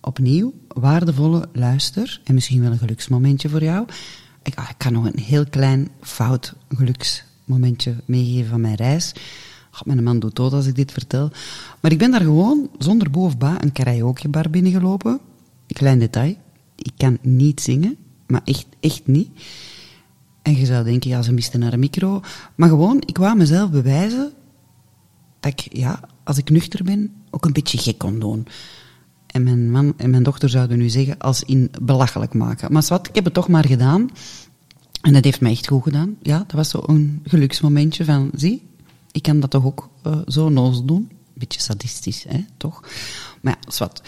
[0.00, 3.86] Opnieuw, waardevolle luister en misschien wel een geluksmomentje voor jou.
[4.42, 9.12] Ik, ah, ik kan nog een heel klein fout geluksmomentje meegeven van mijn reis.
[9.84, 11.30] Mijn man doet dood als ik dit vertel.
[11.80, 15.20] Maar ik ben daar gewoon zonder boe of ba een karaokebar binnengelopen.
[15.66, 16.36] Klein detail.
[16.76, 17.96] Ik kan niet zingen,
[18.26, 19.28] maar echt, echt niet.
[20.42, 22.20] En je zou denken, ja, ze misten naar een micro.
[22.54, 24.32] Maar gewoon, ik wou mezelf bewijzen
[25.40, 28.46] dat ik, ja, als ik nuchter ben, ook een beetje gek kon doen.
[29.26, 32.72] En mijn man en mijn dochter zouden nu zeggen, als in belachelijk maken.
[32.72, 34.10] Maar wat, ik heb het toch maar gedaan.
[35.00, 36.16] En dat heeft mij echt goed gedaan.
[36.22, 38.62] Ja, dat was zo'n geluksmomentje van, zie,
[39.14, 41.10] ik kan dat toch ook uh, zo noos doen.
[41.34, 42.80] Beetje sadistisch, hè, toch?
[43.42, 44.02] Maar ja, zwart.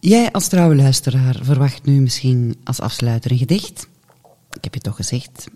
[0.00, 3.88] Jij als trouwe luisteraar verwacht nu misschien als afsluiter een gedicht
[4.50, 5.48] ik heb je toch gezegd,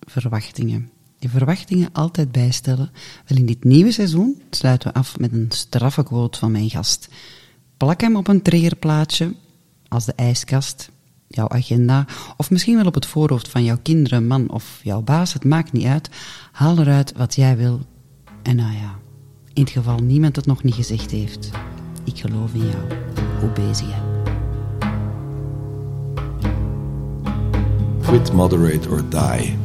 [0.00, 0.90] verwachtingen.
[1.18, 2.90] Die verwachtingen altijd bijstellen.
[3.26, 7.08] Wel, in dit nieuwe seizoen sluiten we af met een straffe quote van mijn gast.
[7.76, 9.34] Plak hem op een triggerplaatje,
[9.88, 10.90] als de ijskast,
[11.28, 12.06] jouw agenda,
[12.36, 15.72] of misschien wel op het voorhoofd van jouw kinderen, man of jouw baas, het maakt
[15.72, 16.10] niet uit.
[16.52, 17.80] Haal eruit wat jij wil.
[18.42, 18.98] En nou ja,
[19.52, 21.50] in het geval niemand het nog niet gezegd heeft,
[22.04, 23.00] ik geloof in jou.
[23.40, 23.94] Hoe bezig?
[28.02, 29.56] Quit, moderate, or die.